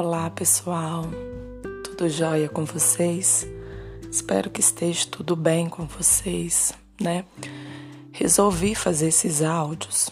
Olá, 0.00 0.30
pessoal. 0.30 1.06
Tudo 1.82 2.08
jóia 2.08 2.48
com 2.48 2.64
vocês? 2.64 3.44
Espero 4.08 4.48
que 4.48 4.60
esteja 4.60 5.04
tudo 5.10 5.34
bem 5.34 5.68
com 5.68 5.86
vocês, 5.86 6.72
né? 7.00 7.24
Resolvi 8.12 8.76
fazer 8.76 9.08
esses 9.08 9.42
áudios 9.42 10.08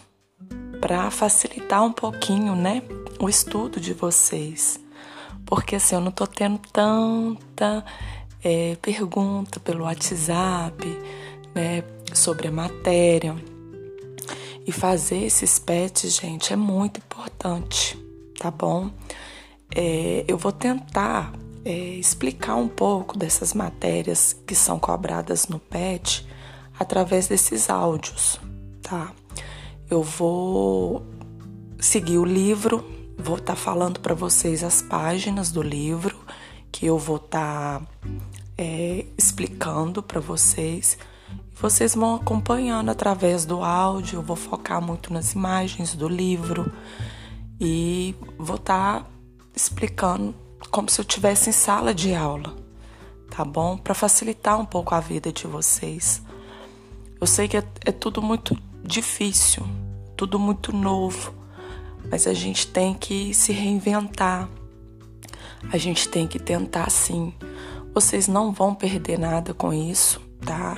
para 0.81 1.09
facilitar 1.13 1.85
um 1.85 1.93
pouquinho, 1.93 2.57
né, 2.57 2.83
o 3.21 3.29
estudo 3.29 3.79
de 3.79 3.93
vocês. 3.93 4.81
Porque 5.45 5.77
assim, 5.77 5.95
eu 5.95 6.01
não 6.01 6.11
tô 6.11 6.27
tendo 6.27 6.59
tanta 6.73 7.85
é, 8.43 8.75
pergunta 8.83 9.61
pelo 9.61 9.85
WhatsApp, 9.85 10.85
né, 11.55 11.85
sobre 12.13 12.49
a 12.49 12.51
matéria. 12.51 13.37
E 14.67 14.73
fazer 14.73 15.23
esses 15.23 15.61
pets, 15.61 16.17
gente, 16.17 16.53
é 16.53 16.57
muito 16.57 16.99
importante, 16.99 17.97
tá 18.37 18.51
bom? 18.51 18.91
É, 19.75 20.25
eu 20.27 20.39
vou 20.39 20.53
tentar 20.53 21.33
é, 21.65 21.71
explicar 21.71 22.57
um 22.57 22.69
pouco 22.69 23.19
dessas 23.19 23.53
matérias 23.55 24.35
que 24.47 24.55
são 24.55 24.79
cobradas 24.79 25.49
no 25.49 25.59
PET 25.59 26.27
através 26.79 27.29
desses 27.29 27.69
áudios, 27.69 28.39
tá? 28.83 29.13
Eu 29.91 30.03
vou 30.03 31.05
seguir 31.79 32.19
o 32.19 32.25
livro, 32.25 32.85
vou 33.19 33.37
estar 33.37 33.55
tá 33.55 33.57
falando 33.57 34.01
para 34.01 34.15
vocês 34.15 34.63
as 34.63 34.83
páginas 34.83 35.51
do 35.51 35.63
livro 35.63 36.17
que 36.71 36.87
eu 36.87 36.99
vou 36.99 37.17
estar 37.17 37.81
tá, 37.81 37.87
é, 38.59 39.07
explicando 39.17 40.03
para 40.03 40.21
vocês 40.21 40.99
vocês 41.59 41.95
vão 41.95 42.17
acompanhando 42.17 42.91
através 42.91 43.47
do 43.47 43.65
áudio, 43.65 44.19
eu 44.19 44.23
vou 44.23 44.37
focar 44.37 44.81
muito 44.83 45.11
nas 45.11 45.33
imagens 45.33 45.95
do 45.95 46.07
livro 46.07 46.71
e 47.59 48.15
vou 48.39 48.57
estar 48.57 49.01
tá 49.01 49.07
explicando 49.57 50.35
como 50.71 50.91
se 50.91 51.01
eu 51.01 51.03
estivesse 51.03 51.49
em 51.49 51.53
sala 51.53 51.95
de 51.95 52.15
aula, 52.15 52.55
tá 53.31 53.43
bom? 53.43 53.79
Para 53.79 53.95
facilitar 53.95 54.61
um 54.61 54.67
pouco 54.67 54.95
a 54.95 55.01
vida 55.01 55.33
de 55.33 55.47
vocês. 55.47 56.23
Eu 57.19 57.27
sei 57.27 57.49
que 57.49 57.57
é, 57.57 57.65
é 57.87 57.93
tudo 57.93 58.21
muito 58.21 58.57
difícil, 58.85 59.67
tudo 60.15 60.39
muito 60.39 60.77
novo, 60.77 61.35
mas 62.11 62.27
a 62.27 62.35
gente 62.35 62.67
tem 62.67 62.93
que 62.93 63.33
se 63.33 63.53
reinventar. 63.53 64.49
A 65.73 65.79
gente 65.79 66.09
tem 66.09 66.29
que 66.29 66.39
tentar 66.39 66.91
sim. 66.91 67.33
Vocês 67.95 68.29
não 68.29 68.53
vão 68.53 68.75
perder 68.75 69.19
nada 69.19 69.55
com 69.55 69.73
isso, 69.73 70.21
tá? 70.45 70.77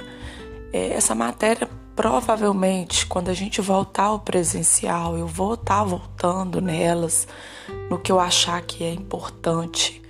É, 0.73 0.91
essa 0.91 1.15
matéria, 1.15 1.69
provavelmente, 1.99 3.07
quando 3.07 3.29
a 3.29 3.35
gente 3.35 3.61
voltar 3.61 4.05
ao 4.05 4.21
presencial, 4.21 5.19
eu 5.19 5.27
vou 5.27 5.55
estar 5.55 5.79
tá 5.79 5.83
voltando 5.83 6.61
nelas, 6.61 7.27
no 7.91 7.99
que 7.99 8.13
eu 8.13 8.21
achar 8.21 8.63
que 8.63 8.85
é 8.85 8.93
importante. 8.93 10.01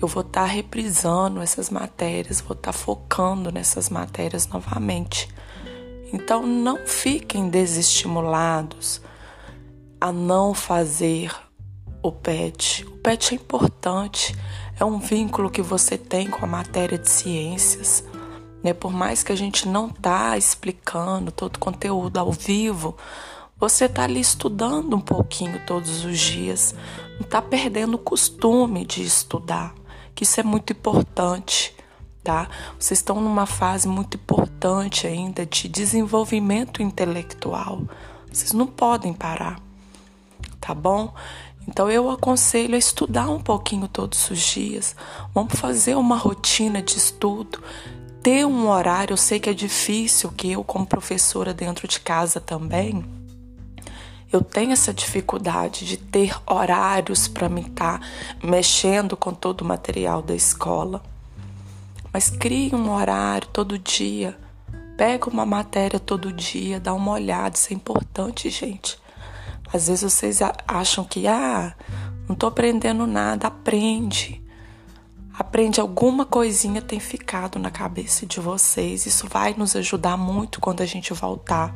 Eu 0.00 0.06
vou 0.06 0.20
estar 0.20 0.42
tá 0.42 0.46
reprisando 0.46 1.42
essas 1.42 1.68
matérias, 1.68 2.40
vou 2.40 2.52
estar 2.56 2.70
tá 2.70 2.78
focando 2.78 3.50
nessas 3.50 3.90
matérias 3.90 4.46
novamente. 4.46 5.28
Então, 6.12 6.46
não 6.46 6.86
fiquem 6.86 7.48
desestimulados 7.48 9.02
a 10.00 10.12
não 10.12 10.54
fazer 10.54 11.34
o 12.04 12.12
PET. 12.12 12.86
O 12.86 12.98
PET 12.98 13.34
é 13.34 13.34
importante, 13.34 14.32
é 14.78 14.84
um 14.84 15.00
vínculo 15.00 15.50
que 15.50 15.60
você 15.60 15.98
tem 15.98 16.30
com 16.30 16.44
a 16.44 16.48
matéria 16.48 16.98
de 16.98 17.10
ciências. 17.10 18.04
Né? 18.62 18.72
Por 18.72 18.92
mais 18.92 19.22
que 19.22 19.32
a 19.32 19.36
gente 19.36 19.68
não 19.68 19.88
tá 19.88 20.36
explicando 20.36 21.32
todo 21.32 21.56
o 21.56 21.58
conteúdo 21.58 22.18
ao 22.18 22.30
vivo, 22.30 22.96
você 23.58 23.88
tá 23.88 24.02
ali 24.02 24.20
estudando 24.20 24.96
um 24.96 25.00
pouquinho 25.00 25.60
todos 25.66 26.04
os 26.04 26.18
dias, 26.18 26.74
não 27.20 27.28
tá 27.28 27.40
perdendo 27.40 27.94
o 27.94 27.98
costume 27.98 28.84
de 28.84 29.02
estudar, 29.02 29.72
que 30.14 30.24
isso 30.24 30.40
é 30.40 30.42
muito 30.42 30.72
importante, 30.72 31.74
tá? 32.24 32.48
Vocês 32.78 32.98
estão 32.98 33.20
numa 33.20 33.46
fase 33.46 33.86
muito 33.86 34.16
importante 34.16 35.06
ainda 35.06 35.46
de 35.46 35.68
desenvolvimento 35.68 36.82
intelectual. 36.82 37.82
Vocês 38.32 38.52
não 38.52 38.66
podem 38.66 39.12
parar, 39.12 39.60
tá 40.60 40.74
bom? 40.74 41.14
Então 41.68 41.88
eu 41.88 42.10
aconselho 42.10 42.74
a 42.74 42.78
estudar 42.78 43.28
um 43.30 43.40
pouquinho 43.40 43.86
todos 43.86 44.28
os 44.30 44.40
dias. 44.40 44.96
Vamos 45.32 45.54
fazer 45.54 45.96
uma 45.96 46.16
rotina 46.16 46.82
de 46.82 46.98
estudo, 46.98 47.62
ter 48.22 48.46
um 48.46 48.68
horário, 48.68 49.14
eu 49.14 49.16
sei 49.16 49.40
que 49.40 49.50
é 49.50 49.54
difícil, 49.54 50.30
que 50.30 50.52
eu, 50.52 50.62
como 50.62 50.86
professora 50.86 51.52
dentro 51.52 51.88
de 51.88 51.98
casa 51.98 52.40
também, 52.40 53.04
eu 54.32 54.40
tenho 54.42 54.72
essa 54.72 54.94
dificuldade 54.94 55.84
de 55.84 55.96
ter 55.96 56.34
horários 56.46 57.26
para 57.26 57.48
me 57.48 57.62
estar 57.62 57.98
tá 57.98 58.06
mexendo 58.42 59.16
com 59.16 59.34
todo 59.34 59.62
o 59.62 59.64
material 59.64 60.22
da 60.22 60.34
escola. 60.34 61.02
Mas 62.12 62.30
crie 62.30 62.74
um 62.74 62.92
horário 62.92 63.48
todo 63.48 63.78
dia. 63.78 64.38
Pega 64.96 65.28
uma 65.28 65.44
matéria 65.44 65.98
todo 65.98 66.32
dia, 66.32 66.78
dá 66.78 66.94
uma 66.94 67.12
olhada, 67.12 67.56
isso 67.56 67.72
é 67.72 67.74
importante, 67.74 68.48
gente. 68.48 68.98
Às 69.72 69.88
vezes 69.88 70.12
vocês 70.12 70.38
acham 70.68 71.04
que, 71.04 71.26
ah, 71.26 71.74
não 72.28 72.34
estou 72.34 72.48
aprendendo 72.48 73.06
nada, 73.06 73.48
aprende 73.48 74.41
aprende 75.42 75.80
alguma 75.80 76.24
coisinha 76.24 76.80
tem 76.80 77.00
ficado 77.00 77.58
na 77.58 77.70
cabeça 77.70 78.24
de 78.24 78.40
vocês. 78.40 79.06
Isso 79.06 79.26
vai 79.28 79.54
nos 79.54 79.74
ajudar 79.76 80.16
muito 80.16 80.60
quando 80.60 80.80
a 80.80 80.86
gente 80.86 81.12
voltar 81.12 81.74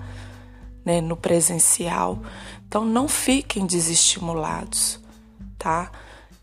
né, 0.84 1.00
no 1.00 1.16
presencial. 1.16 2.22
Então 2.66 2.84
não 2.84 3.08
fiquem 3.08 3.66
desestimulados, 3.66 5.00
tá? 5.58 5.90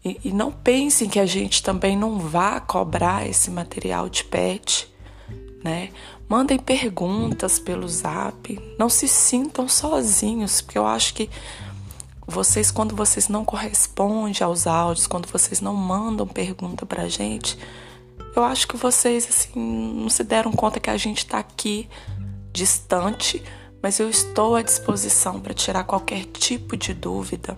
E, 0.03 0.19
e 0.25 0.33
não 0.33 0.51
pensem 0.51 1.07
que 1.07 1.19
a 1.19 1.25
gente 1.25 1.63
também 1.63 1.97
não 1.97 2.19
vá 2.19 2.59
cobrar 2.59 3.25
esse 3.25 3.49
material 3.49 4.09
de 4.09 4.25
pet, 4.25 4.93
né? 5.63 5.89
Mandem 6.27 6.59
perguntas 6.59 7.57
pelo 7.57 7.87
zap. 7.87 8.59
Não 8.77 8.89
se 8.89 9.07
sintam 9.07 9.69
sozinhos, 9.69 10.61
porque 10.61 10.77
eu 10.77 10.85
acho 10.85 11.13
que 11.13 11.29
vocês, 12.27 12.71
quando 12.71 12.95
vocês 12.95 13.27
não 13.27 13.43
correspondem 13.43 14.33
aos 14.41 14.65
áudios, 14.65 15.07
quando 15.07 15.27
vocês 15.27 15.61
não 15.61 15.73
mandam 15.75 16.25
pergunta 16.25 16.85
pra 16.85 17.07
gente, 17.07 17.57
eu 18.35 18.43
acho 18.43 18.67
que 18.67 18.77
vocês, 18.77 19.27
assim, 19.27 19.59
não 19.59 20.09
se 20.09 20.23
deram 20.23 20.51
conta 20.51 20.79
que 20.79 20.89
a 20.89 20.97
gente 20.97 21.19
está 21.19 21.37
aqui 21.37 21.87
distante, 22.51 23.43
mas 23.81 23.99
eu 23.99 24.09
estou 24.09 24.55
à 24.55 24.61
disposição 24.61 25.39
para 25.39 25.53
tirar 25.53 25.83
qualquer 25.83 26.25
tipo 26.25 26.77
de 26.77 26.93
dúvida, 26.93 27.57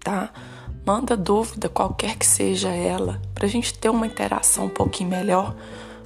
tá? 0.00 0.32
Manda 0.84 1.16
dúvida, 1.16 1.68
qualquer 1.68 2.16
que 2.16 2.26
seja 2.26 2.70
ela, 2.70 3.20
para 3.34 3.46
a 3.46 3.48
gente 3.48 3.74
ter 3.78 3.90
uma 3.90 4.06
interação 4.06 4.66
um 4.66 4.70
pouquinho 4.70 5.10
melhor, 5.10 5.54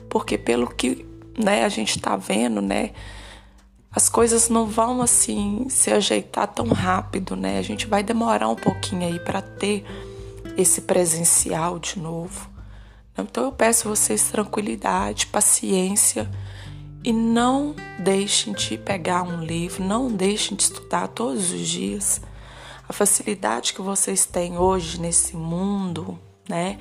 porque 0.09 0.37
pelo 0.37 0.69
que 0.69 1.07
né, 1.39 1.65
a 1.65 1.69
gente 1.69 1.97
está 1.97 2.17
vendo, 2.17 2.61
né? 2.61 2.91
As 3.95 4.09
coisas 4.09 4.49
não 4.49 4.67
vão 4.67 5.01
assim 5.01 5.69
se 5.69 5.91
ajeitar 5.93 6.49
tão 6.49 6.67
rápido, 6.67 7.37
né? 7.37 7.59
A 7.59 7.63
gente 7.63 7.87
vai 7.87 8.03
demorar 8.03 8.49
um 8.49 8.57
pouquinho 8.57 9.07
aí 9.07 9.21
para 9.21 9.41
ter 9.41 9.85
esse 10.57 10.81
presencial 10.81 11.79
de 11.79 12.01
novo. 12.01 12.51
Então 13.17 13.45
eu 13.45 13.53
peço 13.53 13.89
vocês 13.89 14.31
tranquilidade, 14.31 15.29
paciência 15.29 16.29
e 17.05 17.13
não 17.13 17.77
deixem 18.01 18.53
de 18.53 18.77
pegar 18.77 19.23
um 19.23 19.45
livro, 19.45 19.85
não 19.85 20.11
deixem 20.11 20.57
de 20.57 20.65
estudar 20.65 21.07
todos 21.09 21.53
os 21.53 21.69
dias. 21.69 22.21
A 22.89 22.93
facilidade 22.93 23.73
que 23.73 23.81
vocês 23.81 24.27
têm 24.27 24.59
hoje 24.59 25.01
nesse 25.01 25.37
mundo, 25.37 26.19
né, 26.49 26.79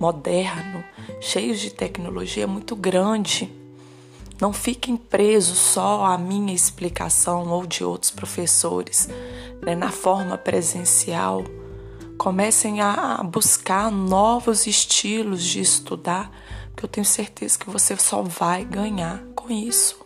moderno, 0.00 0.82
cheio 1.20 1.54
de 1.54 1.70
tecnologia 1.70 2.42
é 2.42 2.46
muito 2.46 2.74
grande. 2.74 3.65
Não 4.40 4.52
fiquem 4.52 4.96
presos 4.96 5.58
só 5.58 6.04
à 6.04 6.18
minha 6.18 6.54
explicação 6.54 7.48
ou 7.48 7.66
de 7.66 7.82
outros 7.82 8.10
professores 8.10 9.08
né, 9.62 9.74
na 9.74 9.90
forma 9.90 10.36
presencial. 10.36 11.42
Comecem 12.18 12.80
a 12.80 13.22
buscar 13.22 13.90
novos 13.90 14.66
estilos 14.66 15.42
de 15.42 15.60
estudar, 15.60 16.30
porque 16.70 16.84
eu 16.84 16.88
tenho 16.88 17.06
certeza 17.06 17.58
que 17.58 17.70
você 17.70 17.96
só 17.96 18.22
vai 18.22 18.64
ganhar 18.64 19.22
com 19.34 19.50
isso. 19.50 19.98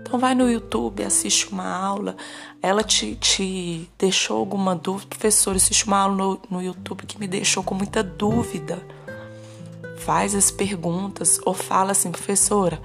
Então 0.00 0.18
vai 0.18 0.34
no 0.34 0.50
YouTube, 0.50 1.04
assiste 1.04 1.50
uma 1.52 1.68
aula. 1.68 2.16
Ela 2.62 2.82
te, 2.82 3.14
te 3.16 3.88
deixou 3.98 4.38
alguma 4.38 4.74
dúvida? 4.74 5.10
Professor, 5.10 5.54
assiste 5.54 5.86
uma 5.86 5.98
aula 5.98 6.16
no, 6.16 6.40
no 6.50 6.62
YouTube 6.62 7.04
que 7.06 7.18
me 7.18 7.28
deixou 7.28 7.62
com 7.62 7.74
muita 7.74 8.02
dúvida. 8.02 8.82
Faz 9.98 10.34
as 10.34 10.50
perguntas 10.50 11.38
ou 11.44 11.52
fala 11.52 11.92
assim, 11.92 12.10
professora, 12.10 12.80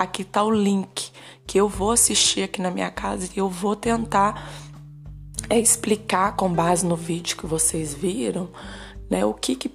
aqui 0.00 0.24
tá 0.24 0.42
o 0.42 0.50
link 0.50 1.12
que 1.46 1.60
eu 1.60 1.68
vou 1.68 1.92
assistir 1.92 2.42
aqui 2.42 2.62
na 2.62 2.70
minha 2.70 2.90
casa 2.90 3.28
e 3.34 3.38
eu 3.38 3.50
vou 3.50 3.76
tentar 3.76 4.50
é, 5.50 5.58
explicar 5.58 6.36
com 6.36 6.50
base 6.50 6.86
no 6.86 6.96
vídeo 6.96 7.36
que 7.36 7.46
vocês 7.46 7.92
viram, 7.92 8.48
né, 9.10 9.26
o 9.26 9.34
que, 9.34 9.54
que 9.54 9.68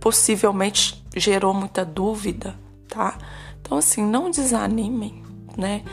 possivelmente 0.00 1.04
gerou 1.16 1.54
muita 1.54 1.84
dúvida, 1.84 2.58
tá? 2.88 3.16
Então 3.60 3.78
assim, 3.78 4.02
não 4.02 4.30
desanimem, 4.30 5.22
né? 5.56 5.84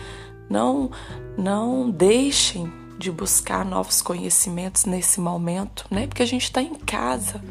Não 0.50 0.90
não 1.38 1.92
deixem 1.92 2.72
de 2.98 3.12
buscar 3.12 3.64
novos 3.64 4.02
conhecimentos 4.02 4.86
nesse 4.86 5.20
momento, 5.20 5.86
né? 5.92 6.08
Porque 6.08 6.24
a 6.24 6.28
gente 6.28 6.46
está 6.46 6.62
em 6.62 6.74
casa, 6.74 7.44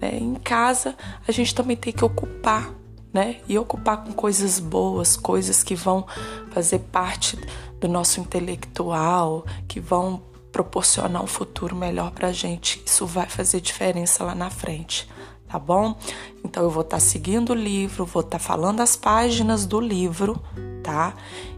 Né? 0.00 0.16
Em 0.16 0.36
casa, 0.36 0.96
a 1.28 1.32
gente 1.32 1.54
também 1.54 1.76
tem 1.76 1.92
que 1.92 2.04
ocupar, 2.04 2.72
né? 3.12 3.40
E 3.48 3.58
ocupar 3.58 4.04
com 4.04 4.12
coisas 4.12 4.58
boas, 4.58 5.16
coisas 5.16 5.62
que 5.62 5.74
vão 5.74 6.06
fazer 6.50 6.78
parte 6.78 7.38
do 7.80 7.88
nosso 7.88 8.20
intelectual, 8.20 9.44
que 9.66 9.80
vão 9.80 10.22
proporcionar 10.52 11.22
um 11.22 11.26
futuro 11.26 11.74
melhor 11.74 12.10
para 12.10 12.28
a 12.28 12.32
gente. 12.32 12.82
Isso 12.84 13.06
vai 13.06 13.26
fazer 13.26 13.60
diferença 13.60 14.24
lá 14.24 14.34
na 14.34 14.50
frente, 14.50 15.08
tá 15.48 15.58
bom? 15.58 15.96
Então 16.44 16.62
eu 16.62 16.70
vou 16.70 16.82
estar 16.82 16.96
tá 16.96 17.00
seguindo 17.00 17.50
o 17.50 17.54
livro, 17.54 18.04
vou 18.04 18.20
estar 18.20 18.38
tá 18.38 18.44
falando 18.44 18.80
as 18.80 18.96
páginas 18.96 19.64
do 19.66 19.80
livro, 19.80 20.42
tá? 20.82 21.14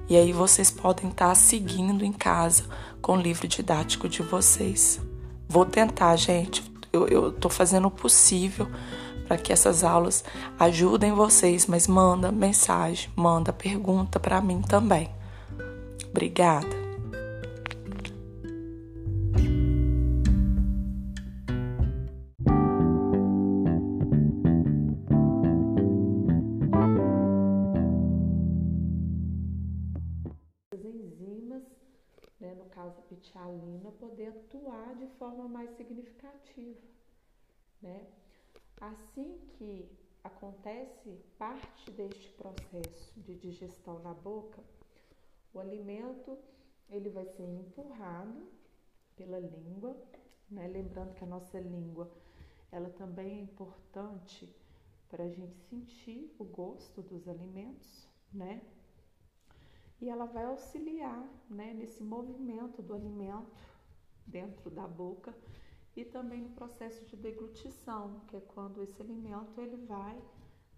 E 0.09 0.17
aí 0.17 0.33
vocês 0.33 0.71
podem 0.71 1.11
estar 1.11 1.29
tá 1.29 1.35
seguindo 1.35 2.05
em 2.05 2.13
casa 2.13 2.65
com 3.01 3.17
o 3.17 3.21
livro 3.21 3.49
didático 3.49 4.09
de 4.09 4.23
vocês. 4.23 5.01
Vou 5.49 5.65
tentar, 5.65 6.15
gente. 6.17 6.63
Eu 6.93 7.31
estou 7.31 7.51
fazendo 7.51 7.89
o 7.89 7.91
possível 7.91 8.69
para 9.33 9.41
que 9.41 9.51
essas 9.51 9.83
aulas 9.83 10.23
ajudem 10.59 11.15
vocês, 11.15 11.67
mas 11.67 11.89
manda 11.89 12.31
mensagem, 12.31 13.11
manda 13.17 13.51
pergunta 13.51 14.21
para 14.21 14.43
mim 14.43 14.61
também. 14.61 15.09
Obrigada. 16.11 16.83
pitialina 33.09 33.91
poder 34.01 34.29
atuar 34.29 34.95
de 34.97 35.07
forma 35.19 35.47
mais 35.49 35.71
significativa, 35.77 36.81
né? 37.81 38.07
Assim 38.83 39.39
que 39.57 39.89
acontece 40.25 41.17
parte 41.39 41.89
deste 41.93 42.29
processo 42.31 43.13
de 43.21 43.37
digestão 43.37 44.01
na 44.01 44.13
boca, 44.13 44.61
o 45.55 45.61
alimento 45.61 46.37
ele 46.91 47.09
vai 47.09 47.25
ser 47.25 47.45
empurrado 47.45 48.45
pela 49.15 49.39
língua, 49.39 49.97
né? 50.51 50.67
Lembrando 50.67 51.15
que 51.15 51.23
a 51.23 51.29
nossa 51.29 51.61
língua 51.61 52.11
ela 52.73 52.91
também 52.91 53.39
é 53.39 53.41
importante 53.43 54.53
para 55.09 55.23
a 55.23 55.29
gente 55.29 55.57
sentir 55.71 56.35
o 56.37 56.45
gosto 56.45 57.03
dos 57.03 57.29
alimentos, 57.29 58.09
né? 58.33 58.61
e 60.03 60.11
ela 60.11 60.27
vai 60.27 60.45
auxiliar 60.47 61.25
né, 61.49 61.73
nesse 61.73 62.03
movimento 62.03 62.83
do 62.83 62.93
alimento 62.93 63.47
dentro 64.27 64.69
da 64.69 64.85
boca 64.85 65.33
e 65.95 66.05
também 66.05 66.41
no 66.41 66.51
processo 66.51 67.05
de 67.05 67.17
deglutição, 67.17 68.21
que 68.29 68.37
é 68.37 68.41
quando 68.41 68.83
esse 68.83 69.01
alimento 69.01 69.61
ele 69.61 69.77
vai 69.77 70.21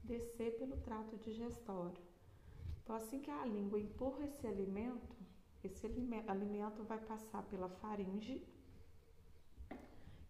descer 0.03 0.57
pelo 0.59 0.77
trato 0.79 1.17
digestório. 1.19 2.03
Então, 2.83 2.97
assim 2.97 3.21
que 3.21 3.31
a 3.31 3.47
língua 3.47 3.81
empurra 3.81 4.25
esse 4.25 4.47
alimento, 4.47 5.17
esse 5.63 5.87
alimento 5.87 6.83
vai 6.85 6.99
passar 6.99 7.43
pela 7.45 7.69
faringe, 7.69 8.47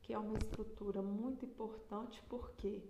que 0.03 0.13
é 0.13 0.19
uma 0.19 0.39
estrutura 0.39 1.03
muito 1.03 1.45
importante 1.45 2.23
porque 2.29 2.83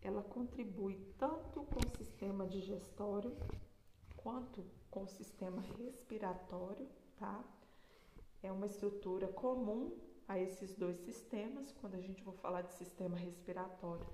ela 0.00 0.22
contribui 0.22 0.98
tanto 1.18 1.62
com 1.64 1.86
o 1.86 1.96
sistema 1.96 2.46
digestório 2.46 3.36
quanto 4.16 4.64
com 4.90 5.04
o 5.04 5.08
sistema 5.08 5.62
respiratório, 5.78 6.88
tá? 7.16 7.44
É 8.42 8.50
uma 8.50 8.66
estrutura 8.66 9.28
comum 9.28 9.96
a 10.28 10.38
esses 10.38 10.74
dois 10.74 10.96
sistemas. 10.98 11.72
Quando 11.80 11.94
a 11.94 12.00
gente 12.00 12.22
for 12.22 12.34
falar 12.34 12.62
de 12.62 12.74
sistema 12.74 13.16
respiratório, 13.16 14.06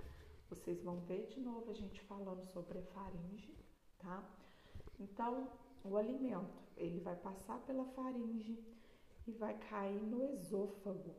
vocês 0.48 0.82
vão 0.82 1.00
ver 1.00 1.26
de 1.26 1.40
novo 1.40 1.70
a 1.70 1.74
gente 1.74 2.00
falando 2.02 2.44
sobre 2.46 2.78
a 2.78 2.82
faringe, 2.82 3.54
tá? 3.98 4.24
Então, 4.98 5.50
o 5.84 5.96
alimento, 5.96 6.62
ele 6.76 7.00
vai 7.00 7.16
passar 7.16 7.58
pela 7.60 7.84
faringe 7.84 8.58
e 9.26 9.32
vai 9.32 9.56
cair 9.58 10.02
no 10.02 10.24
esôfago. 10.24 11.14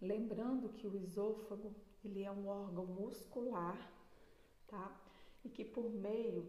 Lembrando 0.00 0.68
que 0.68 0.86
o 0.86 0.96
esôfago, 0.96 1.74
ele 2.04 2.22
é 2.22 2.30
um 2.30 2.46
órgão 2.46 2.86
muscular, 2.86 3.92
tá? 4.68 5.00
E 5.44 5.48
que 5.48 5.64
por 5.64 5.90
meio 5.90 6.48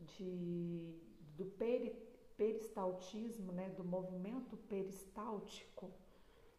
de 0.00 0.94
do 1.36 1.44
peri, 1.44 1.90
peristaltismo, 2.36 3.52
né, 3.52 3.68
do 3.70 3.84
movimento 3.84 4.56
peristáltico, 4.56 5.90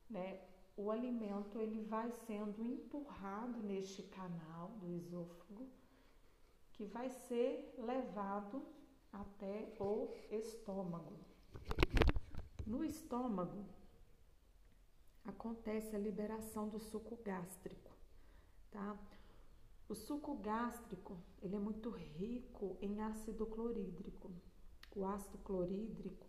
né, 0.10 0.42
o 0.76 0.90
alimento 0.90 1.60
ele 1.60 1.82
vai 1.82 2.12
sendo 2.26 2.64
empurrado 2.64 3.62
neste 3.62 4.04
canal 4.04 4.70
do 4.80 4.90
esôfago, 4.92 5.68
que 6.74 6.86
vai 6.86 7.10
ser 7.10 7.76
levado 7.78 8.66
até 9.12 9.76
o 9.80 10.14
estômago. 10.32 11.14
No 12.66 12.84
estômago 12.86 13.66
acontece 15.26 15.96
a 15.96 16.00
liberação 16.00 16.70
do 16.70 16.80
suco 16.80 17.18
gástrico, 17.24 17.92
tá? 18.72 18.98
O 19.88 19.96
suco 19.96 20.36
gástrico 20.36 21.18
ele 21.42 21.56
é 21.56 21.60
muito 21.60 21.90
rico 21.90 22.78
em 22.82 23.02
ácido 23.02 23.46
clorídrico 23.46 24.32
o 24.96 25.06
ácido 25.06 25.38
clorídrico, 25.40 26.28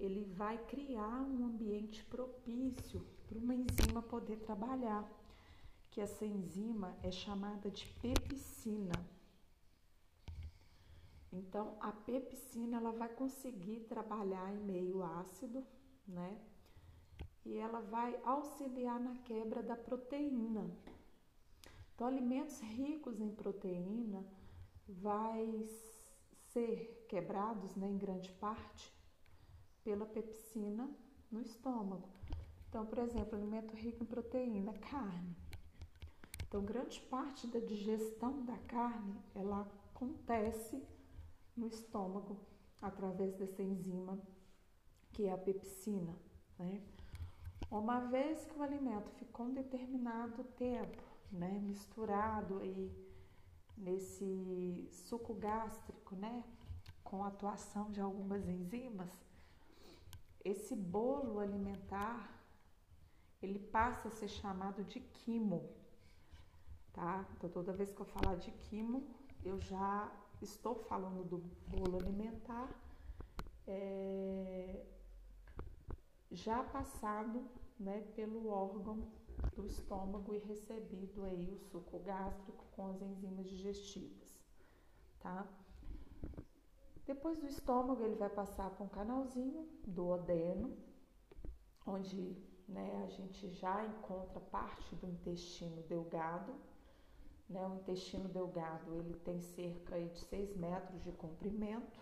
ele 0.00 0.24
vai 0.24 0.56
criar 0.64 1.20
um 1.20 1.44
ambiente 1.44 2.02
propício 2.04 3.06
para 3.28 3.38
uma 3.38 3.54
enzima 3.54 4.02
poder 4.02 4.38
trabalhar, 4.38 5.06
que 5.90 6.00
essa 6.00 6.24
enzima 6.24 6.96
é 7.02 7.10
chamada 7.10 7.70
de 7.70 7.86
pepsina. 8.00 8.94
Então, 11.30 11.76
a 11.80 11.92
pepsina 11.92 12.78
ela 12.78 12.92
vai 12.92 13.10
conseguir 13.10 13.80
trabalhar 13.80 14.52
em 14.52 14.64
meio 14.64 15.02
ácido, 15.02 15.64
né? 16.08 16.40
E 17.44 17.56
ela 17.56 17.80
vai 17.80 18.18
auxiliar 18.24 18.98
na 18.98 19.16
quebra 19.18 19.62
da 19.62 19.76
proteína. 19.76 20.70
Então, 21.94 22.06
alimentos 22.06 22.58
ricos 22.60 23.20
em 23.20 23.30
proteína 23.30 24.24
vai 24.88 25.62
ser 26.48 27.06
quebrados 27.08 27.76
né, 27.76 27.86
em 27.86 27.98
grande 27.98 28.32
parte 28.32 28.99
pela 29.84 30.06
pepsina 30.06 30.88
no 31.30 31.40
estômago. 31.40 32.08
Então, 32.68 32.86
por 32.86 32.98
exemplo, 32.98 33.36
alimento 33.36 33.74
rico 33.74 34.02
em 34.02 34.06
proteína, 34.06 34.72
carne. 34.74 35.36
Então, 36.46 36.64
grande 36.64 37.00
parte 37.02 37.46
da 37.46 37.60
digestão 37.60 38.44
da 38.44 38.56
carne, 38.58 39.20
ela 39.34 39.68
acontece 39.94 40.82
no 41.56 41.66
estômago 41.66 42.40
através 42.80 43.34
dessa 43.34 43.62
enzima 43.62 44.20
que 45.12 45.26
é 45.26 45.32
a 45.32 45.38
pepsina, 45.38 46.16
né? 46.58 46.80
Uma 47.70 48.00
vez 48.00 48.44
que 48.46 48.58
o 48.58 48.62
alimento 48.62 49.10
ficou 49.12 49.46
um 49.46 49.54
determinado 49.54 50.42
tempo, 50.56 51.02
né, 51.30 51.60
misturado 51.60 52.58
aí 52.58 52.90
nesse 53.76 54.88
suco 54.90 55.34
gástrico, 55.34 56.16
né, 56.16 56.42
com 57.04 57.22
a 57.22 57.28
atuação 57.28 57.90
de 57.92 58.00
algumas 58.00 58.48
enzimas, 58.48 59.10
esse 60.44 60.74
bolo 60.74 61.38
alimentar 61.38 62.40
ele 63.42 63.58
passa 63.58 64.08
a 64.08 64.10
ser 64.10 64.28
chamado 64.28 64.84
de 64.84 65.00
quimo, 65.00 65.70
tá? 66.92 67.26
Então 67.36 67.48
toda 67.48 67.72
vez 67.72 67.90
que 67.90 68.00
eu 68.00 68.06
falar 68.06 68.36
de 68.36 68.50
quimo, 68.50 69.14
eu 69.42 69.58
já 69.58 70.12
estou 70.42 70.74
falando 70.74 71.24
do 71.24 71.38
bolo 71.66 71.96
alimentar 71.96 72.68
é, 73.66 74.84
já 76.30 76.62
passado, 76.62 77.48
né, 77.78 78.02
pelo 78.14 78.48
órgão 78.48 79.10
do 79.56 79.64
estômago 79.66 80.34
e 80.34 80.38
recebido 80.38 81.24
aí 81.24 81.50
o 81.50 81.58
suco 81.58 81.98
gástrico 82.00 82.64
com 82.72 82.88
as 82.88 83.00
enzimas 83.00 83.48
digestivas, 83.48 84.38
tá? 85.18 85.46
Depois 87.12 87.40
do 87.40 87.46
estômago, 87.48 88.04
ele 88.04 88.14
vai 88.14 88.28
passar 88.30 88.70
para 88.70 88.84
um 88.84 88.88
canalzinho 88.88 89.68
do 89.84 90.10
odeno, 90.10 90.76
onde 91.84 92.36
né, 92.68 93.02
a 93.04 93.08
gente 93.08 93.50
já 93.50 93.84
encontra 93.84 94.38
parte 94.38 94.94
do 94.94 95.08
intestino 95.08 95.82
delgado. 95.88 96.54
Né? 97.48 97.66
O 97.66 97.74
intestino 97.74 98.28
delgado 98.28 98.94
ele 98.94 99.14
tem 99.24 99.40
cerca 99.40 100.00
de 100.00 100.20
6 100.20 100.56
metros 100.56 101.02
de 101.02 101.10
comprimento. 101.10 101.98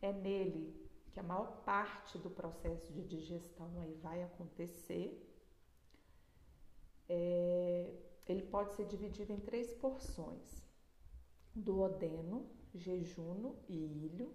É 0.00 0.12
nele 0.12 0.88
que 1.10 1.18
a 1.18 1.24
maior 1.24 1.64
parte 1.64 2.16
do 2.16 2.30
processo 2.30 2.92
de 2.92 3.02
digestão 3.02 3.80
aí 3.80 3.94
vai 3.94 4.22
acontecer. 4.22 5.20
É, 7.08 7.92
ele 8.24 8.42
pode 8.42 8.74
ser 8.74 8.86
dividido 8.86 9.32
em 9.32 9.40
três 9.40 9.74
porções: 9.74 10.64
duodeno, 11.52 12.56
jejuno 12.74 13.56
e 13.68 13.74
ilho, 13.74 14.34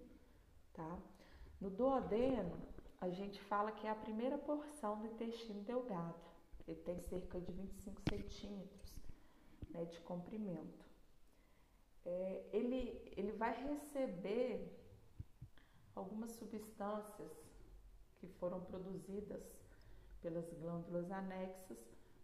tá? 0.73 0.99
No 1.59 1.69
duodeno, 1.69 2.57
a 2.99 3.09
gente 3.09 3.39
fala 3.41 3.71
que 3.71 3.85
é 3.85 3.89
a 3.89 3.95
primeira 3.95 4.37
porção 4.37 4.99
do 4.99 5.07
intestino 5.07 5.61
delgado. 5.61 6.15
ele 6.67 6.79
tem 6.81 6.99
cerca 7.01 7.39
de 7.39 7.51
25 7.51 8.01
centímetros 8.09 8.95
né, 9.69 9.85
de 9.85 9.99
comprimento. 10.01 10.85
É, 12.05 12.45
ele, 12.51 13.11
ele 13.17 13.31
vai 13.33 13.53
receber 13.67 14.73
algumas 15.95 16.31
substâncias 16.31 17.31
que 18.15 18.27
foram 18.27 18.61
produzidas 18.61 19.43
pelas 20.21 20.49
glândulas 20.53 21.11
anexas 21.11 21.77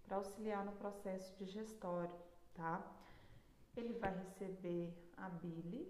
para 0.04 0.18
auxiliar 0.18 0.66
no 0.66 0.72
processo 0.74 1.36
digestório, 1.38 2.16
tá? 2.54 2.99
Ele 3.80 3.94
vai 3.94 4.14
receber 4.18 4.94
a 5.16 5.30
bile, 5.30 5.90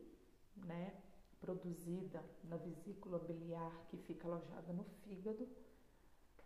né, 0.57 0.93
produzida 1.39 2.23
na 2.43 2.55
vesícula 2.57 3.17
biliar 3.17 3.73
que 3.87 3.97
fica 3.97 4.27
alojada 4.27 4.71
no 4.73 4.83
fígado. 4.83 5.47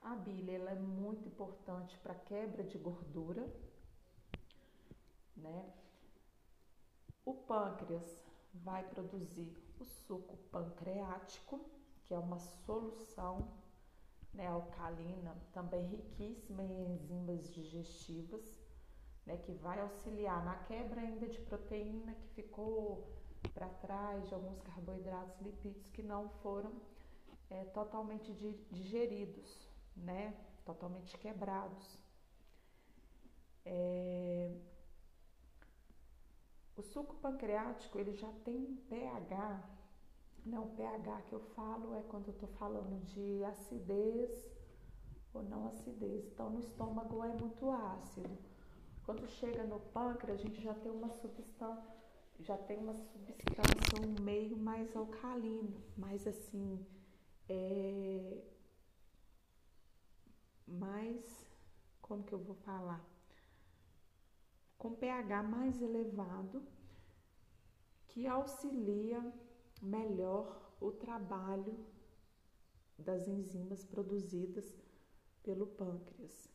A 0.01 0.15
bile 0.15 0.51
ela 0.51 0.71
é 0.71 0.79
muito 0.79 1.27
importante 1.27 1.97
para 1.97 2.15
quebra 2.15 2.63
de 2.63 2.77
gordura, 2.77 3.45
né? 5.35 5.73
O 7.25 7.33
pâncreas 7.33 8.23
vai 8.53 8.87
produzir 8.87 9.51
o 9.79 9.83
suco 9.83 10.37
pancreático, 10.49 11.59
que 12.05 12.13
é 12.13 12.17
uma 12.17 12.39
solução 12.39 13.51
né, 14.33 14.47
alcalina, 14.47 15.35
também 15.51 15.85
riquíssima 15.87 16.63
em 16.63 16.93
enzimas 16.93 17.51
digestivas, 17.51 18.62
né, 19.25 19.37
que 19.37 19.51
vai 19.53 19.79
auxiliar 19.79 20.43
na 20.43 20.55
quebra 20.63 21.01
ainda 21.01 21.27
de 21.27 21.39
proteína 21.41 22.13
que 22.13 22.27
ficou 22.29 23.07
para 23.53 23.67
trás, 23.69 24.27
de 24.27 24.33
alguns 24.33 24.61
carboidratos 24.61 25.39
lipídios 25.41 25.87
que 25.91 26.01
não 26.01 26.29
foram 26.41 26.71
é, 27.49 27.65
totalmente 27.65 28.31
digeridos, 28.71 29.69
né, 29.95 30.33
totalmente 30.65 31.17
quebrados. 31.17 31.97
É, 33.65 34.51
o 36.75 36.81
suco 36.81 37.15
pancreático 37.15 37.99
ele 37.99 38.13
já 38.13 38.31
tem 38.43 38.57
um 38.57 38.75
pH, 38.89 39.69
não 40.45 40.65
o 40.65 40.75
pH 40.75 41.21
que 41.23 41.33
eu 41.33 41.39
falo 41.55 41.93
é 41.95 42.01
quando 42.03 42.27
eu 42.27 42.33
estou 42.33 42.49
falando 42.49 43.01
de 43.05 43.43
acidez 43.45 44.51
ou 45.33 45.43
não 45.43 45.67
acidez. 45.67 46.25
Então 46.25 46.49
no 46.49 46.59
estômago 46.59 47.23
é 47.23 47.33
muito 47.33 47.69
ácido. 47.69 48.37
Quando 49.05 49.27
chega 49.27 49.63
no 49.63 49.79
pâncreas, 49.79 50.39
a 50.39 50.43
gente 50.43 50.61
já 50.61 50.73
tem 50.73 50.91
uma 50.91 51.09
substância, 51.09 51.93
já 52.39 52.57
tem 52.57 52.77
uma 52.77 52.93
substância, 52.93 54.01
um 54.01 54.23
meio 54.23 54.57
mais 54.57 54.95
alcalino, 54.95 55.83
mais 55.97 56.25
assim, 56.25 56.85
é, 57.49 58.43
mais, 60.67 61.45
como 62.01 62.23
que 62.23 62.33
eu 62.33 62.39
vou 62.39 62.55
falar? 62.55 63.13
com 64.83 64.93
pH 64.93 65.41
mais 65.43 65.81
elevado, 65.81 66.61
que 68.05 68.27
auxilia 68.27 69.33
melhor 69.81 70.75
o 70.81 70.91
trabalho 70.91 71.73
das 72.99 73.25
enzimas 73.25 73.85
produzidas 73.85 74.75
pelo 75.41 75.67
pâncreas. 75.67 76.49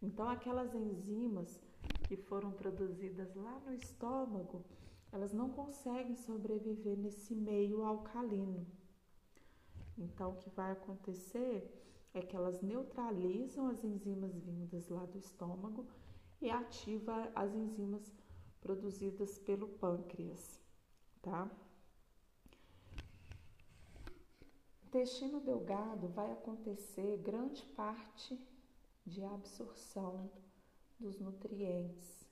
Então, 0.00 0.26
aquelas 0.26 0.74
enzimas 0.74 1.60
que 2.06 2.16
foram 2.16 2.52
produzidas 2.52 3.34
lá 3.34 3.60
no 3.60 3.72
estômago, 3.72 4.64
elas 5.12 5.32
não 5.32 5.50
conseguem 5.50 6.16
sobreviver 6.16 6.96
nesse 6.96 7.34
meio 7.34 7.82
alcalino. 7.82 8.66
Então, 9.98 10.32
o 10.32 10.36
que 10.36 10.50
vai 10.50 10.72
acontecer 10.72 11.68
é 12.12 12.20
que 12.20 12.36
elas 12.36 12.60
neutralizam 12.62 13.68
as 13.68 13.82
enzimas 13.82 14.38
vindas 14.38 14.88
lá 14.88 15.04
do 15.06 15.18
estômago 15.18 15.86
e 16.40 16.50
ativa 16.50 17.30
as 17.34 17.54
enzimas 17.54 18.12
produzidas 18.60 19.38
pelo 19.38 19.68
pâncreas, 19.68 20.60
tá? 21.22 21.50
Intestino 24.84 25.40
delgado 25.40 26.08
vai 26.08 26.32
acontecer 26.32 27.18
grande 27.18 27.62
parte 27.74 28.38
de 29.04 29.22
absorção 29.24 30.30
dos 30.98 31.18
nutrientes, 31.18 32.26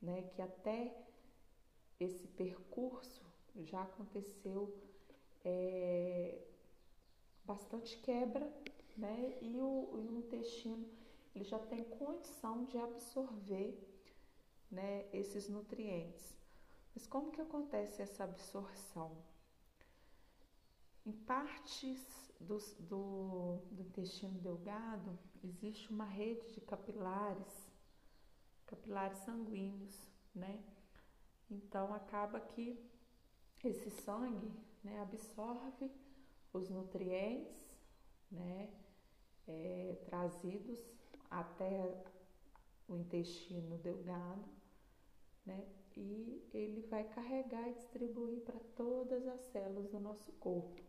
né? 0.00 0.22
Que 0.34 0.42
até 0.42 0.94
esse 1.98 2.26
percurso 2.28 3.24
já 3.56 3.82
aconteceu 3.82 4.72
é, 5.44 6.38
bastante 7.44 7.96
quebra, 7.98 8.50
né? 8.96 9.38
E 9.40 9.60
o, 9.60 9.94
o 9.94 10.18
intestino 10.18 10.88
ele 11.34 11.44
já 11.44 11.58
tem 11.58 11.84
condição 11.84 12.64
de 12.64 12.76
absorver 12.78 13.78
né, 14.70 15.06
esses 15.12 15.48
nutrientes. 15.48 16.36
Mas 16.94 17.06
como 17.06 17.30
que 17.30 17.40
acontece 17.40 18.02
essa 18.02 18.24
absorção? 18.24 19.16
Em 21.06 21.12
partes 21.12 22.32
do, 22.40 22.58
do 22.90 23.62
intestino 23.78 24.38
delgado 24.40 25.18
existe 25.44 25.90
uma 25.90 26.04
rede 26.04 26.52
de 26.52 26.60
capilares, 26.60 27.67
capilares 28.68 29.18
sanguíneos, 29.18 30.00
né? 30.34 30.62
Então 31.50 31.92
acaba 31.92 32.40
que 32.40 32.78
esse 33.64 33.90
sangue 33.90 34.52
né, 34.84 35.00
absorve 35.00 35.90
os 36.52 36.68
nutrientes 36.68 37.56
né, 38.30 38.70
é, 39.46 39.96
trazidos 40.04 40.78
até 41.30 42.04
o 42.88 42.96
intestino 42.96 43.76
delgado, 43.78 44.44
né? 45.44 45.66
E 45.96 46.48
ele 46.54 46.82
vai 46.82 47.02
carregar 47.08 47.68
e 47.68 47.74
distribuir 47.74 48.40
para 48.42 48.60
todas 48.76 49.26
as 49.26 49.40
células 49.46 49.90
do 49.90 49.98
nosso 49.98 50.30
corpo, 50.34 50.80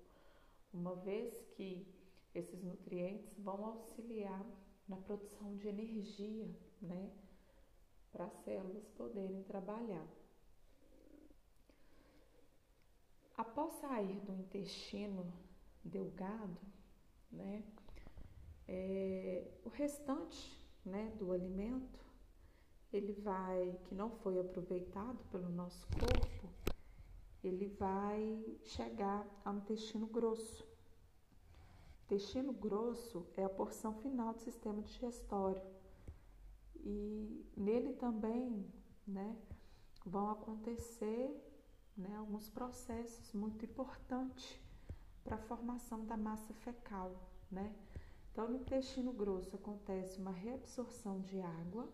uma 0.71 0.95
vez 0.97 1.41
que 1.55 1.87
esses 2.35 2.61
nutrientes 2.63 3.35
vão 3.39 3.65
auxiliar 3.65 4.45
na 4.87 4.97
produção 4.97 5.55
de 5.57 5.67
energia, 5.67 6.47
né? 6.79 7.11
Para 8.11 8.25
as 8.25 8.33
células 8.43 8.87
poderem 8.89 9.43
trabalhar. 9.43 10.07
Após 13.37 13.71
sair 13.75 14.19
do 14.21 14.33
intestino 14.33 15.31
delgado, 15.83 16.59
né? 17.31 17.63
É, 18.67 19.47
o 19.63 19.69
restante 19.69 20.59
né, 20.85 21.11
do 21.17 21.31
alimento, 21.31 21.99
ele 22.91 23.13
vai, 23.13 23.79
que 23.85 23.95
não 23.95 24.09
foi 24.09 24.39
aproveitado 24.39 25.23
pelo 25.31 25.49
nosso 25.49 25.87
corpo, 25.87 26.49
ele 27.43 27.67
vai 27.67 28.59
chegar 28.63 29.25
ao 29.45 29.55
intestino 29.55 30.07
grosso. 30.07 30.63
O 30.63 32.13
intestino 32.13 32.51
grosso 32.51 33.25
é 33.37 33.43
a 33.43 33.49
porção 33.49 33.93
final 34.01 34.33
do 34.33 34.39
sistema 34.39 34.81
digestório. 34.81 35.61
E 36.83 37.45
nele 37.55 37.93
também 37.93 38.65
né, 39.07 39.37
vão 40.05 40.29
acontecer 40.29 41.35
né, 41.97 42.15
alguns 42.15 42.49
processos 42.49 43.33
muito 43.33 43.65
importantes 43.65 44.59
para 45.23 45.35
a 45.35 45.39
formação 45.39 46.05
da 46.05 46.15
massa 46.15 46.53
fecal, 46.53 47.29
né? 47.51 47.75
Então, 48.31 48.47
no 48.47 48.57
intestino 48.57 49.11
grosso 49.11 49.55
acontece 49.55 50.17
uma 50.19 50.31
reabsorção 50.31 51.19
de 51.21 51.41
água. 51.41 51.89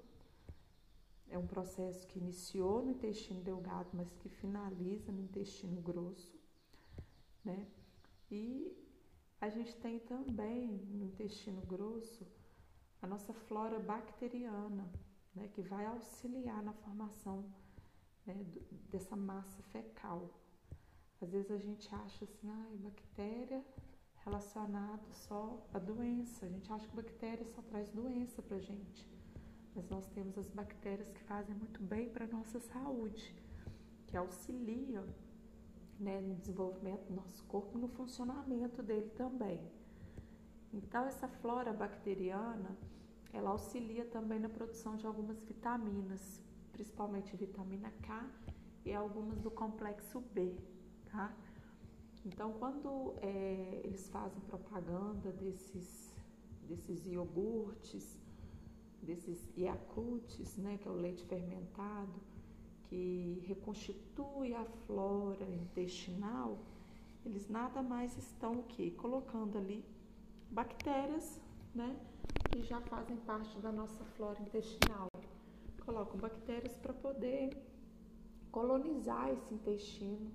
É 1.28 1.38
um 1.38 1.48
processo 1.48 2.06
que 2.08 2.20
iniciou 2.20 2.84
no 2.84 2.92
intestino 2.92 3.42
delgado, 3.42 3.90
mas 3.94 4.14
que 4.14 4.30
finaliza 4.30 5.12
no 5.12 5.22
intestino 5.22 5.82
grosso, 5.82 6.40
né? 7.44 7.68
E 8.30 8.78
a 9.42 9.50
gente 9.50 9.76
tem 9.78 10.00
também 10.00 10.68
no 10.68 11.06
intestino 11.06 11.62
grosso 11.62 12.28
a 13.06 13.08
nossa 13.08 13.32
flora 13.34 13.78
bacteriana, 13.78 14.92
né, 15.36 15.48
que 15.54 15.62
vai 15.62 15.86
auxiliar 15.86 16.64
na 16.64 16.74
formação 16.74 17.46
né, 18.26 18.44
dessa 18.90 19.16
massa 19.16 19.62
fecal. 19.72 20.28
Às 21.22 21.32
vezes 21.32 21.52
a 21.52 21.58
gente 21.60 21.88
acha 21.94 22.26
assim, 22.26 22.50
ah, 22.50 22.68
bactéria 22.80 23.64
relacionado 24.24 25.08
só 25.14 25.64
à 25.72 25.78
doença. 25.78 26.48
A 26.48 26.50
gente 26.50 26.72
acha 26.74 26.88
que 26.88 26.96
bactéria 26.96 27.46
só 27.46 27.62
traz 27.62 27.92
doença 27.92 28.42
para 28.42 28.58
gente, 28.58 29.08
mas 29.76 29.88
nós 29.88 30.08
temos 30.10 30.36
as 30.40 30.50
bactérias 30.50 31.08
que 31.12 31.22
fazem 31.26 31.54
muito 31.54 31.84
bem 31.84 32.10
para 32.10 32.26
nossa 32.26 32.60
saúde, 32.60 33.36
que 34.08 34.18
auxiliam 34.18 35.06
né, 36.00 36.22
no 36.22 36.34
desenvolvimento 36.34 37.06
do 37.06 37.14
nosso 37.14 37.44
corpo, 37.44 37.78
no 37.78 37.88
funcionamento 37.88 38.82
dele 38.82 39.12
também. 39.12 39.62
Então, 40.74 41.06
essa 41.06 41.28
flora 41.28 41.72
bacteriana, 41.72 42.76
ela 43.36 43.50
auxilia 43.50 44.06
também 44.06 44.40
na 44.40 44.48
produção 44.48 44.96
de 44.96 45.06
algumas 45.06 45.38
vitaminas, 45.44 46.42
principalmente 46.72 47.36
vitamina 47.36 47.92
K 48.02 48.26
e 48.86 48.94
algumas 48.94 49.40
do 49.42 49.52
complexo 49.52 50.22
B, 50.34 50.56
tá? 51.12 51.36
Então, 52.26 52.54
quando 52.54 53.14
é, 53.22 53.82
eles 53.84 54.08
fazem 54.10 54.40
propaganda 54.42 55.32
desses, 55.34 56.16
desses 56.68 57.06
iogurtes, 57.06 58.18
desses 59.02 59.52
Yakults, 59.58 60.58
né, 60.58 60.78
que 60.78 60.88
é 60.88 60.92
o 60.92 60.96
leite 60.96 61.24
fermentado, 61.26 62.20
que 62.84 63.44
reconstitui 63.46 64.54
a 64.54 64.64
flora 64.88 65.46
intestinal, 65.46 66.58
eles 67.26 67.50
nada 67.50 67.84
mais 67.84 68.18
estão 68.18 68.60
o 68.60 68.64
que? 68.64 68.92
Colocando 68.92 69.58
ali 69.58 69.84
bactérias, 70.50 71.40
né, 71.74 72.00
que 72.56 72.64
já 72.64 72.80
fazem 72.80 73.18
parte 73.18 73.60
da 73.60 73.70
nossa 73.70 74.02
flora 74.16 74.42
intestinal. 74.42 75.10
Colocam 75.86 76.18
bactérias 76.18 76.74
para 76.78 76.94
poder 76.94 77.50
colonizar 78.50 79.30
esse 79.30 79.54
intestino, 79.54 80.32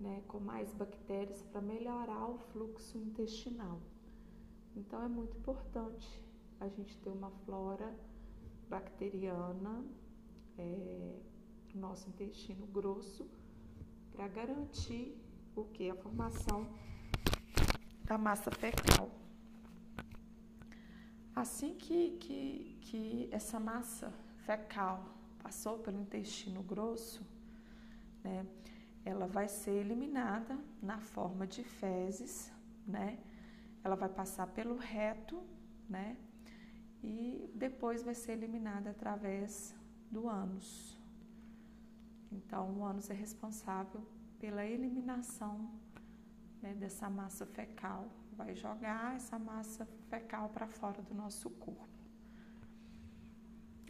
né, 0.00 0.24
com 0.26 0.40
mais 0.40 0.74
bactérias 0.74 1.40
para 1.44 1.60
melhorar 1.60 2.26
o 2.26 2.36
fluxo 2.50 2.98
intestinal. 2.98 3.80
Então 4.74 5.00
é 5.04 5.06
muito 5.06 5.36
importante 5.38 6.20
a 6.58 6.66
gente 6.68 6.98
ter 6.98 7.10
uma 7.10 7.30
flora 7.44 7.96
bacteriana 8.68 9.84
é, 10.58 11.20
no 11.72 11.80
nosso 11.80 12.08
intestino 12.08 12.66
grosso 12.66 13.30
para 14.10 14.26
garantir 14.26 15.16
o 15.54 15.64
que? 15.66 15.88
A 15.88 15.94
formação 15.94 16.66
da 18.02 18.18
massa 18.18 18.50
fecal. 18.50 19.25
Assim 21.36 21.74
que, 21.74 22.12
que, 22.12 22.78
que 22.80 23.28
essa 23.30 23.60
massa 23.60 24.10
fecal 24.46 25.04
passou 25.42 25.78
pelo 25.78 26.00
intestino 26.00 26.62
grosso, 26.62 27.22
né, 28.24 28.46
ela 29.04 29.26
vai 29.26 29.46
ser 29.46 29.72
eliminada 29.72 30.58
na 30.82 30.98
forma 30.98 31.46
de 31.46 31.62
fezes, 31.62 32.50
né? 32.86 33.18
Ela 33.84 33.94
vai 33.94 34.08
passar 34.08 34.46
pelo 34.46 34.76
reto, 34.76 35.40
né? 35.86 36.16
E 37.04 37.50
depois 37.54 38.02
vai 38.02 38.14
ser 38.14 38.32
eliminada 38.32 38.90
através 38.90 39.74
do 40.10 40.28
ânus. 40.28 40.98
Então, 42.32 42.78
o 42.78 42.84
ânus 42.84 43.10
é 43.10 43.14
responsável 43.14 44.02
pela 44.38 44.64
eliminação 44.64 45.70
né, 46.62 46.72
dessa 46.74 47.10
massa 47.10 47.44
fecal, 47.44 48.10
vai 48.36 48.54
jogar 48.54 49.16
essa 49.16 49.38
massa 49.38 49.86
fecal 50.08 50.48
para 50.50 50.66
fora 50.66 51.00
do 51.02 51.14
nosso 51.14 51.48
corpo. 51.50 51.88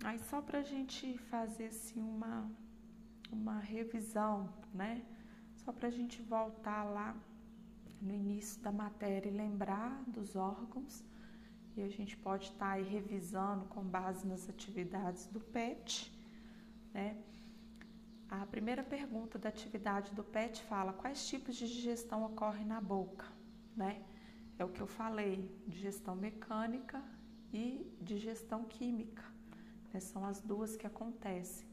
Aí, 0.05 0.19
só 0.19 0.41
para 0.41 0.61
a 0.61 0.63
gente 0.63 1.19
fazer 1.19 1.67
assim 1.67 2.01
uma, 2.01 2.51
uma 3.31 3.59
revisão, 3.59 4.53
né? 4.73 5.03
Só 5.57 5.73
para 5.73 5.89
a 5.89 5.91
gente 5.91 6.23
voltar 6.23 6.85
lá 6.85 7.17
no 8.01 8.15
início 8.15 8.63
da 8.63 8.71
matéria 8.71 9.29
e 9.29 9.33
lembrar 9.33 10.03
dos 10.07 10.37
órgãos, 10.37 11.05
e 11.77 11.83
a 11.83 11.89
gente 11.89 12.17
pode 12.17 12.45
estar 12.45 12.67
tá 12.67 12.73
aí 12.73 12.85
revisando 12.85 13.65
com 13.67 13.83
base 13.83 14.27
nas 14.27 14.49
atividades 14.49 15.27
do 15.27 15.41
PET, 15.41 16.13
né? 16.95 17.17
A 18.29 18.45
primeira 18.47 18.83
pergunta 18.83 19.39
da 19.39 19.49
atividade 19.49 20.13
do 20.13 20.25
PET 20.25 20.63
fala 20.65 20.93
quais 20.93 21.27
tipos 21.29 21.55
de 21.57 21.67
digestão 21.67 22.25
ocorrem 22.25 22.67
na 22.67 22.81
boca, 22.81 23.27
né? 23.77 24.03
É 24.59 24.65
o 24.65 24.69
que 24.69 24.81
eu 24.81 24.87
falei, 24.87 25.51
digestão 25.67 26.15
mecânica 26.17 27.03
e 27.53 27.91
digestão 28.01 28.65
química, 28.65 29.25
né? 29.93 30.01
são 30.01 30.25
as 30.25 30.41
duas 30.41 30.77
que 30.77 30.87
acontecem. 30.87 31.67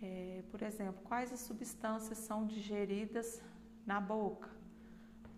É, 0.00 0.44
por 0.50 0.62
exemplo, 0.62 1.02
quais 1.02 1.32
as 1.32 1.40
substâncias 1.40 2.18
são 2.18 2.46
digeridas 2.46 3.42
na 3.84 4.00
boca? 4.00 4.48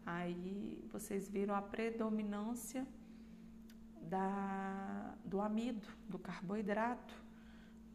Aí 0.05 0.85
vocês 0.93 1.29
viram 1.29 1.55
a 1.55 1.62
predominância 1.62 2.87
da, 4.02 5.15
do 5.25 5.41
amido, 5.41 5.87
do 6.08 6.19
carboidrato, 6.19 7.15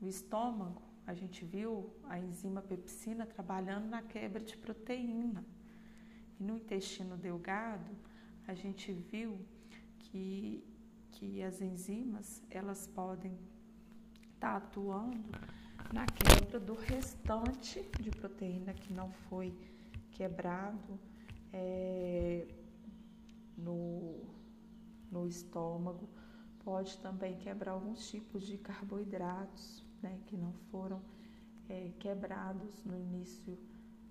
no 0.01 0.07
estômago 0.07 0.81
a 1.07 1.13
gente 1.13 1.45
viu 1.45 1.93
a 2.05 2.17
enzima 2.17 2.61
pepsina 2.61 3.25
trabalhando 3.27 3.87
na 3.87 4.01
quebra 4.01 4.43
de 4.43 4.57
proteína. 4.57 5.45
E 6.39 6.43
no 6.43 6.57
intestino 6.57 7.15
delgado, 7.15 7.95
a 8.47 8.53
gente 8.53 8.91
viu 8.93 9.39
que, 9.99 10.63
que 11.11 11.41
as 11.43 11.61
enzimas 11.61 12.43
elas 12.49 12.87
podem 12.87 13.37
estar 14.33 14.51
tá 14.51 14.57
atuando 14.57 15.23
na 15.93 16.05
quebra 16.05 16.59
do 16.59 16.73
restante 16.73 17.81
de 17.99 18.11
proteína 18.11 18.73
que 18.73 18.91
não 18.93 19.11
foi 19.29 19.53
quebrado 20.11 20.99
é, 21.51 22.47
no, 23.57 24.23
no 25.11 25.27
estômago. 25.27 26.09
Pode 26.63 26.97
também 26.97 27.37
quebrar 27.37 27.73
alguns 27.73 28.09
tipos 28.09 28.45
de 28.45 28.57
carboidratos 28.57 29.83
né, 30.01 30.19
que 30.25 30.35
não 30.35 30.53
foram 30.71 31.01
é, 31.69 31.91
quebrados 31.99 32.83
no 32.83 32.97
início 32.97 33.57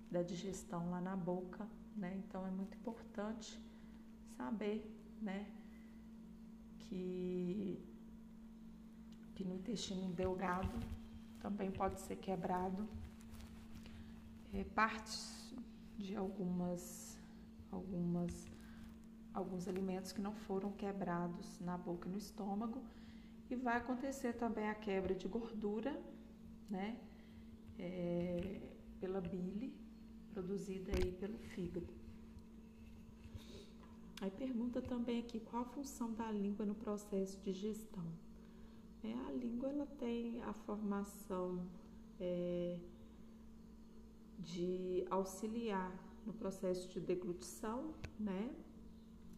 da 0.09 0.21
digestão 0.21 0.89
lá 0.89 1.01
na 1.01 1.15
boca, 1.15 1.67
né? 1.95 2.15
Então 2.17 2.45
é 2.47 2.51
muito 2.51 2.77
importante 2.77 3.59
saber, 4.37 4.85
né, 5.21 5.47
que 6.79 7.79
que 9.35 9.43
no 9.43 9.55
intestino 9.55 10.07
delgado 10.13 10.79
também 11.41 11.69
pode 11.69 11.99
ser 11.99 12.15
quebrado 12.15 12.87
é, 14.53 14.63
partes 14.63 15.53
de 15.97 16.15
algumas 16.15 17.17
algumas 17.71 18.49
alguns 19.33 19.67
alimentos 19.67 20.13
que 20.13 20.21
não 20.21 20.33
foram 20.33 20.71
quebrados 20.71 21.59
na 21.59 21.77
boca 21.77 22.07
e 22.07 22.11
no 22.11 22.17
estômago 22.17 22.81
e 23.49 23.55
vai 23.55 23.77
acontecer 23.77 24.33
também 24.33 24.67
a 24.69 24.75
quebra 24.75 25.13
de 25.13 25.27
gordura, 25.27 25.99
né? 26.69 26.97
É, 27.77 28.61
pela 28.99 29.21
bile 29.21 29.73
produzida 30.33 30.91
aí 30.93 31.11
pelo 31.11 31.37
fígado. 31.37 31.93
Aí 34.21 34.31
pergunta 34.31 34.81
também 34.81 35.19
aqui 35.19 35.39
qual 35.39 35.63
a 35.63 35.65
função 35.65 36.13
da 36.13 36.31
língua 36.31 36.65
no 36.65 36.75
processo 36.75 37.37
de 37.39 37.51
digestão. 37.51 38.05
É, 39.03 39.13
a 39.27 39.31
língua 39.31 39.69
ela 39.69 39.85
tem 39.85 40.41
a 40.43 40.53
formação 40.53 41.61
é, 42.19 42.79
de 44.39 45.05
auxiliar 45.09 45.93
no 46.25 46.33
processo 46.33 46.87
de 46.89 46.99
deglutição, 46.99 47.93
né? 48.19 48.55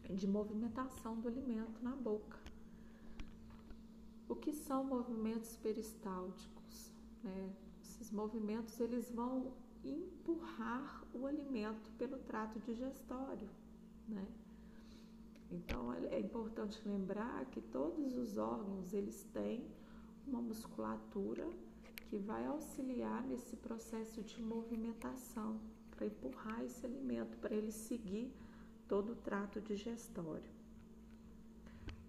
De 0.10 0.28
movimentação 0.28 1.20
do 1.20 1.28
alimento 1.28 1.84
na 1.84 1.96
boca. 1.96 2.40
O 4.30 4.36
que 4.36 4.54
são 4.54 4.84
movimentos 4.84 5.58
peristálticos? 5.58 6.94
Né? 7.24 7.54
Esses 7.82 8.12
movimentos 8.12 8.80
eles 8.80 9.10
vão 9.12 9.54
empurrar 9.84 11.04
o 11.14 11.26
alimento 11.26 11.92
pelo 11.98 12.18
trato 12.20 12.60
digestório, 12.60 13.50
né? 14.08 14.26
Então 15.52 15.94
é 15.94 16.20
importante 16.20 16.82
lembrar 16.86 17.46
que 17.46 17.62
todos 17.62 18.18
os 18.18 18.38
órgãos 18.38 18.94
eles 18.94 19.24
têm 19.34 19.66
uma 20.26 20.42
musculatura 20.42 21.48
que 22.10 22.18
vai 22.18 22.46
auxiliar 22.46 23.24
nesse 23.26 23.56
processo 23.56 24.22
de 24.22 24.42
movimentação 24.42 25.60
para 25.92 26.06
empurrar 26.06 26.64
esse 26.64 26.86
alimento 26.86 27.38
para 27.38 27.54
ele 27.54 27.72
seguir 27.72 28.32
todo 28.88 29.14
o 29.14 29.16
trato 29.16 29.62
digestório. 29.62 30.58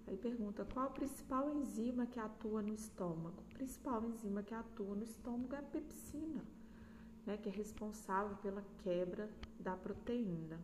Aí 0.07 0.16
pergunta 0.16 0.64
qual 0.64 0.87
a 0.87 0.90
principal 0.90 1.53
enzima 1.55 2.07
que 2.07 2.18
atua 2.18 2.62
no 2.62 2.72
estômago? 2.72 3.42
A 3.51 3.55
principal 3.55 4.05
enzima 4.05 4.42
que 4.42 4.55
atua 4.55 4.94
no 4.94 5.05
estômago 5.05 5.55
é 5.55 5.59
a 5.59 5.62
pepsina, 5.62 6.44
né, 7.27 7.37
que 7.37 7.48
é 7.48 7.53
responsável 7.53 8.37
pela 8.38 8.64
quebra 8.83 9.31
da 9.61 9.77
proteína. 9.77 10.59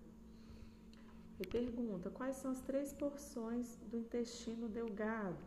Aí 1.38 1.46
pergunta 1.46 2.10
quais 2.10 2.36
são 2.36 2.52
as 2.52 2.60
três 2.60 2.92
porções 2.92 3.76
do 3.90 3.98
intestino 3.98 4.68
delgado? 4.68 5.42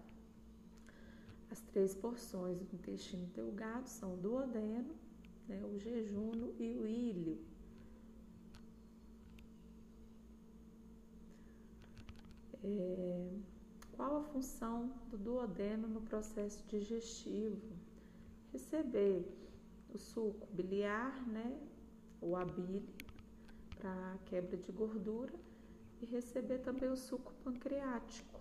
As 1.50 1.62
três 1.62 1.95
porções 1.95 2.60
do 2.60 2.76
intestino 2.76 3.26
delgado 3.28 3.88
são 3.88 4.15
o 4.15 4.17
duodeno, 4.17 4.93
né, 5.47 5.63
o 5.63 5.80
jejuno 5.80 6.54
e 6.60 6.73
o 6.73 6.86
íleo. 6.86 7.38
É, 12.62 13.30
qual 13.93 14.17
a 14.17 14.23
função 14.23 14.91
do 15.10 15.17
duodeno 15.17 15.88
no 15.88 16.02
processo 16.02 16.62
digestivo? 16.67 17.62
Receber 18.52 19.26
o 19.93 19.97
suco 19.97 20.45
biliar, 20.52 21.26
né, 21.28 21.58
ou 22.19 22.36
a 22.36 22.43
bile, 22.43 22.84
para 23.80 24.17
quebra 24.26 24.58
de 24.58 24.71
gordura, 24.71 25.34
e 26.01 26.05
receber 26.05 26.60
também 26.60 26.89
o 26.89 26.97
suco 26.97 27.33
pancreático, 27.43 28.39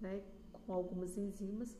né, 0.00 0.22
com 0.52 0.72
algumas 0.72 1.16
enzimas, 1.16 1.76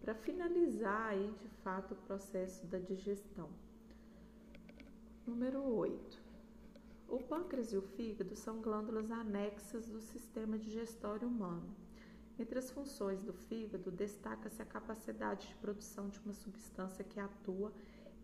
para 0.00 0.14
finalizar 0.14 1.08
aí 1.08 1.34
de 1.40 1.48
fato 1.62 1.94
o 1.94 1.96
processo 1.96 2.66
da 2.66 2.78
digestão. 2.78 3.48
Número 5.26 5.62
8. 5.62 6.22
O 7.08 7.18
pâncreas 7.18 7.72
e 7.72 7.76
o 7.76 7.82
fígado 7.82 8.36
são 8.36 8.60
glândulas 8.60 9.10
anexas 9.10 9.86
do 9.86 10.00
sistema 10.00 10.58
digestório 10.58 11.28
humano 11.28 11.74
Entre 12.38 12.58
as 12.58 12.70
funções 12.70 13.22
do 13.22 13.32
fígado, 13.32 13.90
destaca-se 13.90 14.60
a 14.60 14.66
capacidade 14.66 15.48
de 15.48 15.54
produção 15.56 16.08
de 16.08 16.18
uma 16.20 16.34
substância 16.34 17.02
que 17.04 17.18
atua 17.18 17.72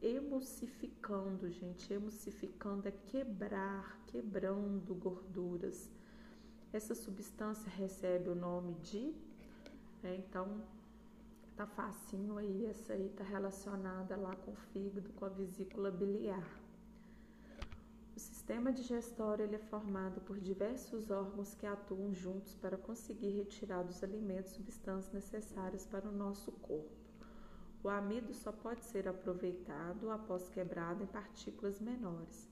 emulsificando, 0.03 1.49
gente. 1.51 1.93
Emulsificando 1.93 2.89
é 2.89 2.91
quebrar, 2.91 4.03
quebrando 4.07 4.95
gorduras. 4.95 5.89
Essa 6.73 6.95
substância 6.95 7.71
recebe 7.71 8.29
o 8.31 8.35
nome 8.35 8.75
de, 8.75 9.15
é, 10.03 10.17
então 10.17 10.63
tá 11.55 11.67
facinho 11.67 12.39
aí, 12.39 12.65
essa 12.67 12.95
aí 12.95 13.11
tá 13.11 13.23
relacionada 13.23 14.17
lá 14.17 14.35
com 14.37 14.53
o 14.53 14.57
fígado, 14.57 15.13
com 15.13 15.25
a 15.27 15.29
vesícula 15.29 15.91
biliar. 15.91 16.61
O 18.17 18.19
sistema 18.19 18.73
digestório 18.73 19.45
ele 19.45 19.57
é 19.57 19.59
formado 19.59 20.21
por 20.23 20.41
diversos 20.41 21.11
órgãos 21.11 21.55
que 21.55 21.67
atuam 21.67 22.15
juntos 22.15 22.55
para 22.55 22.77
conseguir 22.77 23.31
retirar 23.31 23.83
dos 23.83 24.03
alimentos 24.03 24.53
substâncias 24.53 25.13
necessárias 25.13 25.85
para 25.87 26.09
o 26.09 26.13
nosso 26.13 26.53
corpo. 26.53 27.02
O 27.85 27.89
amido 27.89 28.33
só 28.33 28.53
pode 28.53 28.85
ser 28.85 29.09
aproveitado 29.09 30.09
após 30.09 30.49
quebrado 30.49 31.03
em 31.03 31.07
partículas 31.07 31.81
menores. 31.81 32.49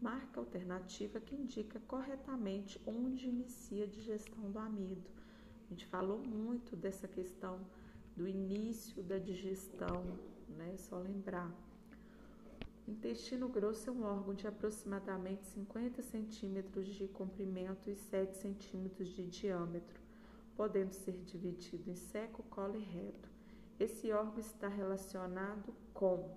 Marca 0.00 0.38
alternativa 0.38 1.18
que 1.18 1.34
indica 1.34 1.80
corretamente 1.80 2.80
onde 2.86 3.26
inicia 3.26 3.84
a 3.84 3.88
digestão 3.88 4.48
do 4.52 4.58
amido. 4.58 5.02
A 5.66 5.70
gente 5.70 5.84
falou 5.86 6.18
muito 6.18 6.76
dessa 6.76 7.08
questão 7.08 7.60
do 8.16 8.28
início 8.28 9.02
da 9.02 9.18
digestão, 9.18 10.04
né? 10.56 10.76
Só 10.76 10.98
lembrar. 10.98 11.52
O 12.86 12.90
intestino 12.92 13.48
grosso 13.48 13.90
é 13.90 13.92
um 13.92 14.04
órgão 14.04 14.32
de 14.32 14.46
aproximadamente 14.46 15.44
50 15.46 16.02
centímetros 16.02 16.86
de 16.86 17.08
comprimento 17.08 17.90
e 17.90 17.96
7 17.96 18.36
centímetros 18.36 19.08
de 19.08 19.26
diâmetro, 19.26 20.00
podendo 20.56 20.92
ser 20.92 21.12
dividido 21.24 21.90
em 21.90 21.96
seco, 21.96 22.44
colo 22.44 22.76
e 22.76 22.84
reto. 22.84 23.37
Esse 23.78 24.10
órgão 24.12 24.40
está 24.40 24.68
relacionado 24.68 25.72
com 25.94 26.36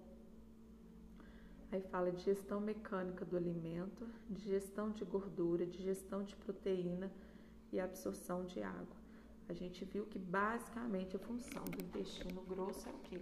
Aí 1.72 1.82
fala 1.84 2.12
digestão 2.12 2.60
mecânica 2.60 3.24
do 3.24 3.38
alimento, 3.38 4.06
digestão 4.30 4.92
de 4.92 5.06
gordura, 5.06 5.66
digestão 5.66 6.22
de 6.22 6.36
proteína 6.36 7.10
e 7.72 7.80
absorção 7.80 8.44
de 8.44 8.62
água. 8.62 8.98
A 9.48 9.54
gente 9.54 9.86
viu 9.86 10.06
que 10.06 10.20
basicamente 10.20 11.16
a 11.16 11.20
função 11.20 11.64
do 11.64 11.82
intestino 11.82 12.42
grosso 12.42 12.90
é 12.90 12.92
o 12.92 13.00
quê? 13.00 13.22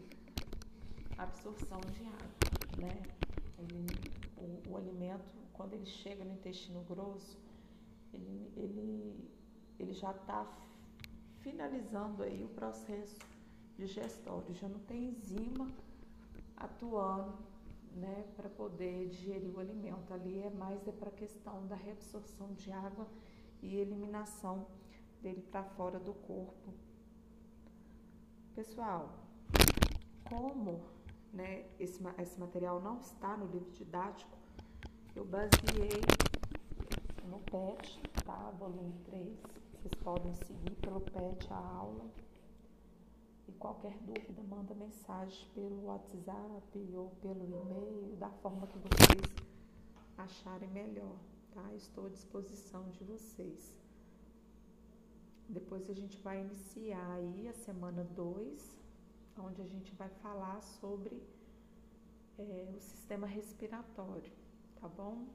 Absorção 1.15 1.79
de 1.91 2.03
água, 2.05 2.87
né? 2.87 3.03
Ele, 3.59 3.85
o, 4.35 4.71
o, 4.71 4.77
alimento, 4.77 5.35
quando 5.53 5.75
ele 5.75 5.85
chega 5.85 6.25
no 6.25 6.33
intestino 6.33 6.81
grosso, 6.89 7.37
ele, 8.11 8.51
ele, 8.57 9.29
ele 9.77 9.93
já 9.93 10.09
está 10.09 10.51
finalizando 11.41 12.23
aí 12.23 12.43
o 12.43 12.49
processo 12.49 13.19
digestório, 13.79 14.53
já 14.53 14.67
não 14.67 14.79
tem 14.79 15.09
enzima 15.09 15.67
atuando 16.57 17.33
né, 17.95 18.25
para 18.35 18.49
poder 18.49 19.07
digerir 19.09 19.55
o 19.55 19.59
alimento. 19.59 20.13
Ali 20.13 20.41
é 20.43 20.49
mais 20.49 20.85
é 20.87 20.91
para 20.91 21.09
a 21.09 21.13
questão 21.13 21.65
da 21.67 21.75
reabsorção 21.75 22.53
de 22.53 22.71
água 22.71 23.07
e 23.61 23.77
eliminação 23.77 24.67
dele 25.21 25.41
para 25.49 25.63
fora 25.63 25.99
do 25.99 26.13
corpo. 26.13 26.73
Pessoal, 28.55 29.15
como 30.27 30.81
né, 31.33 31.65
esse, 31.79 32.01
esse 32.17 32.39
material 32.39 32.81
não 32.81 32.99
está 32.99 33.37
no 33.37 33.45
livro 33.47 33.71
didático, 33.71 34.37
eu 35.15 35.25
baseei 35.25 36.01
no 37.25 37.39
PET, 37.39 38.01
tá? 38.25 38.51
Volume 38.59 38.93
3. 39.05 39.37
Vocês 39.73 39.93
podem 40.03 40.33
seguir 40.33 40.75
pelo 40.81 40.99
PET 40.99 41.47
a 41.51 41.57
aula. 41.57 42.05
E 43.49 43.51
qualquer 43.53 43.97
dúvida, 44.03 44.43
manda 44.43 44.75
mensagem 44.75 45.49
pelo 45.55 45.85
WhatsApp 45.85 46.93
ou 46.93 47.09
pelo 47.19 47.43
e-mail, 47.43 48.15
da 48.17 48.29
forma 48.29 48.67
que 48.67 48.77
vocês 48.77 49.23
acharem 50.15 50.69
melhor, 50.69 51.17
tá? 51.51 51.73
Estou 51.73 52.05
à 52.05 52.09
disposição 52.09 52.87
de 52.91 53.03
vocês. 53.03 53.73
Depois 55.49 55.89
a 55.89 55.93
gente 55.95 56.19
vai 56.19 56.41
iniciar 56.41 57.13
aí 57.13 57.47
a 57.47 57.53
semana 57.53 58.03
2 58.03 58.77
onde 59.39 59.63
a 59.63 59.65
gente 59.65 59.95
vai 59.95 60.09
falar 60.21 60.61
sobre 60.61 61.19
é, 62.37 62.71
o 62.77 62.79
sistema 62.79 63.25
respiratório, 63.25 64.31
tá 64.79 64.87
bom? 64.87 65.25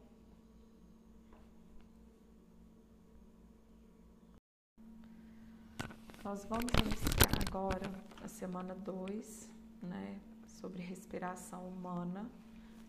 Nós 6.22 6.44
vamos 6.44 6.70
iniciar 6.80 7.33
agora 7.54 7.88
a 8.20 8.26
semana 8.26 8.74
2, 8.74 9.48
né, 9.80 10.18
sobre 10.44 10.82
respiração 10.82 11.68
humana. 11.68 12.28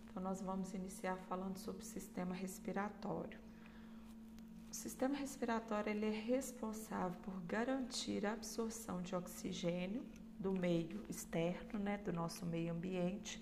Então, 0.04 0.24
nós 0.24 0.42
vamos 0.42 0.74
iniciar 0.74 1.18
falando 1.30 1.60
sobre 1.60 1.84
o 1.84 1.86
sistema 1.86 2.34
respiratório. 2.34 3.38
O 4.72 4.74
sistema 4.74 5.16
respiratório 5.16 5.92
ele 5.92 6.08
é 6.08 6.20
responsável 6.20 7.16
por 7.22 7.40
garantir 7.42 8.26
a 8.26 8.34
absorção 8.34 9.04
de 9.04 9.16
oxigênio 9.16 10.04
do 10.40 10.52
meio 10.52 11.06
externo, 11.08 11.78
né, 11.78 12.00
do 12.00 12.12
nosso 12.12 12.44
meio 12.44 12.74
ambiente, 12.74 13.40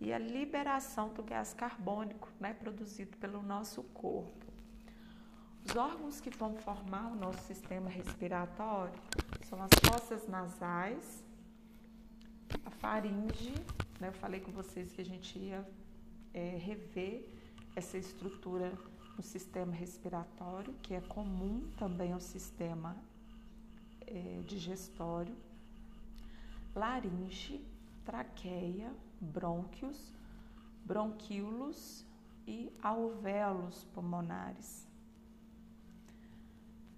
e 0.00 0.12
a 0.12 0.18
liberação 0.18 1.12
do 1.12 1.24
gás 1.24 1.52
carbônico, 1.52 2.28
né, 2.38 2.54
produzido 2.54 3.16
pelo 3.16 3.42
nosso 3.42 3.82
corpo. 3.82 4.44
Os 5.66 5.74
órgãos 5.74 6.20
que 6.20 6.30
vão 6.30 6.54
formar 6.54 7.10
o 7.10 7.16
nosso 7.16 7.42
sistema 7.42 7.90
respiratório 7.90 9.00
são 9.54 9.62
as 9.62 9.70
fossas 9.88 10.26
nasais, 10.26 11.22
a 12.64 12.70
faringe, 12.70 13.54
né, 14.00 14.08
eu 14.08 14.12
falei 14.14 14.40
com 14.40 14.50
vocês 14.50 14.90
que 14.92 15.00
a 15.00 15.04
gente 15.04 15.38
ia 15.38 15.64
é, 16.32 16.56
rever 16.58 17.24
essa 17.76 17.96
estrutura 17.96 18.72
no 19.16 19.22
sistema 19.22 19.72
respiratório, 19.72 20.74
que 20.82 20.92
é 20.92 21.00
comum 21.02 21.62
também 21.78 22.12
ao 22.12 22.20
sistema 22.20 22.96
é, 24.04 24.42
digestório 24.44 25.34
laringe, 26.74 27.64
traqueia, 28.04 28.92
brônquios, 29.20 30.12
bronquíolos 30.84 32.04
e 32.44 32.72
alvéolos 32.82 33.84
pulmonares. 33.94 34.84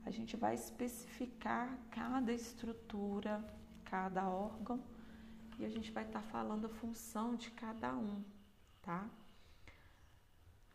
A 0.07 0.11
gente 0.12 0.37
vai 0.37 0.55
especificar 0.55 1.77
cada 1.90 2.33
estrutura, 2.33 3.45
cada 3.85 4.29
órgão 4.29 4.81
e 5.59 5.64
a 5.64 5.69
gente 5.69 5.90
vai 5.90 6.05
estar 6.05 6.23
tá 6.23 6.29
falando 6.29 6.66
a 6.66 6.69
função 6.69 7.35
de 7.35 7.51
cada 7.51 7.92
um, 7.92 8.25
tá? 8.81 9.11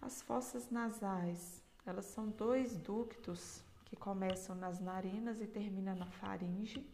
As 0.01 0.21
fossas 0.21 0.69
nasais, 0.69 1.63
elas 1.85 2.05
são 2.05 2.27
dois 2.27 2.77
ductos 2.77 3.63
que 3.85 3.95
começam 3.95 4.53
nas 4.53 4.81
narinas 4.81 5.39
e 5.39 5.47
terminam 5.47 5.95
na 5.95 6.07
faringe, 6.07 6.85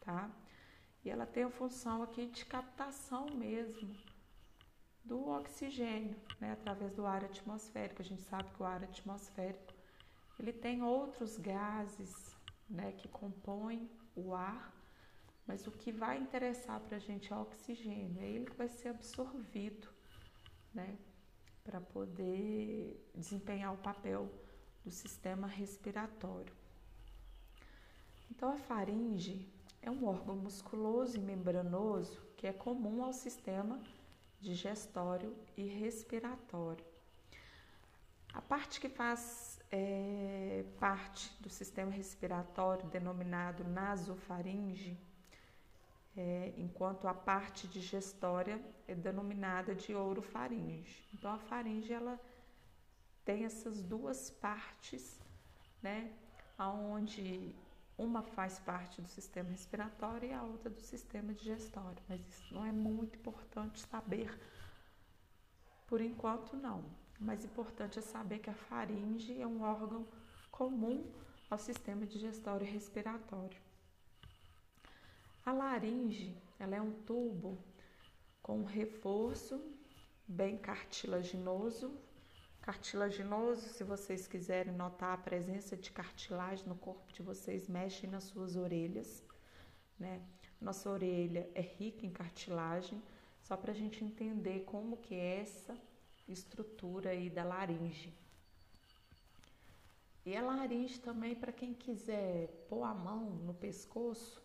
tá? 0.00 0.30
E 1.02 1.08
ela 1.08 1.24
tem 1.24 1.44
a 1.44 1.50
função 1.50 2.02
aqui 2.02 2.26
de 2.26 2.44
captação 2.44 3.26
mesmo 3.30 3.96
do 5.02 5.26
oxigênio, 5.26 6.16
né, 6.38 6.52
através 6.52 6.92
do 6.92 7.06
ar 7.06 7.24
atmosférico. 7.24 8.02
A 8.02 8.04
gente 8.04 8.20
sabe 8.20 8.50
que 8.50 8.62
o 8.62 8.66
ar 8.66 8.84
atmosférico 8.84 9.67
ele 10.38 10.52
tem 10.52 10.82
outros 10.82 11.36
gases, 11.36 12.36
né, 12.68 12.92
que 12.92 13.08
compõem 13.08 13.90
o 14.14 14.34
ar, 14.34 14.74
mas 15.46 15.66
o 15.66 15.70
que 15.70 15.90
vai 15.90 16.18
interessar 16.18 16.80
para 16.80 16.96
a 16.96 17.00
gente 17.00 17.32
é 17.32 17.36
o 17.36 17.40
oxigênio. 17.40 18.20
É 18.20 18.28
ele 18.28 18.44
que 18.44 18.56
vai 18.56 18.68
ser 18.68 18.88
absorvido, 18.88 19.88
né, 20.74 20.98
para 21.64 21.80
poder 21.80 23.10
desempenhar 23.14 23.72
o 23.72 23.78
papel 23.78 24.30
do 24.84 24.90
sistema 24.90 25.46
respiratório. 25.46 26.54
Então 28.30 28.52
a 28.52 28.58
faringe 28.58 29.48
é 29.80 29.90
um 29.90 30.06
órgão 30.06 30.36
musculoso 30.36 31.16
e 31.16 31.20
membranoso 31.20 32.20
que 32.36 32.46
é 32.46 32.52
comum 32.52 33.02
ao 33.02 33.12
sistema 33.12 33.82
digestório 34.40 35.34
e 35.56 35.62
respiratório. 35.66 36.84
A 38.32 38.40
parte 38.40 38.80
que 38.80 38.88
faz 38.88 39.47
é, 39.70 40.64
parte 40.78 41.30
do 41.40 41.48
sistema 41.48 41.90
respiratório, 41.90 42.86
denominado 42.88 43.64
nasofaringe, 43.64 44.98
é, 46.16 46.52
enquanto 46.56 47.06
a 47.06 47.14
parte 47.14 47.68
digestória 47.68 48.60
é 48.86 48.94
denominada 48.94 49.74
de 49.74 49.94
orofaringe. 49.94 51.06
Então, 51.12 51.30
a 51.32 51.38
faringe 51.38 51.92
ela 51.92 52.18
tem 53.24 53.44
essas 53.44 53.82
duas 53.82 54.30
partes, 54.30 55.20
né, 55.82 56.10
onde 56.58 57.54
uma 57.96 58.22
faz 58.22 58.58
parte 58.60 59.02
do 59.02 59.08
sistema 59.08 59.50
respiratório 59.50 60.30
e 60.30 60.32
a 60.32 60.42
outra 60.42 60.70
do 60.70 60.80
sistema 60.80 61.34
digestório, 61.34 62.02
mas 62.08 62.20
isso 62.20 62.54
não 62.54 62.64
é 62.64 62.72
muito 62.72 63.18
importante 63.18 63.80
saber. 63.80 64.38
Por 65.86 66.00
enquanto, 66.00 66.56
não. 66.56 66.84
O 67.20 67.24
mais 67.24 67.44
importante 67.44 67.98
é 67.98 68.02
saber 68.02 68.38
que 68.38 68.50
a 68.50 68.54
faringe 68.54 69.40
é 69.40 69.46
um 69.46 69.62
órgão 69.62 70.06
comum 70.50 71.04
ao 71.50 71.58
sistema 71.58 72.06
digestório 72.06 72.66
e 72.66 72.70
respiratório, 72.70 73.58
A 75.44 75.52
laringe, 75.52 76.36
ela 76.58 76.76
é 76.76 76.82
um 76.82 76.92
tubo 76.92 77.58
com 78.42 78.60
um 78.60 78.64
reforço 78.64 79.58
bem 80.26 80.58
cartilaginoso. 80.58 81.98
Cartilaginoso, 82.60 83.62
se 83.70 83.82
vocês 83.82 84.26
quiserem 84.26 84.74
notar 84.74 85.14
a 85.14 85.22
presença 85.22 85.74
de 85.74 85.90
cartilagem 85.90 86.68
no 86.68 86.76
corpo 86.76 87.10
de 87.14 87.22
vocês, 87.22 87.66
mexem 87.66 88.10
nas 88.10 88.24
suas 88.24 88.56
orelhas, 88.56 89.24
né? 89.98 90.20
Nossa 90.60 90.90
orelha 90.90 91.48
é 91.54 91.62
rica 91.62 92.04
em 92.04 92.10
cartilagem, 92.10 93.02
só 93.40 93.56
para 93.56 93.72
a 93.72 93.74
gente 93.74 94.04
entender 94.04 94.64
como 94.66 94.98
que 94.98 95.14
é 95.14 95.40
essa 95.40 95.74
estrutura 96.28 97.10
aí 97.10 97.30
da 97.30 97.44
laringe. 97.44 98.12
E 100.24 100.36
a 100.36 100.42
laringe 100.42 101.00
também, 101.00 101.34
para 101.34 101.52
quem 101.52 101.72
quiser 101.72 102.48
pôr 102.68 102.82
a 102.84 102.94
mão 102.94 103.30
no 103.46 103.54
pescoço, 103.54 104.42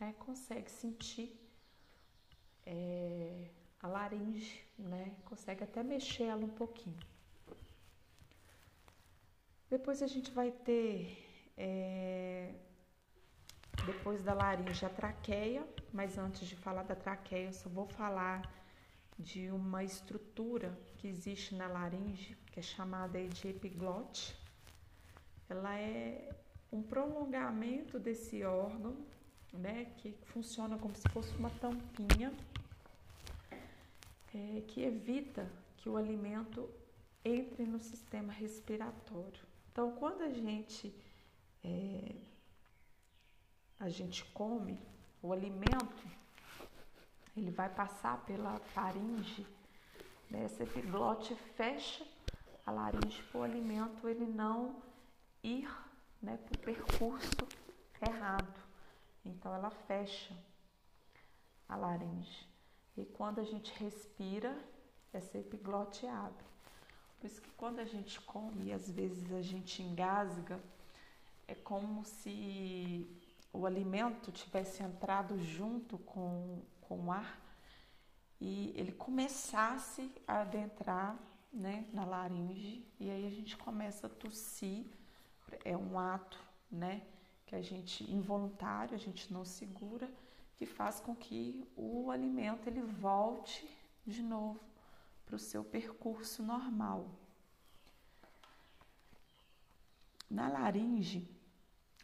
né, 0.00 0.14
consegue 0.18 0.70
sentir 0.70 1.38
é, 2.64 3.50
a 3.80 3.86
laringe, 3.86 4.64
né, 4.78 5.14
consegue 5.24 5.62
até 5.62 5.82
mexer 5.82 6.24
ela 6.24 6.44
um 6.44 6.48
pouquinho. 6.48 6.98
Depois 9.68 10.02
a 10.02 10.06
gente 10.06 10.30
vai 10.30 10.50
ter, 10.50 11.18
é, 11.56 12.54
depois 13.84 14.22
da 14.22 14.32
laringe, 14.32 14.86
a 14.86 14.88
traqueia, 14.88 15.68
mas 15.92 16.16
antes 16.16 16.48
de 16.48 16.56
falar 16.56 16.84
da 16.84 16.94
traqueia, 16.94 17.48
eu 17.48 17.52
só 17.52 17.68
vou 17.68 17.86
falar 17.86 18.40
de 19.18 19.50
uma 19.50 19.82
estrutura 19.82 20.78
que 20.98 21.08
existe 21.08 21.54
na 21.54 21.66
laringe, 21.66 22.36
que 22.52 22.60
é 22.60 22.62
chamada 22.62 23.22
de 23.26 23.48
epiglote. 23.48 24.36
Ela 25.48 25.78
é 25.78 26.30
um 26.72 26.82
prolongamento 26.82 27.98
desse 27.98 28.44
órgão 28.44 28.96
né, 29.52 29.86
que 29.96 30.12
funciona 30.26 30.76
como 30.78 30.94
se 30.94 31.08
fosse 31.08 31.34
uma 31.36 31.50
tampinha 31.50 32.32
é, 34.34 34.60
que 34.66 34.82
evita 34.82 35.50
que 35.78 35.88
o 35.88 35.96
alimento 35.96 36.68
entre 37.24 37.64
no 37.64 37.80
sistema 37.80 38.32
respiratório. 38.32 39.40
Então, 39.72 39.92
quando 39.92 40.22
a 40.22 40.30
gente 40.30 40.94
é, 41.64 42.14
a 43.78 43.88
gente 43.88 44.24
come 44.26 44.78
o 45.22 45.32
alimento, 45.32 46.08
ele 47.36 47.50
vai 47.50 47.68
passar 47.68 48.24
pela 48.24 48.58
faringe, 48.58 49.46
né? 50.30 50.44
essa 50.44 50.62
epiglote 50.62 51.34
fecha 51.56 52.06
a 52.64 52.70
laringe 52.70 53.22
para 53.24 53.40
o 53.40 53.44
alimento 53.44 54.08
ele 54.08 54.26
não 54.26 54.82
ir 55.42 55.70
né, 56.20 56.36
para 56.36 56.54
o 56.54 56.58
percurso 56.58 57.46
errado. 58.00 58.60
Então 59.24 59.54
ela 59.54 59.70
fecha 59.70 60.34
a 61.68 61.76
laringe. 61.76 62.46
E 62.96 63.04
quando 63.04 63.40
a 63.40 63.44
gente 63.44 63.72
respira, 63.78 64.56
essa 65.12 65.38
epiglote 65.38 66.06
abre. 66.06 66.44
Por 67.18 67.26
isso 67.26 67.40
que 67.40 67.50
quando 67.50 67.78
a 67.78 67.84
gente 67.84 68.20
come 68.22 68.66
e 68.66 68.72
às 68.72 68.90
vezes 68.90 69.32
a 69.32 69.42
gente 69.42 69.82
engasga, 69.82 70.60
é 71.46 71.54
como 71.54 72.04
se 72.04 73.08
o 73.52 73.64
alimento 73.66 74.30
tivesse 74.32 74.82
entrado 74.82 75.38
junto 75.42 75.98
com, 75.98 76.60
com 76.88 77.06
o 77.06 77.12
ar 77.12 77.40
e 78.40 78.72
ele 78.76 78.92
começasse 78.92 80.10
a 80.26 80.40
adentrar 80.40 81.16
né, 81.52 81.86
na 81.92 82.04
laringe 82.04 82.86
e 83.00 83.10
aí 83.10 83.26
a 83.26 83.30
gente 83.30 83.56
começa 83.56 84.06
a 84.06 84.10
tossir. 84.10 84.86
É 85.64 85.76
um 85.76 85.98
ato, 85.98 86.38
né? 86.70 87.02
que 87.46 87.54
a 87.54 87.62
gente 87.62 88.02
involuntário, 88.10 88.94
a 88.94 88.98
gente 88.98 89.32
não 89.32 89.44
segura, 89.44 90.10
que 90.56 90.66
faz 90.66 90.98
com 90.98 91.14
que 91.14 91.64
o 91.76 92.10
alimento 92.10 92.66
ele 92.66 92.82
volte 92.82 93.70
de 94.04 94.20
novo 94.20 94.60
para 95.24 95.36
o 95.36 95.38
seu 95.38 95.62
percurso 95.62 96.42
normal. 96.42 97.08
Na 100.28 100.48
laringe, 100.48 101.28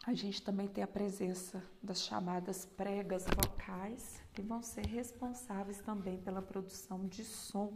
a 0.04 0.14
gente 0.14 0.42
também 0.42 0.66
tem 0.66 0.82
a 0.82 0.88
presença 0.88 1.62
das 1.80 2.02
chamadas 2.02 2.66
pregas 2.66 3.24
vocais, 3.24 4.20
que 4.32 4.42
vão 4.42 4.60
ser 4.60 4.84
responsáveis 4.86 5.78
também 5.78 6.18
pela 6.20 6.42
produção 6.42 7.06
de 7.06 7.24
som. 7.24 7.72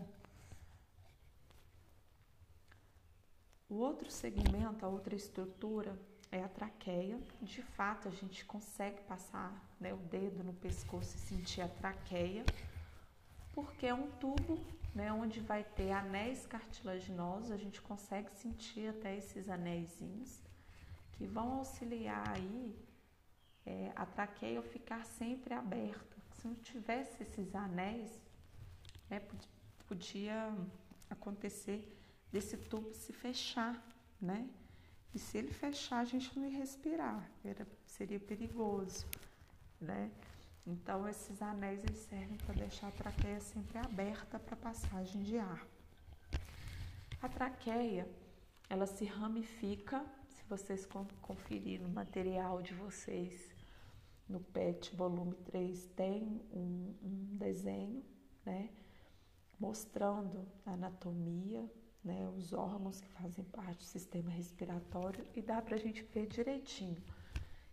O 3.68 3.76
outro 3.76 4.10
segmento, 4.10 4.84
a 4.84 4.88
outra 4.88 5.14
estrutura, 5.14 5.96
é 6.32 6.42
a 6.42 6.48
traqueia. 6.48 7.20
De 7.40 7.62
fato, 7.62 8.08
a 8.08 8.10
gente 8.10 8.44
consegue 8.44 9.00
passar 9.02 9.52
né, 9.78 9.94
o 9.94 9.98
dedo 9.98 10.42
no 10.42 10.52
pescoço 10.52 11.16
e 11.16 11.20
sentir 11.20 11.60
a 11.60 11.68
traqueia, 11.68 12.44
porque 13.52 13.86
é 13.86 13.94
um 13.94 14.10
tubo 14.12 14.58
né, 14.94 15.12
onde 15.12 15.40
vai 15.40 15.62
ter 15.62 15.92
anéis 15.92 16.44
cartilaginosos, 16.46 17.52
a 17.52 17.56
gente 17.56 17.80
consegue 17.82 18.30
sentir 18.32 18.88
até 18.88 19.16
esses 19.16 19.48
anéisinhos, 19.48 20.45
que 21.16 21.26
vão 21.26 21.55
auxiliar 21.55 22.29
aí 22.29 22.76
é, 23.64 23.92
a 23.96 24.07
traqueia 24.07 24.62
ficar 24.62 25.05
sempre 25.05 25.55
aberta. 25.55 26.16
Se 26.35 26.46
não 26.46 26.55
tivesse 26.57 27.22
esses 27.22 27.55
anéis, 27.55 28.22
né, 29.09 29.20
podia 29.88 30.55
acontecer 31.09 31.96
desse 32.31 32.57
tubo 32.57 32.92
se 32.92 33.12
fechar, 33.12 33.83
né? 34.20 34.48
E 35.14 35.18
se 35.18 35.38
ele 35.38 35.50
fechar, 35.50 36.00
a 36.00 36.05
gente 36.05 36.38
não 36.38 36.46
ia 36.46 36.59
respirar, 36.59 37.31
era, 37.42 37.66
seria 37.87 38.20
perigoso, 38.20 39.07
né? 39.81 40.11
Então, 40.66 41.09
esses 41.09 41.40
anéis 41.40 41.83
eles 41.85 42.00
servem 42.00 42.37
para 42.38 42.55
deixar 42.55 42.88
a 42.88 42.90
traqueia 42.90 43.40
sempre 43.40 43.79
aberta 43.79 44.38
para 44.38 44.57
passagem 44.57 45.22
de 45.22 45.38
ar. 45.38 45.64
A 47.22 47.29
traqueia, 47.29 48.07
ela 48.68 48.87
se 48.87 49.05
ramifica, 49.05 50.05
vocês 50.48 50.87
conferirem 51.20 51.87
no 51.87 51.88
material 51.88 52.62
de 52.62 52.74
vocês, 52.74 53.54
no 54.28 54.40
PET 54.40 54.94
volume 54.96 55.35
3, 55.44 55.87
tem 55.96 56.40
um, 56.52 56.94
um 57.02 57.37
desenho, 57.37 58.04
né? 58.44 58.70
Mostrando 59.59 60.46
a 60.64 60.72
anatomia 60.72 61.68
né, 62.06 62.28
os 62.37 62.52
órgãos 62.52 63.00
que 63.00 63.09
fazem 63.09 63.44
parte 63.46 63.78
do 63.78 63.85
sistema 63.85 64.30
respiratório 64.30 65.26
e 65.35 65.42
dá 65.42 65.61
para 65.61 65.74
a 65.74 65.78
gente 65.78 66.04
ver 66.04 66.28
direitinho 66.28 67.02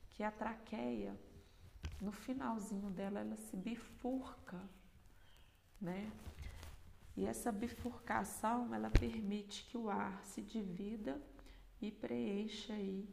que 0.09 0.23
a 0.23 0.31
traqueia, 0.31 1.15
no 2.01 2.12
finalzinho 2.12 2.89
dela, 2.89 3.19
ela 3.19 3.36
se 3.36 3.55
bifurca, 3.55 4.59
né? 5.79 6.12
E 7.15 7.25
essa 7.25 7.51
bifurcação, 7.51 8.73
ela 8.73 8.89
permite 8.89 9.65
que 9.65 9.77
o 9.77 9.89
ar 9.89 10.23
se 10.23 10.41
divida 10.41 11.21
e 11.83 11.91
preencha 11.91 12.73
aí 12.73 13.05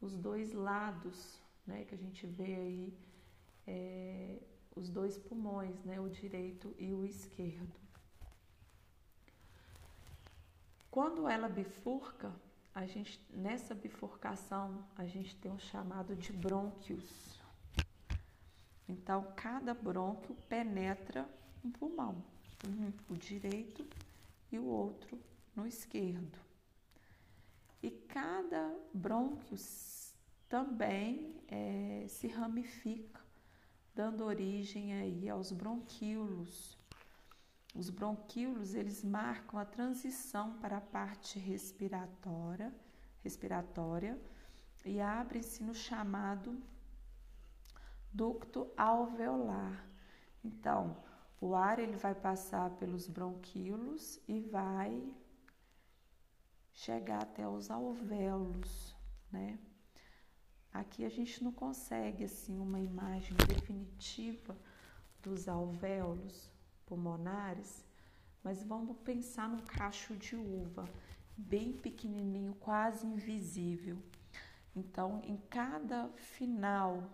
os 0.00 0.16
dois 0.16 0.54
lados, 0.54 1.38
né? 1.66 1.84
Que 1.84 1.94
a 1.94 1.98
gente 1.98 2.26
vê 2.26 2.54
aí 2.54 2.98
é, 3.66 4.38
os 4.74 4.88
dois 4.88 5.18
pulmões, 5.18 5.84
né? 5.84 6.00
O 6.00 6.08
direito 6.08 6.74
e 6.78 6.90
o 6.92 7.04
esquerdo. 7.04 7.78
Quando 10.90 11.28
ela 11.28 11.48
bifurca, 11.48 12.34
a 12.74 12.86
gente, 12.86 13.20
nessa 13.30 13.74
bifurcação, 13.74 14.84
a 14.96 15.06
gente 15.06 15.36
tem 15.36 15.50
o 15.50 15.56
um 15.56 15.58
chamado 15.58 16.16
de 16.16 16.32
brônquios. 16.32 17.38
Então, 18.88 19.32
cada 19.36 19.74
brônquio 19.74 20.34
penetra 20.48 21.28
um 21.64 21.70
pulmão, 21.70 22.24
um, 22.66 22.92
o 23.12 23.16
direito 23.16 23.86
e 24.50 24.58
o 24.58 24.64
outro 24.64 25.18
no 25.54 25.66
esquerdo. 25.66 26.43
E 27.84 27.90
cada 27.90 28.74
brônquio 28.94 29.58
também 30.48 31.36
é, 31.46 32.06
se 32.08 32.26
ramifica, 32.26 33.20
dando 33.94 34.24
origem 34.24 34.94
aí 34.94 35.28
aos 35.28 35.52
bronquíolos, 35.52 36.78
os 37.74 37.90
bronquíolos, 37.90 38.74
eles 38.74 39.04
marcam 39.04 39.60
a 39.60 39.66
transição 39.66 40.54
para 40.60 40.78
a 40.78 40.80
parte 40.80 41.38
respiratória, 41.38 42.72
respiratória 43.22 44.18
e 44.82 44.98
abrem-se 44.98 45.62
no 45.62 45.74
chamado 45.74 46.58
ducto 48.10 48.72
alveolar. 48.78 49.86
Então, 50.42 50.96
o 51.38 51.54
ar 51.54 51.78
ele 51.78 51.96
vai 51.96 52.14
passar 52.14 52.70
pelos 52.78 53.08
bronquíolos 53.08 54.18
e 54.26 54.40
vai 54.40 55.14
chegar 56.74 57.22
até 57.22 57.48
os 57.48 57.70
alvéolos, 57.70 58.94
né? 59.30 59.58
Aqui 60.72 61.04
a 61.04 61.08
gente 61.08 61.42
não 61.42 61.52
consegue 61.52 62.24
assim 62.24 62.58
uma 62.58 62.80
imagem 62.80 63.36
definitiva 63.48 64.56
dos 65.22 65.48
alvéolos, 65.48 66.50
pulmonares, 66.84 67.84
mas 68.42 68.62
vamos 68.64 68.96
pensar 68.98 69.48
num 69.48 69.60
cacho 69.60 70.16
de 70.16 70.34
uva, 70.36 70.84
bem 71.36 71.72
pequenininho, 71.72 72.54
quase 72.56 73.06
invisível. 73.06 73.96
Então, 74.74 75.22
em 75.24 75.36
cada 75.48 76.08
final 76.16 77.08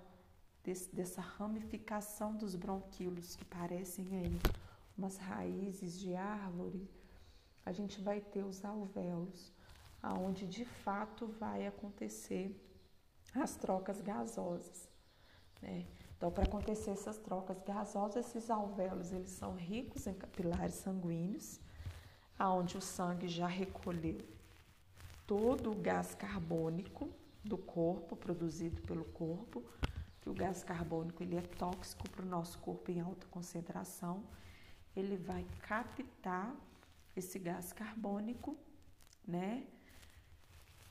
desse, 0.64 0.94
dessa 0.94 1.20
ramificação 1.20 2.34
dos 2.34 2.56
bronquíolos 2.56 3.36
que 3.36 3.44
parecem 3.44 4.16
aí 4.16 4.38
umas 4.96 5.18
raízes 5.18 5.98
de 5.98 6.16
árvore, 6.16 6.88
a 7.70 7.72
gente 7.72 8.00
vai 8.00 8.20
ter 8.20 8.42
os 8.44 8.64
alvéolos, 8.64 9.52
aonde 10.02 10.44
de 10.44 10.64
fato 10.64 11.28
vai 11.28 11.68
acontecer 11.68 12.60
as 13.32 13.54
trocas 13.54 14.00
gasosas. 14.00 14.88
Né? 15.62 15.86
Então, 16.16 16.32
para 16.32 16.42
acontecer 16.42 16.90
essas 16.90 17.16
trocas 17.16 17.62
gasosas, 17.62 18.26
esses 18.26 18.50
alvéolos 18.50 19.12
eles 19.12 19.30
são 19.30 19.54
ricos 19.54 20.08
em 20.08 20.14
capilares 20.14 20.74
sanguíneos, 20.74 21.60
aonde 22.36 22.76
o 22.76 22.80
sangue 22.80 23.28
já 23.28 23.46
recolheu 23.46 24.18
todo 25.24 25.70
o 25.70 25.76
gás 25.76 26.12
carbônico 26.12 27.08
do 27.44 27.56
corpo, 27.56 28.16
produzido 28.16 28.82
pelo 28.82 29.04
corpo, 29.04 29.62
que 30.20 30.28
o 30.28 30.34
gás 30.34 30.64
carbônico 30.64 31.22
ele 31.22 31.36
é 31.36 31.42
tóxico 31.42 32.10
para 32.10 32.24
o 32.24 32.28
nosso 32.28 32.58
corpo 32.58 32.90
em 32.90 33.00
alta 33.00 33.28
concentração, 33.28 34.24
ele 34.96 35.16
vai 35.16 35.46
captar 35.62 36.52
esse 37.20 37.38
gás 37.38 37.72
carbônico, 37.72 38.58
né? 39.26 39.66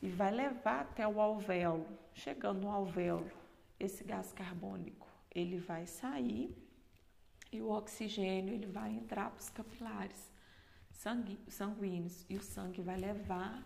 E 0.02 0.08
vai 0.10 0.32
levar 0.32 0.82
até 0.82 1.06
o 1.08 1.20
alvéolo. 1.20 1.86
Chegando 2.14 2.62
no 2.62 2.72
alvéolo, 2.72 3.30
esse 3.80 4.04
gás 4.04 4.32
carbônico, 4.32 5.08
ele 5.30 5.58
vai 5.58 5.86
sair 5.86 6.56
e 7.52 7.62
o 7.62 7.70
oxigênio 7.70 8.54
ele 8.54 8.68
vai 8.68 8.92
entrar 8.92 9.30
para 9.32 9.40
os 9.40 9.50
capilares 9.50 10.32
sanguíneos 11.48 12.26
e 12.30 12.36
o 12.36 12.42
sangue 12.42 12.82
vai 12.82 12.98
levar 12.98 13.64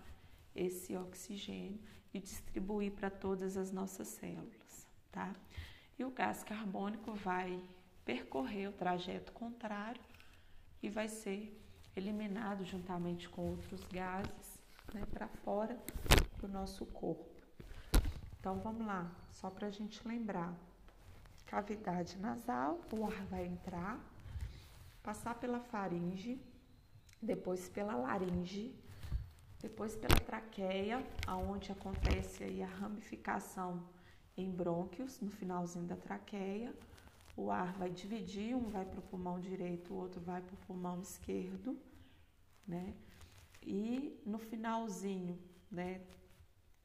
esse 0.56 0.96
oxigênio 0.96 1.80
e 2.14 2.20
distribuir 2.20 2.92
para 2.92 3.10
todas 3.10 3.58
as 3.58 3.72
nossas 3.72 4.08
células, 4.08 4.88
tá? 5.12 5.34
E 5.98 6.06
o 6.06 6.12
gás 6.12 6.44
carbônico 6.44 7.14
vai 7.14 7.60
percorrer 8.06 8.68
o 8.68 8.74
trajeto 8.74 9.32
contrário 9.32 10.02
e 10.82 10.90
vai 10.90 11.08
ser 11.08 11.60
eliminado 11.96 12.66
juntamente 12.66 13.30
com 13.30 13.50
outros 13.50 13.84
gases 13.86 14.60
né, 14.94 15.06
para 15.12 15.28
fora 15.28 15.78
do 16.40 16.48
nosso 16.48 16.86
corpo. 16.86 17.30
Então 18.40 18.60
vamos 18.60 18.86
lá, 18.86 19.10
só 19.32 19.50
para 19.50 19.68
a 19.68 19.72
gente 19.72 20.06
lembrar: 20.08 20.54
cavidade 21.46 22.18
nasal, 22.18 22.82
o 22.92 23.06
ar 23.06 23.26
vai 23.26 23.46
entrar, 23.46 24.00
passar 25.02 25.36
pela 25.36 25.60
faringe, 25.60 26.42
depois 27.22 27.70
pela 27.70 27.96
laringe, 27.96 28.76
depois 29.62 29.96
pela 29.96 30.16
traqueia, 30.18 31.02
aonde 31.26 31.72
acontece 31.72 32.44
aí 32.44 32.62
a 32.62 32.68
ramificação 32.68 33.82
em 34.36 34.52
brônquios, 34.52 35.22
no 35.22 35.32
finalzinho 35.32 35.86
da 35.86 35.96
traqueia. 35.96 36.74
O 37.36 37.50
ar 37.50 37.74
vai 37.74 37.90
dividir, 37.90 38.56
um 38.56 38.70
vai 38.70 38.86
para 38.86 39.00
o 39.00 39.04
pulmão 39.04 39.40
direito, 39.40 39.94
o 39.94 39.98
outro 39.98 40.22
vai 40.22 40.42
para 40.42 40.54
o 40.54 40.66
pulmão 40.68 41.02
esquerdo, 41.02 41.80
né? 42.68 42.94
E 43.62 44.22
no 44.26 44.38
finalzinho, 44.38 45.40
né, 45.72 46.02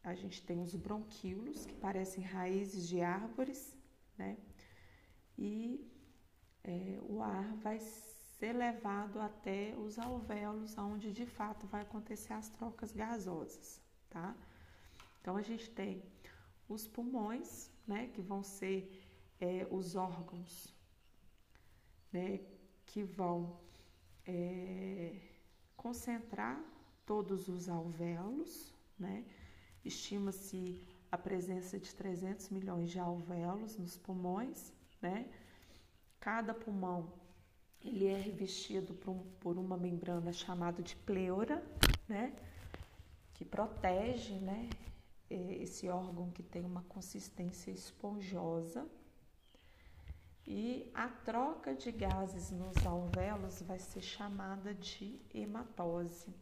a 0.02 0.14
gente 0.14 0.42
tem 0.42 0.60
os 0.60 0.74
bronquíolos, 0.74 1.66
que 1.66 1.74
parecem 1.74 2.24
raízes 2.24 2.88
de 2.88 3.00
árvores, 3.02 3.76
né? 4.16 4.38
E 5.36 5.86
é, 6.64 6.98
o 7.02 7.22
ar 7.22 7.54
vai 7.56 7.78
ser 7.78 8.52
levado 8.52 9.20
até 9.20 9.74
os 9.76 9.98
alvéolos, 9.98 10.78
onde 10.78 11.12
de 11.12 11.26
fato 11.26 11.66
vai 11.66 11.82
acontecer 11.82 12.32
as 12.32 12.48
trocas 12.48 12.92
gasosas, 12.92 13.80
tá? 14.08 14.34
Então 15.20 15.36
a 15.36 15.42
gente 15.42 15.70
tem 15.70 16.02
os 16.68 16.86
pulmões, 16.86 17.70
né, 17.86 18.08
que 18.08 18.22
vão 18.22 18.42
ser 18.42 18.97
é, 19.40 19.66
os 19.70 19.94
órgãos, 19.94 20.74
né, 22.12 22.40
que 22.86 23.02
vão 23.02 23.58
é, 24.26 25.14
concentrar 25.76 26.62
todos 27.06 27.48
os 27.48 27.68
alvéolos, 27.68 28.74
né? 28.98 29.24
Estima-se 29.82 30.86
a 31.10 31.16
presença 31.16 31.78
de 31.78 31.94
300 31.94 32.50
milhões 32.50 32.90
de 32.90 32.98
alvéolos 32.98 33.78
nos 33.78 33.96
pulmões, 33.96 34.72
né? 35.00 35.26
Cada 36.20 36.52
pulmão 36.52 37.10
ele 37.80 38.06
é 38.06 38.18
revestido 38.18 38.92
por, 38.92 39.12
um, 39.12 39.24
por 39.40 39.56
uma 39.56 39.76
membrana 39.76 40.32
chamada 40.32 40.82
de 40.82 40.96
pleura, 40.96 41.64
né? 42.06 42.34
Que 43.32 43.44
protege, 43.44 44.34
né? 44.34 44.68
Esse 45.30 45.88
órgão 45.88 46.30
que 46.30 46.42
tem 46.42 46.64
uma 46.64 46.82
consistência 46.82 47.70
esponjosa. 47.70 48.86
E 50.50 50.90
a 50.94 51.08
troca 51.08 51.74
de 51.74 51.92
gases 51.92 52.50
nos 52.50 52.86
alvéolos 52.86 53.60
vai 53.60 53.78
ser 53.78 54.00
chamada 54.00 54.72
de 54.72 55.20
hematose. 55.34 56.34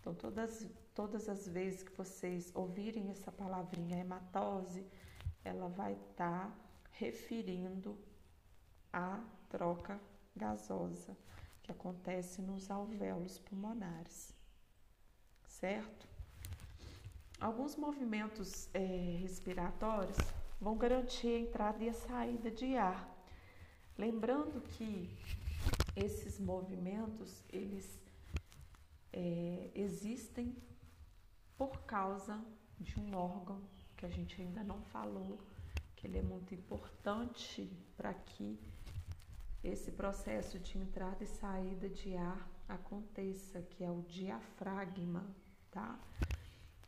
Então, 0.00 0.12
todas, 0.12 0.66
todas 0.92 1.28
as 1.28 1.46
vezes 1.46 1.84
que 1.84 1.96
vocês 1.96 2.50
ouvirem 2.52 3.10
essa 3.10 3.30
palavrinha 3.30 4.00
hematose, 4.00 4.84
ela 5.44 5.68
vai 5.68 5.92
estar 5.92 6.48
tá 6.48 6.56
referindo 6.90 7.96
a 8.92 9.22
troca 9.48 10.00
gasosa 10.34 11.16
que 11.62 11.70
acontece 11.70 12.42
nos 12.42 12.68
alvéolos 12.72 13.38
pulmonares, 13.38 14.34
certo? 15.46 16.08
Alguns 17.40 17.76
movimentos 17.76 18.68
é, 18.74 19.16
respiratórios 19.20 20.18
vão 20.60 20.76
garantir 20.76 21.28
a 21.28 21.38
entrada 21.38 21.84
e 21.84 21.88
a 21.88 21.94
saída 21.94 22.50
de 22.50 22.76
ar. 22.76 23.13
Lembrando 23.96 24.60
que 24.60 25.08
esses 25.94 26.40
movimentos 26.40 27.44
eles 27.48 28.00
é, 29.12 29.70
existem 29.74 30.56
por 31.56 31.82
causa 31.82 32.44
de 32.80 32.98
um 32.98 33.16
órgão 33.16 33.62
que 33.96 34.04
a 34.04 34.08
gente 34.08 34.42
ainda 34.42 34.64
não 34.64 34.82
falou, 34.82 35.38
que 35.94 36.06
ele 36.06 36.18
é 36.18 36.22
muito 36.22 36.52
importante 36.52 37.70
para 37.96 38.12
que 38.12 38.58
esse 39.62 39.92
processo 39.92 40.58
de 40.58 40.76
entrada 40.76 41.22
e 41.22 41.26
saída 41.26 41.88
de 41.88 42.16
ar 42.16 42.50
aconteça, 42.68 43.62
que 43.62 43.84
é 43.84 43.90
o 43.90 44.02
diafragma, 44.02 45.24
tá? 45.70 45.98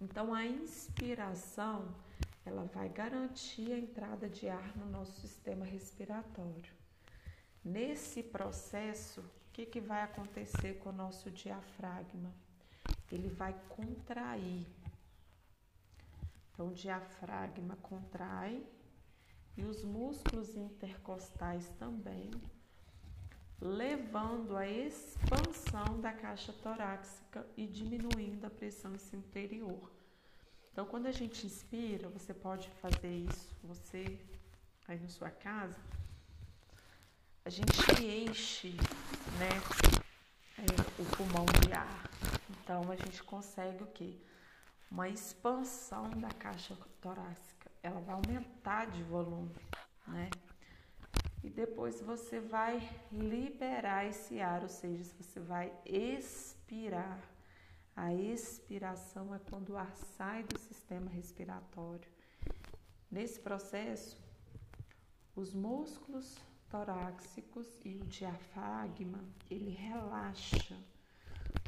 Então 0.00 0.34
a 0.34 0.44
inspiração, 0.44 1.94
ela 2.44 2.64
vai 2.64 2.88
garantir 2.88 3.72
a 3.72 3.78
entrada 3.78 4.28
de 4.28 4.48
ar 4.48 4.76
no 4.76 4.86
nosso 4.90 5.20
sistema 5.20 5.64
respiratório. 5.64 6.74
Nesse 7.66 8.22
processo, 8.22 9.20
o 9.20 9.52
que, 9.52 9.66
que 9.66 9.80
vai 9.80 10.00
acontecer 10.04 10.74
com 10.74 10.90
o 10.90 10.92
nosso 10.92 11.32
diafragma? 11.32 12.32
Ele 13.10 13.28
vai 13.28 13.56
contrair. 13.68 14.64
Então, 16.52 16.68
o 16.68 16.72
diafragma 16.72 17.74
contrai 17.82 18.64
e 19.56 19.64
os 19.64 19.82
músculos 19.82 20.54
intercostais 20.54 21.68
também 21.76 22.30
levando 23.60 24.56
à 24.56 24.68
expansão 24.68 26.00
da 26.00 26.12
caixa 26.12 26.52
torácica 26.52 27.44
e 27.56 27.66
diminuindo 27.66 28.46
a 28.46 28.50
pressão 28.50 28.94
interior. 29.12 29.90
Então, 30.70 30.86
quando 30.86 31.06
a 31.06 31.12
gente 31.12 31.44
inspira, 31.44 32.08
você 32.10 32.32
pode 32.32 32.70
fazer 32.82 33.12
isso, 33.12 33.48
você 33.64 34.20
aí 34.86 35.00
na 35.00 35.08
sua 35.08 35.30
casa, 35.30 35.80
a 37.46 37.48
gente 37.48 38.04
enche, 38.04 38.76
né, 39.38 39.48
é, 40.58 41.00
o 41.00 41.16
pulmão 41.16 41.46
de 41.62 41.72
ar. 41.72 42.10
Então, 42.50 42.90
a 42.90 42.96
gente 42.96 43.22
consegue 43.22 43.84
o 43.84 43.86
quê? 43.86 44.16
Uma 44.90 45.08
expansão 45.08 46.10
da 46.10 46.28
caixa 46.30 46.76
torácica. 47.00 47.70
Ela 47.84 48.00
vai 48.00 48.16
aumentar 48.16 48.86
de 48.86 49.00
volume, 49.04 49.54
né? 50.08 50.28
e 51.44 51.48
depois 51.48 52.00
você 52.00 52.40
vai 52.40 52.80
liberar 53.12 54.06
esse 54.06 54.40
ar, 54.40 54.62
ou 54.62 54.68
seja, 54.68 55.04
você 55.20 55.38
vai 55.38 55.72
expirar. 55.84 57.22
A 57.94 58.12
expiração 58.12 59.32
é 59.32 59.38
quando 59.48 59.70
o 59.70 59.76
ar 59.76 59.94
sai 59.94 60.42
do 60.42 60.58
sistema 60.58 61.08
respiratório. 61.08 62.10
Nesse 63.08 63.38
processo, 63.38 64.20
os 65.36 65.54
músculos 65.54 66.36
torácicos 66.70 67.66
e 67.84 67.94
o 67.94 68.04
diafragma, 68.04 69.24
ele 69.50 69.70
relaxa, 69.70 70.76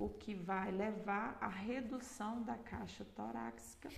o 0.00 0.08
que 0.08 0.34
vai 0.34 0.70
levar 0.70 1.36
à 1.40 1.48
redução 1.48 2.42
da 2.42 2.56
caixa 2.56 3.04
torácica, 3.16 3.88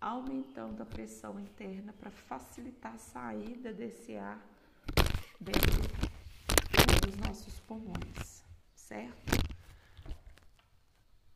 aumentando 0.00 0.82
a 0.82 0.86
pressão 0.86 1.38
interna 1.40 1.92
para 1.92 2.10
facilitar 2.10 2.94
a 2.94 2.98
saída 2.98 3.72
desse 3.72 4.16
ar 4.16 4.40
dentro 5.40 5.82
dos 7.06 7.16
nossos 7.16 7.58
pulmões, 7.60 8.44
certo? 8.74 9.42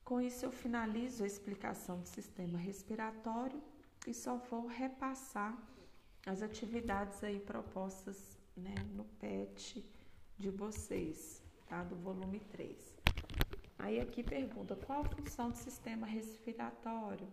Com 0.04 0.20
isso, 0.20 0.44
eu 0.44 0.52
finalizo 0.52 1.24
a 1.24 1.26
explicação 1.26 2.00
do 2.00 2.06
sistema 2.06 2.58
respiratório 2.58 3.60
e 4.06 4.14
só 4.14 4.36
vou 4.36 4.68
repassar 4.68 5.56
as 6.24 6.42
atividades 6.42 7.24
aí 7.24 7.40
propostas 7.40 8.35
né, 8.56 8.74
no 8.94 9.04
PET 9.04 9.84
de 10.38 10.50
vocês, 10.50 11.42
tá? 11.66 11.84
Do 11.84 11.96
volume 11.96 12.40
3. 12.40 12.96
Aí 13.78 14.00
aqui 14.00 14.22
pergunta, 14.22 14.74
qual 14.74 15.02
a 15.02 15.04
função 15.04 15.50
do 15.50 15.56
sistema 15.56 16.06
respiratório? 16.06 17.28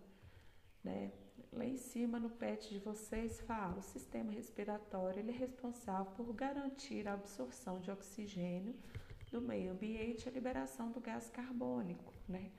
Né? 0.84 1.12
Lá 1.52 1.66
em 1.66 1.78
cima 1.78 2.20
no 2.20 2.30
PET 2.30 2.70
de 2.70 2.80
vocês 2.80 3.40
fala, 3.42 3.78
o 3.78 3.84
sistema 3.84 4.32
respiratório 4.32 5.20
ele 5.20 5.32
é 5.32 5.36
responsável 5.36 6.12
por 6.14 6.34
garantir 6.34 7.08
a 7.08 7.14
absorção 7.14 7.80
de 7.80 7.90
oxigênio 7.90 8.76
do 9.32 9.42
meio 9.42 9.72
ambiente 9.72 10.26
e 10.26 10.30
a 10.30 10.32
liberação 10.32 10.92
do 10.92 11.00
gás 11.00 11.30
carbônico, 11.30 12.14
né? 12.28 12.52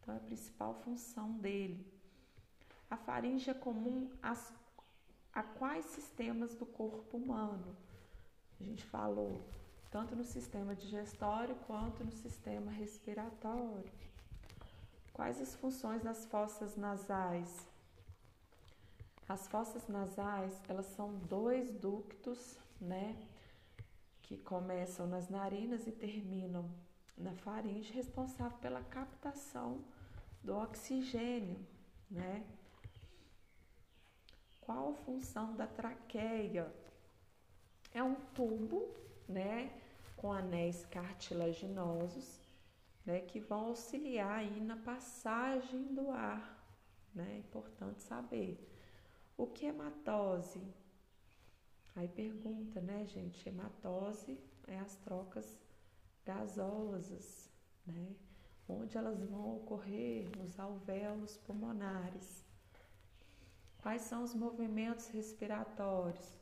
Então 0.00 0.14
é 0.14 0.16
a 0.18 0.20
principal 0.20 0.74
função 0.74 1.32
dele. 1.38 1.86
A 2.88 2.96
faringe 2.96 3.50
é 3.50 3.54
comum 3.54 4.10
às, 4.22 4.52
a 5.32 5.42
quais 5.42 5.86
sistemas 5.86 6.54
do 6.54 6.64
corpo 6.64 7.16
humano? 7.16 7.76
A 8.64 8.66
gente 8.66 8.84
falou 8.86 9.42
tanto 9.90 10.16
no 10.16 10.24
sistema 10.24 10.74
digestório 10.74 11.54
quanto 11.66 12.02
no 12.02 12.10
sistema 12.10 12.72
respiratório. 12.72 13.92
Quais 15.12 15.38
as 15.38 15.54
funções 15.54 16.02
das 16.02 16.24
fossas 16.24 16.74
nasais? 16.74 17.68
As 19.28 19.46
fossas 19.48 19.86
nasais, 19.86 20.58
elas 20.66 20.86
são 20.86 21.14
dois 21.28 21.70
ductos, 21.74 22.56
né, 22.80 23.14
que 24.22 24.38
começam 24.38 25.06
nas 25.06 25.28
narinas 25.28 25.86
e 25.86 25.92
terminam 25.92 26.64
na 27.18 27.34
faringe, 27.34 27.92
responsável 27.92 28.56
pela 28.60 28.82
captação 28.82 29.84
do 30.42 30.56
oxigênio, 30.56 31.58
né? 32.10 32.42
Qual 34.62 34.92
a 34.92 34.94
função 35.04 35.54
da 35.54 35.66
traqueia? 35.66 36.72
É 37.94 38.02
um 38.02 38.16
tubo, 38.34 38.92
né, 39.28 39.72
com 40.16 40.32
anéis 40.32 40.84
cartilaginosos, 40.86 42.40
né, 43.06 43.20
que 43.20 43.38
vão 43.38 43.66
auxiliar 43.66 44.40
aí 44.40 44.60
na 44.60 44.76
passagem 44.76 45.94
do 45.94 46.10
ar, 46.10 46.60
né? 47.14 47.34
É 47.34 47.38
importante 47.38 48.02
saber. 48.02 48.58
O 49.36 49.46
que 49.46 49.66
é 49.66 49.68
hematose? 49.68 50.60
Aí 51.94 52.08
pergunta, 52.08 52.80
né, 52.80 53.06
gente? 53.06 53.48
Hematose 53.48 54.38
é 54.66 54.78
as 54.78 54.96
trocas 54.96 55.58
gasosas, 56.24 57.48
né? 57.86 58.16
Onde 58.68 58.96
elas 58.96 59.22
vão 59.22 59.56
ocorrer 59.56 60.28
nos 60.36 60.58
alvéolos 60.58 61.36
pulmonares. 61.36 62.42
Quais 63.82 64.02
são 64.02 64.24
os 64.24 64.34
movimentos 64.34 65.08
respiratórios? 65.08 66.32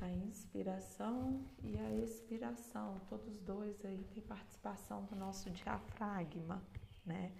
A 0.00 0.08
inspiração 0.08 1.44
e 1.62 1.76
a 1.78 1.92
expiração, 1.96 3.00
todos 3.08 3.40
dois 3.40 3.84
aí 3.84 4.04
têm 4.14 4.22
participação 4.22 5.04
do 5.06 5.16
nosso 5.16 5.50
diafragma, 5.50 6.62
né? 7.04 7.32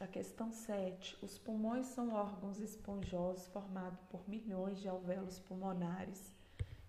A 0.00 0.06
questão 0.06 0.50
7. 0.50 1.16
Os 1.22 1.38
pulmões 1.38 1.86
são 1.86 2.12
órgãos 2.12 2.58
esponjosos 2.60 3.46
formados 3.48 4.00
por 4.10 4.28
milhões 4.28 4.80
de 4.80 4.88
alvéolos 4.88 5.38
pulmonares, 5.38 6.34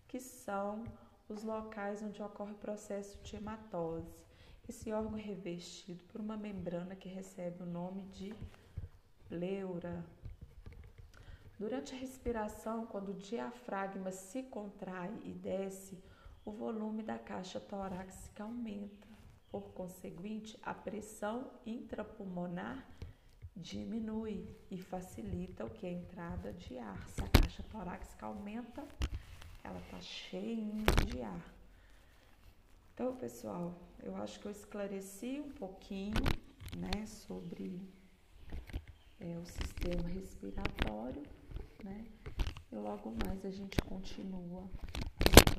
que 0.08 0.20
são 0.20 0.84
os 1.30 1.44
locais 1.44 2.02
onde 2.02 2.24
ocorre 2.24 2.54
o 2.54 2.58
processo 2.58 3.18
de 3.24 3.36
hematose. 3.36 4.24
Esse 4.68 4.92
órgão 4.92 5.18
é 5.18 5.22
revestido 5.22 6.04
por 6.06 6.22
uma 6.22 6.38
membrana 6.38 6.96
que 6.96 7.10
recebe 7.10 7.62
o 7.62 7.66
nome 7.66 8.04
de 8.14 8.34
pleura. 9.28 10.04
Durante 11.64 11.96
a 11.96 11.98
respiração, 11.98 12.86
quando 12.86 13.12
o 13.12 13.14
diafragma 13.14 14.12
se 14.12 14.44
contrai 14.44 15.10
e 15.24 15.32
desce, 15.32 15.98
o 16.44 16.52
volume 16.52 17.02
da 17.02 17.18
caixa 17.18 17.58
torácica 17.58 18.44
aumenta. 18.44 19.08
Por 19.50 19.72
conseguinte, 19.72 20.60
a 20.62 20.74
pressão 20.74 21.50
intrapulmonar 21.66 22.86
diminui 23.56 24.46
e 24.70 24.78
facilita 24.78 25.64
o 25.64 25.70
que? 25.70 25.88
A 25.88 25.92
entrada 25.92 26.52
de 26.52 26.78
ar. 26.78 27.08
Se 27.08 27.24
a 27.24 27.30
caixa 27.30 27.64
torácica 27.72 28.26
aumenta, 28.26 28.86
ela 29.64 29.80
está 29.80 30.02
cheinha 30.02 30.84
de 31.08 31.22
ar. 31.22 31.54
Então, 32.94 33.16
pessoal, 33.16 33.74
eu 34.04 34.14
acho 34.18 34.38
que 34.42 34.48
eu 34.48 34.52
esclareci 34.52 35.40
um 35.40 35.52
pouquinho, 35.54 36.26
né, 36.76 37.06
sobre 37.06 37.80
é, 39.18 39.38
o 39.38 39.46
sistema 39.46 40.10
respiratório, 40.10 41.24
né? 41.84 42.06
E 42.72 42.76
logo 42.76 43.14
mais 43.24 43.46
a 43.46 43.50
gente 43.50 43.80
continua 43.82 44.70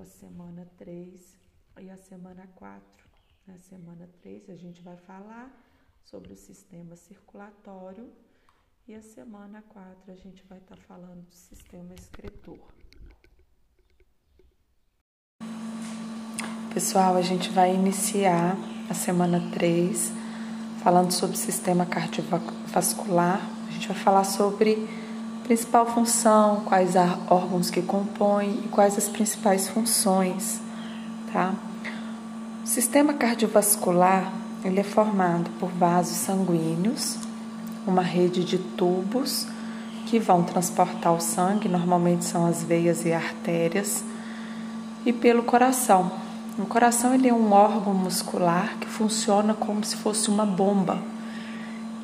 a 0.01 0.05
semana 0.05 0.67
3 0.79 1.37
e 1.81 1.91
a 1.91 1.97
semana 1.97 2.49
4. 2.57 2.83
Na 3.47 3.59
semana 3.59 4.09
3 4.23 4.51
a 4.51 4.57
gente 4.57 4.83
vai 4.83 4.97
falar 4.97 5.51
sobre 6.05 6.33
o 6.33 6.37
sistema 6.37 6.97
circulatório 6.97 8.11
e 8.89 8.95
a 8.95 9.03
semana 9.03 9.63
4 9.69 10.13
a 10.13 10.17
gente 10.17 10.45
vai 10.49 10.59
estar 10.59 10.77
tá 10.77 10.83
falando 10.83 11.27
do 11.27 11.35
sistema 11.35 11.95
excretor. 11.95 12.59
Pessoal, 16.73 17.17
a 17.17 17.23
gente 17.23 17.51
vai 17.51 17.73
iniciar 17.73 18.57
a 18.91 18.95
semana 18.95 19.41
3 19.53 20.11
falando 20.83 21.13
sobre 21.13 21.37
o 21.37 21.39
sistema 21.39 21.87
cardiovascular. 21.87 23.41
A 23.69 23.71
gente 23.71 23.87
vai 23.87 23.97
falar 23.97 24.25
sobre 24.25 25.04
principal 25.45 25.85
função, 25.85 26.63
quais 26.65 26.97
órgãos 27.29 27.71
que 27.71 27.83
compõem 27.83 28.63
e 28.65 28.69
quais 28.69 28.97
as 28.97 29.11
principais 29.11 29.69
funções, 29.69 30.59
tá? 31.31 31.55
O 32.65 32.67
sistema 32.67 33.13
cardiovascular 33.13 34.33
ele 34.65 34.81
é 34.81 34.83
formado 34.83 35.51
por 35.61 35.69
vasos 35.69 36.17
sanguíneos, 36.17 37.19
uma 37.87 38.01
rede 38.01 38.43
de 38.43 38.57
tubos 38.57 39.47
que 40.07 40.19
vão 40.19 40.43
transportar 40.43 41.13
o 41.13 41.21
sangue, 41.21 41.69
normalmente 41.69 42.25
são 42.25 42.47
as 42.47 42.63
veias 42.63 43.05
e 43.05 43.13
artérias, 43.13 44.03
e 45.05 45.13
pelo 45.13 45.43
coração. 45.43 46.11
O 46.59 46.65
coração 46.65 47.15
ele 47.15 47.29
é 47.29 47.35
um 47.35 47.53
órgão 47.53 47.93
muscular 47.93 48.79
que 48.81 48.87
funciona 48.87 49.53
como 49.53 49.85
se 49.85 49.97
fosse 49.97 50.31
uma 50.31 50.47
bomba 50.47 50.99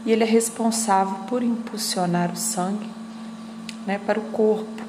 e 0.05 0.13
ele 0.13 0.25
é 0.25 0.27
responsável 0.27 1.15
por 1.27 1.43
impulsionar 1.43 2.33
o 2.33 2.37
sangue 2.37 3.00
né, 3.87 4.01
para 4.07 4.19
o 4.19 4.23
corpo, 4.25 4.83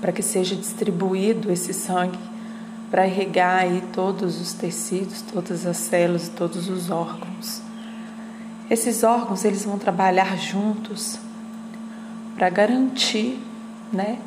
para 0.00 0.12
que 0.12 0.22
seja 0.22 0.54
distribuído 0.54 1.50
esse 1.50 1.72
sangue 1.72 2.18
para 2.90 3.06
irrigar 3.06 3.62
aí 3.62 3.82
todos 3.92 4.40
os 4.40 4.52
tecidos, 4.52 5.20
todas 5.22 5.66
as 5.66 5.78
células, 5.78 6.28
todos 6.28 6.68
os 6.68 6.90
órgãos. 6.90 7.60
Esses 8.70 9.02
órgãos 9.02 9.44
eles 9.44 9.64
vão 9.64 9.78
trabalhar 9.78 10.38
juntos 10.38 11.18
para 12.36 12.48
garantir, 12.50 13.40
né, 13.92 14.18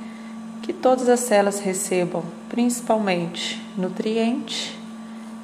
que 0.61 0.73
todas 0.73 1.07
as 1.07 1.21
células 1.21 1.59
recebam 1.59 2.23
principalmente 2.49 3.61
nutriente 3.77 4.77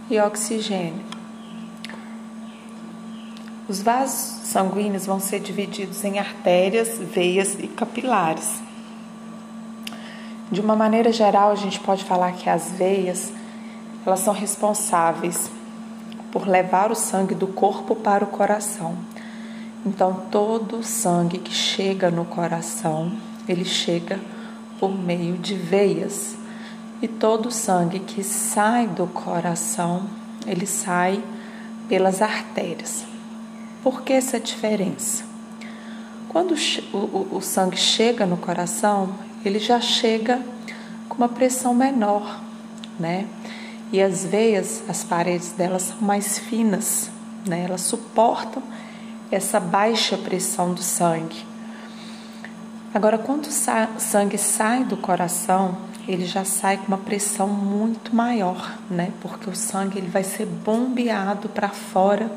e 0.10 0.20
oxigênio. 0.20 1.13
Os 3.68 3.82
vasos 3.82 4.48
sanguíneos 4.48 5.06
vão 5.06 5.22
ser 5.22 5.40
divididos 5.40 6.04
em 6.04 6.20
artérias, 6.20 6.98
veias 7.00 7.56
e 7.60 7.68
capilares. 7.68 8.62
De 10.52 10.60
uma 10.60 10.76
maneira 10.76 11.14
geral, 11.14 11.52
a 11.52 11.56
gente 11.56 11.80
pode 11.80 12.04
falar 12.04 12.34
que 12.34 12.50
as 12.50 12.72
veias 12.72 13.32
elas 14.06 14.20
são 14.20 14.34
responsáveis 14.34 15.50
por 16.30 16.46
levar 16.46 16.92
o 16.92 16.96
sangue 16.96 17.34
do 17.34 17.48
corpo 17.48 17.96
para 17.96 18.26
o 18.26 18.28
coração. 18.28 18.98
Então, 19.86 20.26
todo 20.30 20.80
o 20.80 20.84
sangue 20.84 21.38
que 21.38 21.54
chega 21.54 22.12
no 22.12 22.26
coração, 22.26 23.14
ele 23.48 23.64
chega 23.64 24.20
por 24.78 24.92
meio 24.92 25.38
de 25.38 25.56
veias. 25.56 26.36
E 27.02 27.08
todo 27.08 27.48
o 27.48 27.52
sangue 27.52 28.00
que 28.00 28.24
sai 28.24 28.88
do 28.88 29.08
coração, 29.08 30.04
ele 30.46 30.66
sai 30.66 31.24
pelas 31.88 32.22
artérias. 32.22 33.13
Por 33.84 34.02
que 34.04 34.14
essa 34.14 34.40
diferença? 34.40 35.26
Quando 36.30 36.56
o, 36.94 36.98
o, 36.98 37.38
o 37.38 37.42
sangue 37.42 37.76
chega 37.76 38.26
no 38.26 38.38
coração, 38.38 39.14
ele 39.44 39.60
já 39.60 39.82
chega 39.82 40.42
com 41.10 41.18
uma 41.18 41.28
pressão 41.28 41.76
menor, 41.76 42.42
né? 42.98 43.28
E 43.92 44.02
as 44.02 44.26
veias, 44.26 44.82
as 44.88 45.04
paredes 45.04 45.52
delas 45.52 45.84
são 45.84 45.98
mais 46.02 46.40
finas, 46.40 47.12
né? 47.46 47.66
Elas 47.66 47.82
suportam 47.82 48.64
essa 49.30 49.60
baixa 49.60 50.18
pressão 50.18 50.74
do 50.74 50.82
sangue. 50.82 51.46
Agora, 52.94 53.18
quando 53.18 53.48
o 53.48 54.00
sangue 54.00 54.38
sai 54.38 54.86
do 54.86 54.96
coração, 54.96 55.78
ele 56.08 56.26
já 56.26 56.46
sai 56.46 56.78
com 56.78 56.88
uma 56.88 56.98
pressão 56.98 57.48
muito 57.50 58.16
maior, 58.16 58.78
né? 58.90 59.12
Porque 59.22 59.50
o 59.50 59.56
sangue 59.56 59.98
ele 59.98 60.10
vai 60.10 60.24
ser 60.24 60.46
bombeado 60.46 61.50
para 61.50 61.70
fora 61.70 62.32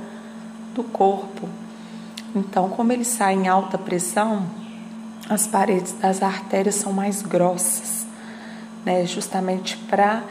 do 0.76 0.84
corpo. 0.84 1.48
Então, 2.34 2.68
como 2.68 2.92
ele 2.92 3.04
sai 3.04 3.34
em 3.34 3.48
alta 3.48 3.78
pressão, 3.78 4.46
as 5.28 5.46
paredes 5.46 5.92
das 5.94 6.22
artérias 6.22 6.74
são 6.74 6.92
mais 6.92 7.22
grossas, 7.22 8.06
né? 8.84 9.06
Justamente 9.06 9.76
para 9.76 10.22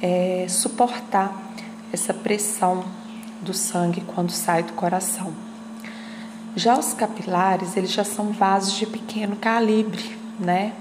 é, 0.00 0.46
suportar 0.48 1.32
essa 1.92 2.14
pressão 2.14 2.84
do 3.42 3.52
sangue 3.52 4.00
quando 4.14 4.30
sai 4.30 4.62
do 4.62 4.72
coração. 4.72 5.32
Já 6.56 6.78
os 6.78 6.94
capilares, 6.94 7.76
eles 7.76 7.92
já 7.92 8.04
são 8.04 8.32
vasos 8.32 8.72
de 8.74 8.86
pequeno 8.86 9.36
calibre, 9.36 10.18
né? 10.40 10.72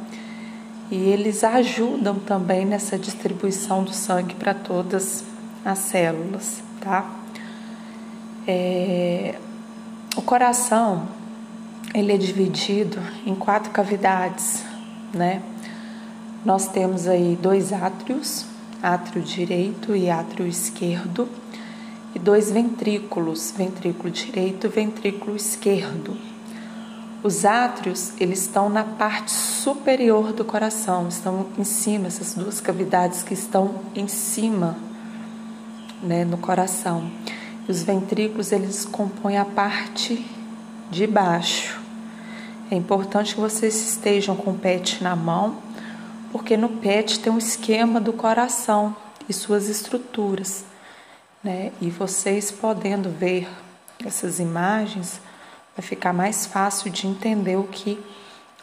E 0.89 0.95
eles 0.95 1.43
ajudam 1.43 2.15
também 2.19 2.65
nessa 2.65 2.97
distribuição 2.97 3.83
do 3.83 3.93
sangue 3.93 4.35
para 4.35 4.53
todas 4.53 5.23
as 5.63 5.79
células, 5.79 6.61
tá? 6.81 7.20
É, 8.47 9.35
o 10.15 10.21
coração, 10.21 11.07
ele 11.93 12.11
é 12.11 12.17
dividido 12.17 12.99
em 13.25 13.35
quatro 13.35 13.71
cavidades, 13.71 14.63
né? 15.13 15.41
Nós 16.43 16.67
temos 16.67 17.07
aí 17.07 17.37
dois 17.39 17.71
átrios, 17.71 18.45
átrio 18.81 19.21
direito 19.21 19.95
e 19.95 20.09
átrio 20.09 20.47
esquerdo, 20.47 21.29
e 22.15 22.19
dois 22.19 22.51
ventrículos, 22.51 23.53
ventrículo 23.55 24.09
direito 24.09 24.67
e 24.67 24.69
ventrículo 24.69 25.35
esquerdo. 25.35 26.17
Os 27.23 27.45
átrios, 27.45 28.13
eles 28.19 28.41
estão 28.41 28.67
na 28.67 28.83
parte 28.83 29.31
superior 29.31 30.33
do 30.33 30.43
coração, 30.43 31.07
estão 31.07 31.45
em 31.57 31.63
cima, 31.63 32.07
essas 32.07 32.33
duas 32.33 32.59
cavidades 32.59 33.21
que 33.21 33.35
estão 33.35 33.75
em 33.95 34.07
cima, 34.07 34.75
né, 36.01 36.25
no 36.25 36.37
coração. 36.37 37.11
Os 37.71 37.83
ventrículos, 37.83 38.51
eles 38.51 38.85
compõem 38.85 39.37
a 39.37 39.45
parte 39.45 40.25
de 40.91 41.07
baixo. 41.07 41.79
É 42.69 42.75
importante 42.75 43.33
que 43.33 43.41
vocês 43.41 43.75
estejam 43.75 44.35
com 44.35 44.51
o 44.51 44.57
PET 44.57 45.03
na 45.03 45.15
mão, 45.15 45.57
porque 46.31 46.55
no 46.55 46.69
PET 46.69 47.19
tem 47.19 47.31
um 47.31 47.37
esquema 47.37 47.99
do 47.99 48.13
coração 48.13 48.95
e 49.27 49.33
suas 49.33 49.67
estruturas 49.67 50.65
né? 51.43 51.71
E 51.81 51.89
vocês 51.89 52.51
podendo 52.51 53.09
ver 53.09 53.47
essas 54.05 54.39
imagens, 54.39 55.19
vai 55.75 55.85
ficar 55.85 56.13
mais 56.13 56.45
fácil 56.45 56.91
de 56.91 57.07
entender 57.07 57.55
o 57.55 57.63
que 57.63 57.99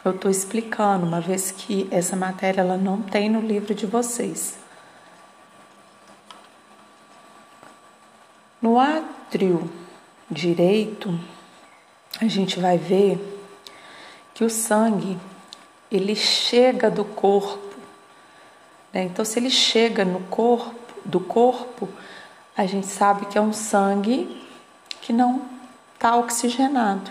eu 0.03 0.11
estou 0.11 0.31
explicando, 0.31 1.05
uma 1.05 1.19
vez 1.19 1.51
que 1.51 1.87
essa 1.91 2.15
matéria 2.15 2.61
ela 2.61 2.77
não 2.77 3.01
tem 3.01 3.29
no 3.29 3.41
livro 3.41 3.75
de 3.75 3.85
vocês. 3.85 4.57
No 8.61 8.77
átrio 8.77 9.71
direito, 10.29 11.17
a 12.19 12.27
gente 12.27 12.59
vai 12.59 12.77
ver 12.77 13.17
que 14.33 14.43
o 14.43 14.49
sangue 14.49 15.17
ele 15.89 16.15
chega 16.15 16.89
do 16.89 17.05
corpo. 17.05 17.77
Né? 18.93 19.03
Então, 19.03 19.23
se 19.23 19.39
ele 19.39 19.49
chega 19.49 20.03
no 20.03 20.19
corpo, 20.21 20.75
do 21.05 21.19
corpo, 21.19 21.87
a 22.55 22.65
gente 22.65 22.87
sabe 22.87 23.25
que 23.27 23.37
é 23.37 23.41
um 23.41 23.53
sangue 23.53 24.45
que 25.01 25.13
não 25.13 25.41
está 25.95 26.17
oxigenado, 26.17 27.09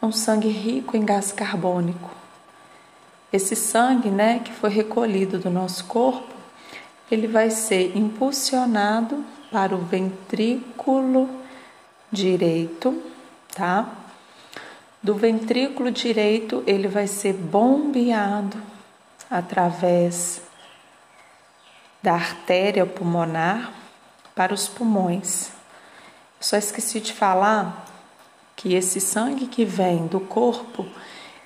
é 0.00 0.06
um 0.06 0.12
sangue 0.12 0.48
rico 0.48 0.96
em 0.96 1.04
gás 1.04 1.30
carbônico. 1.30 2.10
Esse 3.32 3.54
sangue, 3.54 4.08
né, 4.08 4.40
que 4.40 4.52
foi 4.52 4.70
recolhido 4.70 5.38
do 5.38 5.50
nosso 5.50 5.84
corpo, 5.84 6.34
ele 7.10 7.26
vai 7.26 7.50
ser 7.50 7.96
impulsionado 7.96 9.24
para 9.50 9.74
o 9.74 9.78
ventrículo 9.78 11.28
direito, 12.10 13.02
tá? 13.54 13.88
Do 15.02 15.14
ventrículo 15.14 15.90
direito, 15.90 16.62
ele 16.66 16.86
vai 16.86 17.06
ser 17.06 17.32
bombeado 17.32 18.60
através 19.30 20.42
da 22.02 22.14
artéria 22.14 22.84
pulmonar 22.84 23.72
para 24.34 24.54
os 24.54 24.68
pulmões. 24.68 25.50
só 26.40 26.56
esqueci 26.56 27.00
de 27.00 27.12
falar 27.12 27.86
que 28.56 28.74
esse 28.74 29.00
sangue 29.00 29.46
que 29.46 29.64
vem 29.64 30.06
do 30.06 30.20
corpo, 30.20 30.86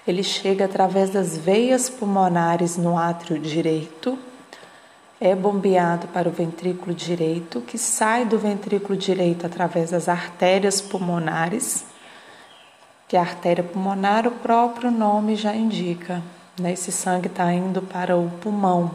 ele 0.07 0.23
chega 0.23 0.65
através 0.65 1.11
das 1.11 1.37
veias 1.37 1.89
pulmonares 1.89 2.77
no 2.77 2.99
átrio 2.99 3.39
direito, 3.39 4.19
é 5.21 5.35
bombeado 5.35 6.09
para 6.09 6.29
o 6.29 6.33
ventrículo 6.33 6.95
direito, 6.95 7.61
que 7.61 7.79
sai 7.79 8.25
do 8.25 8.39
ventrículo 8.39 8.97
direito 8.97 9.47
através 9.47 9.91
das 9.91 10.09
artérias 10.09 10.81
pulmonares, 10.81 11.85
que 13.09 13.17
a 13.17 13.21
artéria 13.21 13.63
pulmonar, 13.63 14.27
o 14.27 14.33
próprio 14.33 14.91
nome 14.91 15.37
já 15.37 15.55
indica, 15.55 16.23
né? 16.59 16.73
esse 16.73 16.91
sangue 16.91 17.29
está 17.29 17.53
indo 17.53 17.83
para 17.83 18.17
o 18.17 18.31
pulmão. 18.41 18.91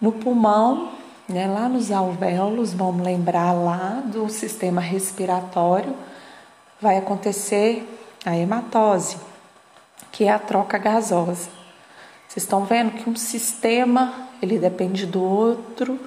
No 0.00 0.10
pulmão, 0.10 0.90
né? 1.28 1.46
Lá 1.46 1.68
nos 1.68 1.90
alvéolos, 1.90 2.72
vamos 2.74 3.04
lembrar 3.04 3.52
lá 3.52 4.02
do 4.04 4.28
sistema 4.28 4.80
respiratório, 4.80 5.94
vai 6.80 6.98
acontecer 6.98 7.88
a 8.24 8.36
hematose, 8.36 9.16
que 10.10 10.24
é 10.24 10.30
a 10.30 10.38
troca 10.38 10.78
gasosa. 10.78 11.48
Vocês 12.32 12.44
estão 12.44 12.64
vendo 12.64 12.92
que 12.92 13.10
um 13.10 13.14
sistema 13.14 14.30
ele 14.40 14.58
depende 14.58 15.04
do 15.04 15.22
outro 15.22 16.00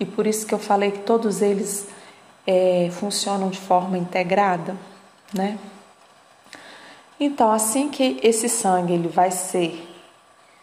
e 0.00 0.06
por 0.06 0.26
isso 0.26 0.46
que 0.46 0.54
eu 0.54 0.58
falei 0.58 0.90
que 0.90 1.00
todos 1.00 1.42
eles 1.42 1.86
é, 2.46 2.88
funcionam 2.92 3.50
de 3.50 3.60
forma 3.60 3.98
integrada, 3.98 4.74
né? 5.34 5.58
Então, 7.20 7.52
assim 7.52 7.90
que 7.90 8.18
esse 8.22 8.48
sangue 8.48 8.94
ele 8.94 9.08
vai 9.08 9.30
ser, 9.30 9.86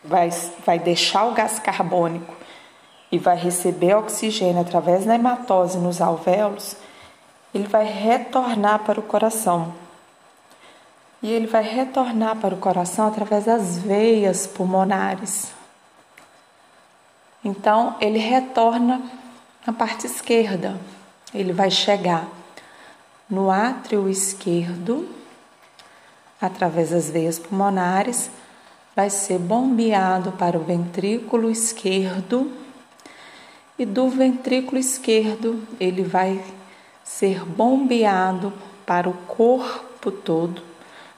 vai, 0.03 0.32
vai 0.66 0.80
deixar 0.80 1.26
o 1.26 1.34
gás 1.34 1.59
carbônico 1.59 2.34
e 3.11 3.20
vai 3.20 3.38
receber 3.38 3.93
oxigênio 3.93 4.61
através 4.61 5.05
da 5.05 5.14
hematose 5.14 5.78
nos 5.78 6.01
alvéolos, 6.01 6.76
ele 7.53 7.68
vai 7.68 7.86
retornar 7.86 8.80
para 8.80 8.99
o 8.99 9.03
coração. 9.03 9.76
E 11.24 11.32
ele 11.32 11.47
vai 11.47 11.63
retornar 11.63 12.36
para 12.36 12.53
o 12.53 12.57
coração 12.57 13.07
através 13.07 13.45
das 13.45 13.78
veias 13.78 14.45
pulmonares. 14.45 15.53
Então, 17.41 17.95
ele 18.01 18.19
retorna 18.19 19.01
na 19.65 19.71
parte 19.71 20.05
esquerda. 20.05 20.78
Ele 21.34 21.53
vai 21.53 21.71
chegar 21.71 22.28
no 23.30 23.49
átrio 23.49 24.09
esquerdo, 24.09 25.09
através 26.41 26.89
das 26.89 27.09
veias 27.09 27.39
pulmonares, 27.39 28.30
vai 28.93 29.09
ser 29.09 29.39
bombeado 29.39 30.34
para 30.34 30.57
o 30.57 30.63
ventrículo 30.63 31.49
esquerdo 31.49 32.51
e 33.80 33.86
do 33.86 34.09
ventrículo 34.09 34.78
esquerdo 34.78 35.65
ele 35.80 36.03
vai 36.03 36.43
ser 37.03 37.43
bombeado 37.45 38.53
para 38.86 39.09
o 39.09 39.13
corpo 39.13 40.11
todo 40.11 40.72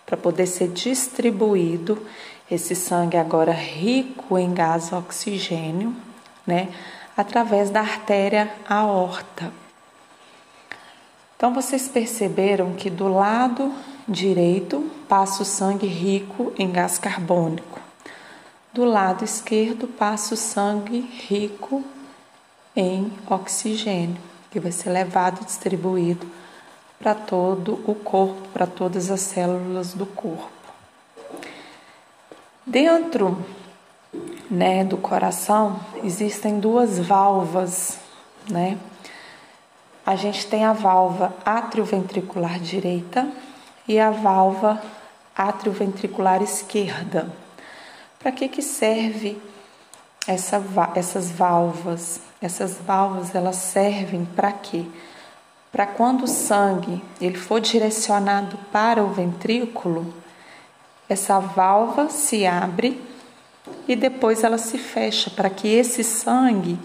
para 0.06 0.16
poder 0.16 0.46
ser 0.48 0.70
distribuído 0.70 2.06
esse 2.50 2.76
sangue 2.76 3.18
agora 3.18 3.52
rico 3.52 4.38
em 4.38 4.54
gás 4.54 4.94
oxigênio, 4.94 5.96
né, 6.46 6.70
através 7.18 7.70
da 7.70 7.82
artéria 7.82 8.54
aorta. 8.70 9.52
Então 11.36 11.54
vocês 11.54 11.88
perceberam 11.88 12.74
que 12.74 12.90
do 12.90 13.08
lado 13.08 13.74
direito 14.08 14.90
passa 15.10 15.42
o 15.42 15.46
sangue 15.46 15.88
rico 15.88 16.54
em 16.58 16.72
gás 16.72 17.00
carbônico. 17.00 17.80
Do 18.72 18.86
lado 18.86 19.24
esquerdo 19.24 19.88
passa 19.88 20.34
o 20.34 20.38
sangue 20.38 21.00
rico 21.00 21.84
em 22.76 23.12
oxigênio, 23.30 24.22
que 24.52 24.60
vai 24.60 24.72
ser 24.72 24.90
levado 24.90 25.44
distribuído 25.46 26.28
para 27.00 27.14
todo 27.14 27.84
o 27.86 27.96
corpo, 27.96 28.48
para 28.50 28.66
todas 28.66 29.12
as 29.12 29.22
células 29.22 29.94
do 29.94 30.06
corpo. 30.06 30.50
Dentro 32.66 33.46
né, 34.50 34.84
do 34.84 34.98
coração 34.98 35.80
existem 36.04 36.60
duas 36.60 37.00
válvulas, 37.00 38.00
né? 38.50 38.78
A 40.06 40.16
gente 40.16 40.46
tem 40.46 40.64
a 40.64 40.74
válvula 40.74 41.36
atrioventricular 41.44 42.60
direita 42.60 43.28
e 43.88 44.00
a 44.00 44.12
válvula 44.12 44.82
atrioventricular 45.36 46.42
esquerda. 46.44 47.28
Para 48.20 48.32
que 48.32 48.48
que 48.48 48.62
serve 48.62 49.42
essa, 50.28 50.62
essas 50.96 51.32
válvulas. 51.32 52.20
Essas 52.42 52.78
válvulas 52.78 53.34
elas 53.34 53.56
servem 53.56 54.26
para 54.26 54.52
quê? 54.52 54.86
Para 55.76 55.88
quando 55.88 56.24
o 56.24 56.28
sangue 56.28 57.04
ele 57.20 57.38
for 57.38 57.60
direcionado 57.60 58.58
para 58.72 59.04
o 59.04 59.10
ventrículo, 59.10 60.14
essa 61.10 61.38
válvula 61.38 62.10
se 62.10 62.46
abre 62.46 63.04
e 63.86 63.94
depois 63.94 64.46
ela 64.46 64.58
se 64.58 64.78
fecha 64.78 65.30
para 65.30 65.50
que 65.50 65.68
esse 65.68 66.02
sangue 66.02 66.80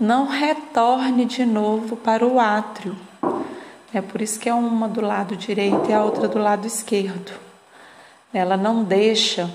não 0.00 0.26
retorne 0.26 1.26
de 1.26 1.44
novo 1.44 1.96
para 1.96 2.26
o 2.26 2.40
átrio. 2.40 2.96
É 3.92 4.00
por 4.00 4.22
isso 4.22 4.40
que 4.40 4.48
é 4.48 4.54
uma 4.54 4.88
do 4.88 5.02
lado 5.02 5.36
direito 5.36 5.90
e 5.90 5.92
a 5.92 6.02
outra 6.02 6.26
do 6.26 6.38
lado 6.38 6.66
esquerdo. 6.66 7.30
ela 8.32 8.56
não 8.56 8.84
deixa 8.84 9.50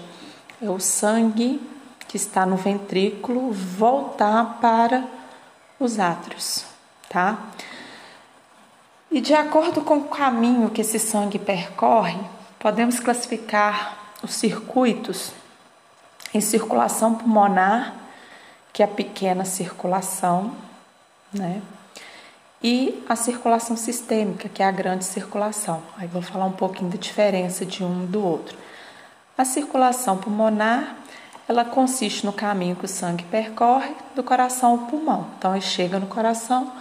o 0.62 0.80
sangue 0.80 1.60
que 2.08 2.18
está 2.18 2.46
no 2.46 2.56
ventrículo 2.56 3.52
voltar 3.52 4.60
para 4.62 5.06
os 5.80 5.98
átrios, 5.98 6.66
tá? 7.10 7.50
E 9.12 9.22
de 9.22 9.34
acordo 9.34 9.82
com 9.82 9.98
o 9.98 10.04
caminho 10.08 10.70
que 10.70 10.82
esse 10.82 11.00
sangue 11.00 11.40
percorre, 11.40 12.20
podemos 12.60 13.00
classificar 13.00 13.98
os 14.22 14.34
circuitos 14.36 15.32
em 16.34 16.42
circulação 16.42 17.16
pulmonar, 17.16 17.96
que 18.72 18.84
é 18.84 18.86
a 18.86 18.88
pequena 18.88 19.46
circulação, 19.46 20.54
né? 21.34 21.62
E 22.62 23.04
a 23.08 23.16
circulação 23.16 23.78
sistêmica, 23.78 24.50
que 24.50 24.62
é 24.62 24.66
a 24.66 24.72
grande 24.72 25.06
circulação. 25.06 25.82
Aí 25.98 26.08
vou 26.08 26.22
falar 26.22 26.46
um 26.46 26.52
pouquinho 26.52 26.92
da 26.92 26.98
diferença 26.98 27.66
de 27.66 27.84
um 27.84 28.06
do 28.06 28.24
outro. 28.24 28.58
A 29.38 29.46
circulação 29.46 30.18
pulmonar, 30.18 30.98
ela 31.48 31.64
consiste 31.64 32.26
no 32.26 32.34
caminho 32.34 32.76
que 32.76 32.84
o 32.84 32.88
sangue 32.88 33.24
percorre 33.24 33.92
do 34.14 34.22
coração 34.22 34.72
ao 34.72 34.78
pulmão. 34.80 35.28
Então, 35.38 35.54
ele 35.54 35.62
chega 35.62 35.98
no 35.98 36.08
coração, 36.08 36.72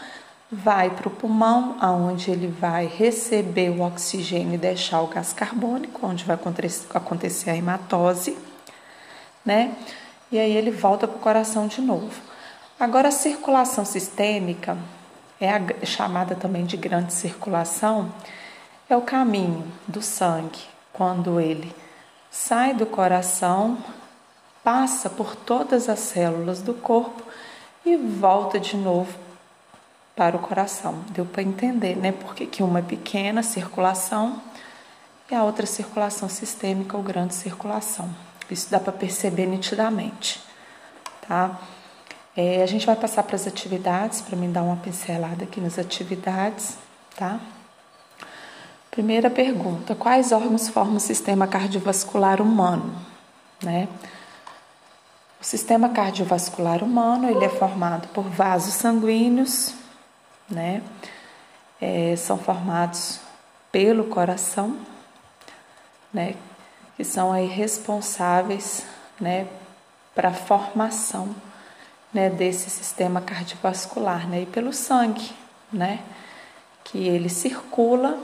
vai 0.51 0.91
para 0.91 1.09
o 1.09 1.11
pulmão, 1.11 1.77
aonde 1.79 2.31
ele 2.31 2.47
vai 2.47 2.87
receber 2.87 3.71
o 3.71 3.83
oxigênio 3.83 4.55
e 4.55 4.59
deixar 4.59 5.03
o 5.03 5.07
gás 5.07 5.33
carbônico, 5.33 6.07
onde 6.07 6.25
vai 6.25 6.39
acontecer 6.95 7.51
a 7.51 7.57
hematose, 7.57 8.37
né? 9.45 9.75
E 10.33 10.39
aí 10.39 10.57
ele 10.57 10.71
volta 10.71 11.07
para 11.07 11.17
o 11.17 11.21
coração 11.21 11.67
de 11.67 11.81
novo. 11.81 12.21
Agora, 12.81 13.09
a 13.09 13.13
circulação 13.13 13.85
sistêmica, 13.85 14.77
é 15.41 15.51
a, 15.51 15.61
chamada 15.85 16.35
também 16.35 16.65
de 16.65 16.77
grande 16.77 17.13
circulação, 17.13 18.13
é 18.89 18.97
o 18.97 19.03
caminho 19.03 19.65
do 19.87 20.01
sangue 20.01 20.61
quando 20.93 21.39
ele 21.39 21.75
sai 22.31 22.75
do 22.75 22.87
coração, 22.87 23.79
passa 24.65 25.09
por 25.09 25.37
todas 25.37 25.89
as 25.89 26.01
células 26.01 26.61
do 26.61 26.75
corpo 26.75 27.23
e 27.85 27.97
volta 27.97 28.59
de 28.59 28.77
novo 28.77 29.28
para 30.19 30.37
o 30.37 30.41
coração. 30.41 31.05
Deu 31.11 31.25
para 31.25 31.45
entender, 31.45 31.97
né? 31.97 32.11
Porque 32.11 32.45
que 32.45 32.61
uma 32.61 32.81
é 32.81 32.83
pequena 32.83 33.41
circulação 33.41 34.43
e 35.31 35.35
a 35.35 35.45
outra 35.45 35.64
circulação 35.64 36.29
sistêmica 36.29 36.97
ou 36.97 37.05
grande 37.05 37.35
circulação. 37.35 38.11
Isso 38.51 38.69
dá 38.69 38.81
para 38.81 38.93
perceber 38.93 39.47
nitidamente, 39.47 40.43
tá? 41.29 41.61
É, 42.37 42.64
a 42.64 42.66
gente 42.66 42.85
vai 42.85 42.97
passar 42.97 43.23
para 43.23 43.37
as 43.37 43.47
atividades, 43.47 44.21
para 44.21 44.37
me 44.37 44.49
dar 44.49 44.62
uma 44.62 44.77
pincelada 44.77 45.45
aqui 45.45 45.61
nas 45.61 45.79
atividades, 45.79 46.77
tá? 47.16 47.39
Primeira 48.91 49.31
pergunta: 49.31 49.95
quais 49.95 50.33
órgãos 50.33 50.69
formam 50.69 50.97
o 50.97 51.01
sistema 51.01 51.47
cardiovascular 51.47 52.43
humano? 52.43 52.93
Né? 53.62 53.87
O 55.41 55.45
sistema 55.45 55.91
cardiovascular 55.91 56.83
humano 56.83 57.31
ele 57.31 57.45
é 57.45 57.49
formado 57.49 58.09
por 58.09 58.25
vasos 58.25 58.75
sanguíneos, 58.75 59.78
né? 60.51 60.83
É, 61.81 62.15
são 62.17 62.39
formados 62.39 63.21
pelo 63.71 64.05
coração, 64.05 64.79
né? 66.13 66.35
Que 66.97 67.05
são 67.05 67.33
aí 67.33 67.47
responsáveis, 67.47 68.85
né? 69.21 69.47
Para 70.15 70.29
a 70.29 70.35
formação, 70.35 71.35
né? 72.13 72.31
Desse 72.31 72.71
sistema 72.71 73.21
cardiovascular, 73.21 74.29
né? 74.29 74.43
E 74.43 74.47
pelo 74.47 74.73
sangue, 74.73 75.33
né? 75.73 76.01
Que 76.85 77.07
ele 77.07 77.29
circula 77.29 78.19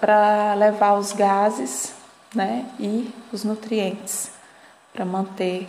para 0.00 0.54
levar 0.54 0.94
os 0.94 1.12
gases 1.12 1.94
né, 2.34 2.66
e 2.78 3.12
os 3.32 3.44
nutrientes 3.44 4.30
para 4.92 5.04
manter 5.04 5.68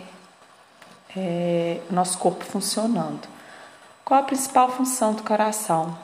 é, 1.16 1.80
nosso 1.90 2.18
corpo 2.18 2.44
funcionando. 2.44 3.33
Qual 4.04 4.20
a 4.20 4.22
principal 4.22 4.70
função 4.70 5.14
do 5.14 5.22
coração? 5.22 5.96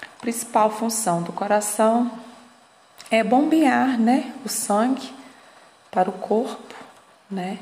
A 0.00 0.20
principal 0.20 0.70
função 0.70 1.22
do 1.22 1.30
coração 1.30 2.10
é 3.10 3.22
bombear 3.22 4.00
né, 4.00 4.32
o 4.44 4.48
sangue 4.48 5.12
para 5.90 6.08
o 6.08 6.12
corpo, 6.12 6.74
né? 7.30 7.58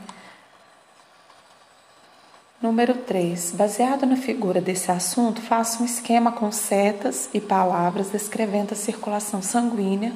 Número 2.60 2.94
3. 2.94 3.50
Baseado 3.56 4.06
na 4.06 4.14
figura 4.14 4.60
desse 4.60 4.92
assunto, 4.92 5.42
faça 5.42 5.82
um 5.82 5.84
esquema 5.84 6.30
com 6.30 6.52
setas 6.52 7.28
e 7.34 7.40
palavras 7.40 8.10
descrevendo 8.10 8.74
a 8.74 8.76
circulação 8.76 9.42
sanguínea 9.42 10.12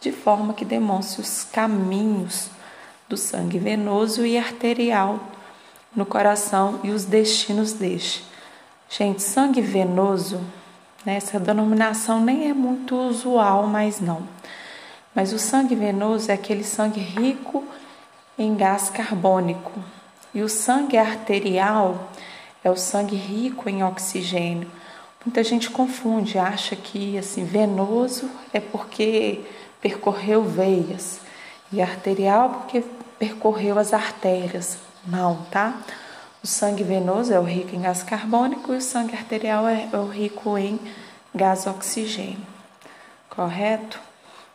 de 0.00 0.10
forma 0.10 0.52
que 0.52 0.64
demonstre 0.64 1.20
os 1.22 1.44
caminhos 1.44 2.50
do 3.08 3.16
sangue 3.16 3.60
venoso 3.60 4.26
e 4.26 4.36
arterial 4.36 5.20
no 5.94 6.04
coração 6.04 6.80
e 6.82 6.90
os 6.90 7.04
destinos 7.04 7.72
deste. 7.72 8.35
Gente, 8.88 9.22
sangue 9.22 9.60
venoso, 9.60 10.40
né, 11.04 11.16
essa 11.16 11.40
denominação 11.40 12.20
nem 12.20 12.48
é 12.50 12.54
muito 12.54 12.96
usual, 12.96 13.66
mas 13.66 14.00
não. 14.00 14.22
Mas 15.14 15.32
o 15.32 15.38
sangue 15.38 15.74
venoso 15.74 16.30
é 16.30 16.34
aquele 16.34 16.64
sangue 16.64 17.00
rico 17.00 17.64
em 18.38 18.54
gás 18.54 18.90
carbônico, 18.90 19.72
e 20.34 20.42
o 20.42 20.48
sangue 20.48 20.98
arterial 20.98 22.10
é 22.62 22.70
o 22.70 22.76
sangue 22.76 23.16
rico 23.16 23.68
em 23.70 23.82
oxigênio. 23.82 24.70
Muita 25.24 25.42
gente 25.42 25.70
confunde, 25.70 26.38
acha 26.38 26.76
que 26.76 27.16
assim 27.16 27.44
venoso 27.44 28.30
é 28.52 28.60
porque 28.60 29.40
percorreu 29.80 30.44
veias 30.44 31.20
e 31.72 31.80
arterial 31.80 32.50
porque 32.50 32.84
percorreu 33.18 33.78
as 33.78 33.92
artérias. 33.92 34.78
Não, 35.06 35.36
tá? 35.50 35.74
O 36.46 36.48
sangue 36.48 36.84
venoso 36.84 37.34
é 37.34 37.40
o 37.40 37.42
rico 37.42 37.74
em 37.74 37.80
gás 37.80 38.04
carbônico 38.04 38.72
e 38.72 38.76
o 38.76 38.80
sangue 38.80 39.16
arterial 39.16 39.66
é 39.66 39.88
o 39.94 40.06
rico 40.06 40.56
em 40.56 40.78
gás 41.34 41.66
oxigênio. 41.66 42.46
Correto? 43.28 43.98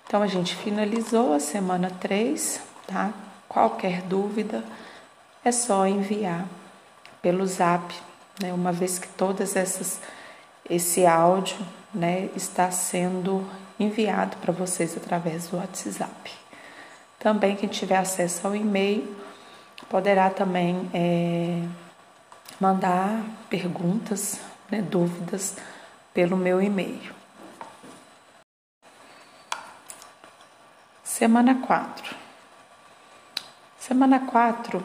Então 0.08 0.22
a 0.22 0.28
gente 0.28 0.56
finalizou 0.56 1.34
a 1.34 1.40
semana 1.42 1.92
3, 2.00 2.62
tá? 2.88 3.12
Qualquer 3.46 4.04
dúvida, 4.04 4.64
é 5.44 5.52
só 5.52 5.86
enviar 5.86 6.46
pelo 7.22 7.46
zap, 7.46 7.94
né, 8.42 8.54
uma 8.54 8.72
vez 8.72 8.98
que 8.98 9.10
todas 9.10 9.58
essas 9.58 10.00
esse 10.70 11.06
áudio 11.06 11.58
né, 11.94 12.30
está 12.38 12.72
sendo 12.72 13.46
enviado 13.78 14.38
para 14.38 14.54
vocês 14.54 14.96
através 14.96 15.48
do 15.48 15.58
WhatsApp. 15.58 16.32
Também 17.20 17.58
quem 17.58 17.68
tiver 17.68 17.98
acesso 17.98 18.48
ao 18.48 18.56
e-mail 18.56 19.14
poderá 19.90 20.30
também 20.30 20.90
é, 20.94 21.62
mandar 22.62 23.24
perguntas, 23.50 24.40
né, 24.70 24.84
dúvidas 24.84 25.58
pelo 26.14 26.38
meu 26.38 26.62
e-mail. 26.62 27.12
Semana 31.04 31.56
4. 31.56 32.16
Semana 33.80 34.20
4 34.20 34.84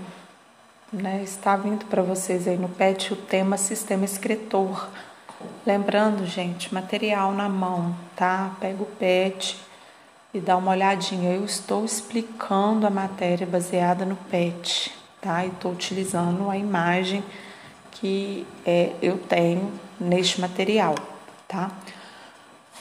né, 0.91 1.23
está 1.23 1.55
vindo 1.55 1.85
para 1.85 2.01
vocês 2.01 2.49
aí 2.49 2.57
no 2.57 2.71
PET 2.71 3.13
o 3.13 3.17
tema 3.17 3.59
sistema 3.59 4.07
escritor. 4.07 4.89
Lembrando, 5.67 6.25
gente, 6.25 6.73
material 6.73 7.33
na 7.33 7.47
mão, 7.49 7.95
tá? 8.17 8.57
Pega 8.59 8.83
o 8.83 8.87
PET 8.87 9.61
e 10.33 10.41
dá 10.41 10.57
uma 10.57 10.71
olhadinha. 10.71 11.35
Eu 11.35 11.45
estou 11.45 11.85
explicando 11.85 12.87
a 12.87 12.91
matéria 12.91 13.47
baseada 13.47 14.07
no 14.07 14.17
PET, 14.17 14.91
tá? 15.21 15.45
E 15.45 15.49
estou 15.49 15.73
utilizando 15.73 16.49
a 16.49 16.57
imagem 16.57 17.23
que 18.01 18.47
é, 18.65 18.93
eu 19.03 19.19
tenho 19.19 19.73
neste 19.99 20.41
material, 20.41 20.95
tá? 21.49 21.71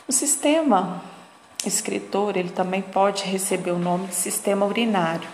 O 0.08 0.12
sistema 0.12 1.02
escritor, 1.66 2.38
ele 2.38 2.50
também 2.50 2.82
pode 2.82 3.24
receber 3.24 3.72
o 3.72 3.80
nome 3.80 4.08
de 4.08 4.16
sistema 4.16 4.66
urinário 4.66 5.28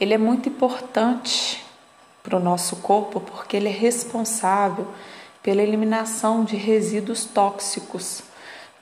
ele 0.00 0.14
é 0.14 0.18
muito 0.18 0.48
importante 0.48 1.64
para 2.22 2.36
o 2.36 2.40
nosso 2.40 2.76
corpo 2.76 3.20
porque 3.20 3.56
ele 3.56 3.68
é 3.68 3.72
responsável 3.72 4.86
pela 5.42 5.62
eliminação 5.62 6.44
de 6.44 6.56
resíduos 6.56 7.24
tóxicos. 7.24 8.22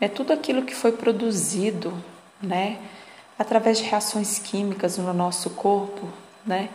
É 0.01 0.09
tudo 0.09 0.33
aquilo 0.33 0.63
que 0.63 0.75
foi 0.75 0.93
produzido, 0.93 1.93
né, 2.43 2.79
através 3.39 3.79
de 3.79 3.85
reações 3.85 4.39
químicas 4.39 4.99
no 4.99 5.13
nosso 5.15 5.51
corpo, 5.51 6.07
né, 6.45 6.69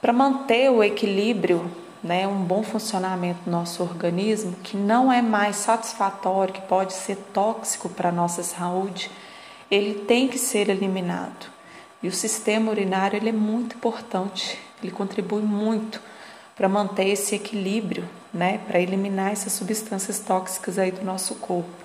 para 0.00 0.12
manter 0.12 0.70
o 0.70 0.82
equilíbrio, 0.82 1.70
né, 2.04 2.28
um 2.28 2.44
bom 2.44 2.62
funcionamento 2.62 3.40
do 3.46 3.50
nosso 3.50 3.82
organismo, 3.82 4.52
que 4.62 4.76
não 4.76 5.10
é 5.10 5.22
mais 5.22 5.56
satisfatório, 5.56 6.52
que 6.52 6.60
pode 6.60 6.92
ser 6.92 7.16
tóxico 7.32 7.88
para 7.88 8.10
a 8.10 8.12
nossa 8.12 8.42
saúde, 8.42 9.10
ele 9.70 10.00
tem 10.00 10.28
que 10.28 10.38
ser 10.38 10.68
eliminado. 10.68 11.50
E 12.02 12.08
o 12.08 12.12
sistema 12.12 12.70
urinário 12.70 13.16
ele 13.16 13.30
é 13.30 13.32
muito 13.32 13.76
importante, 13.76 14.60
ele 14.82 14.92
contribui 14.92 15.40
muito 15.40 15.98
para 16.54 16.68
manter 16.68 17.08
esse 17.08 17.34
equilíbrio, 17.34 18.06
né, 18.32 18.58
para 18.58 18.78
eliminar 18.78 19.32
essas 19.32 19.54
substâncias 19.54 20.20
tóxicas 20.20 20.78
aí 20.78 20.90
do 20.90 21.02
nosso 21.02 21.36
corpo. 21.36 21.84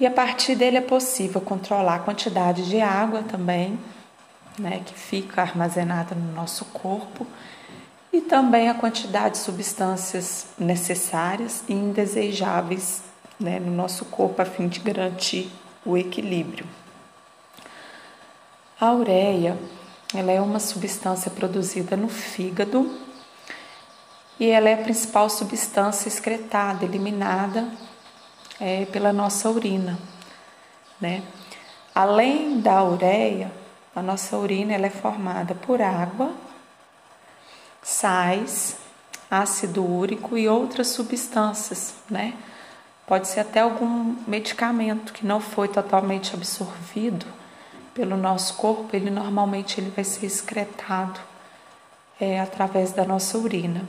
E 0.00 0.06
a 0.06 0.10
partir 0.10 0.56
dele 0.56 0.78
é 0.78 0.82
possível 0.82 1.40
controlar 1.40 1.94
a 1.94 2.00
quantidade 2.00 2.68
de 2.68 2.80
água 2.80 3.22
também, 3.22 3.78
né, 4.58 4.82
que 4.84 4.94
fica 4.94 5.40
armazenada 5.40 6.16
no 6.16 6.32
nosso 6.32 6.64
corpo, 6.64 7.24
e 8.12 8.20
também 8.20 8.68
a 8.68 8.74
quantidade 8.74 9.34
de 9.34 9.38
substâncias 9.38 10.46
necessárias 10.58 11.62
e 11.68 11.72
indesejáveis 11.72 13.02
né, 13.38 13.58
no 13.60 13.70
nosso 13.70 14.04
corpo 14.04 14.42
a 14.42 14.44
fim 14.44 14.68
de 14.68 14.80
garantir 14.80 15.50
o 15.84 15.96
equilíbrio. 15.96 16.66
A 18.80 18.92
ureia 18.92 19.56
ela 20.14 20.32
é 20.32 20.40
uma 20.40 20.58
substância 20.58 21.30
produzida 21.30 21.96
no 21.96 22.08
fígado 22.08 22.98
e 24.40 24.48
ela 24.48 24.68
é 24.68 24.74
a 24.74 24.82
principal 24.82 25.30
substância 25.30 26.08
excretada, 26.08 26.84
eliminada 26.84 27.68
é, 28.58 28.86
pela 28.86 29.12
nossa 29.12 29.48
urina, 29.48 29.98
né? 31.00 31.22
Além 31.94 32.60
da 32.60 32.82
ureia, 32.82 33.52
a 33.94 34.02
nossa 34.02 34.36
urina 34.36 34.72
ela 34.72 34.86
é 34.86 34.90
formada 34.90 35.54
por 35.54 35.82
água, 35.82 36.32
sais, 37.82 38.76
ácido 39.30 39.84
úrico 39.84 40.36
e 40.36 40.48
outras 40.48 40.88
substâncias, 40.88 41.94
né? 42.08 42.34
Pode 43.06 43.28
ser 43.28 43.40
até 43.40 43.60
algum 43.60 44.16
medicamento 44.26 45.12
que 45.12 45.26
não 45.26 45.40
foi 45.40 45.68
totalmente 45.68 46.34
absorvido 46.34 47.26
pelo 47.94 48.16
nosso 48.16 48.54
corpo, 48.54 48.94
ele 48.94 49.10
normalmente 49.10 49.80
ele 49.80 49.90
vai 49.90 50.04
ser 50.04 50.26
excretado 50.26 51.18
é, 52.20 52.40
através 52.40 52.92
da 52.92 53.04
nossa 53.04 53.36
urina. 53.36 53.84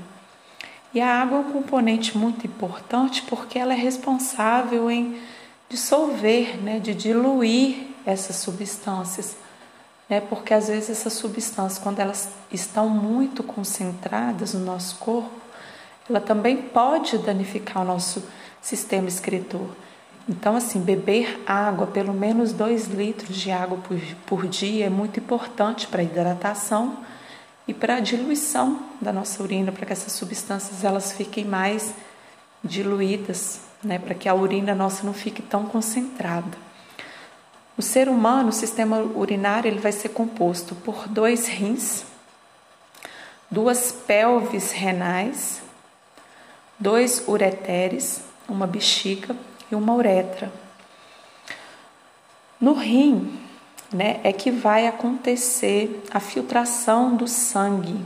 E 0.94 1.00
a 1.00 1.22
água 1.22 1.38
é 1.38 1.42
um 1.42 1.52
componente 1.52 2.18
muito 2.18 2.46
importante 2.46 3.22
porque 3.24 3.58
ela 3.58 3.74
é 3.74 3.78
responsável 3.78 4.92
em 4.92 5.22
dissolver, 5.70 6.58
né, 6.62 6.80
de 6.80 6.94
diluir 6.94 7.88
essas 8.06 8.38
substâncias. 8.38 9.38
Né, 10.12 10.20
porque 10.20 10.54
às 10.54 10.68
vezes 10.68 10.90
essas 10.90 11.14
substâncias, 11.14 11.82
quando 11.82 12.02
elas 12.02 12.28
estão 12.52 12.90
muito 12.90 13.42
concentradas 13.42 14.54
no 14.54 14.60
nosso 14.60 14.98
corpo, 14.98 15.32
ela 16.10 16.20
também 16.20 16.58
pode 16.58 17.18
danificar 17.20 17.82
o 17.82 17.86
nosso 17.86 18.22
sistema 18.62 19.08
excretor. 19.08 19.70
Então, 20.28 20.58
assim, 20.58 20.82
beber 20.82 21.42
água, 21.48 21.88
pelo 21.88 22.14
menos 22.14 22.52
2 22.52 22.88
litros 22.88 23.38
de 23.38 23.52
água 23.52 23.78
por, 23.78 23.98
por 24.26 24.48
dia, 24.50 24.88
é 24.88 24.90
muito 24.90 25.18
importante 25.18 25.88
para 25.88 26.02
a 26.02 26.04
hidratação 26.04 26.98
e 27.66 27.74
para 27.74 27.96
a 27.96 28.00
diluição 28.02 28.82
da 29.00 29.14
nossa 29.14 29.42
urina, 29.42 29.72
para 29.72 29.86
que 29.86 29.94
essas 29.94 30.12
substâncias 30.12 30.84
elas 30.84 31.14
fiquem 31.14 31.46
mais 31.46 31.94
diluídas, 32.62 33.62
né, 33.82 33.98
para 33.98 34.14
que 34.14 34.28
a 34.28 34.36
urina 34.36 34.76
nossa 34.76 35.06
não 35.06 35.14
fique 35.14 35.42
tão 35.42 35.68
concentrada. 35.68 36.71
O 37.82 37.84
ser 37.84 38.08
humano, 38.08 38.50
o 38.50 38.54
sistema 38.54 39.00
urinário, 39.00 39.68
ele 39.68 39.80
vai 39.80 39.92
ser 39.92 40.10
composto 40.10 40.76
por 40.76 41.08
dois 41.08 41.48
rins, 41.48 42.06
duas 43.50 43.92
pelves 43.92 44.72
renais, 44.72 45.64
dois 46.78 47.28
ureteres, 47.28 48.22
uma 48.48 48.68
bexiga 48.68 49.36
e 49.72 49.74
uma 49.74 49.96
uretra. 49.96 50.54
No 52.60 52.74
rim, 52.74 53.42
né, 53.92 54.20
é 54.24 54.32
que 54.32 54.52
vai 54.52 54.86
acontecer 54.86 56.04
a 56.12 56.20
filtração 56.20 57.16
do 57.16 57.28
sangue. 57.28 58.00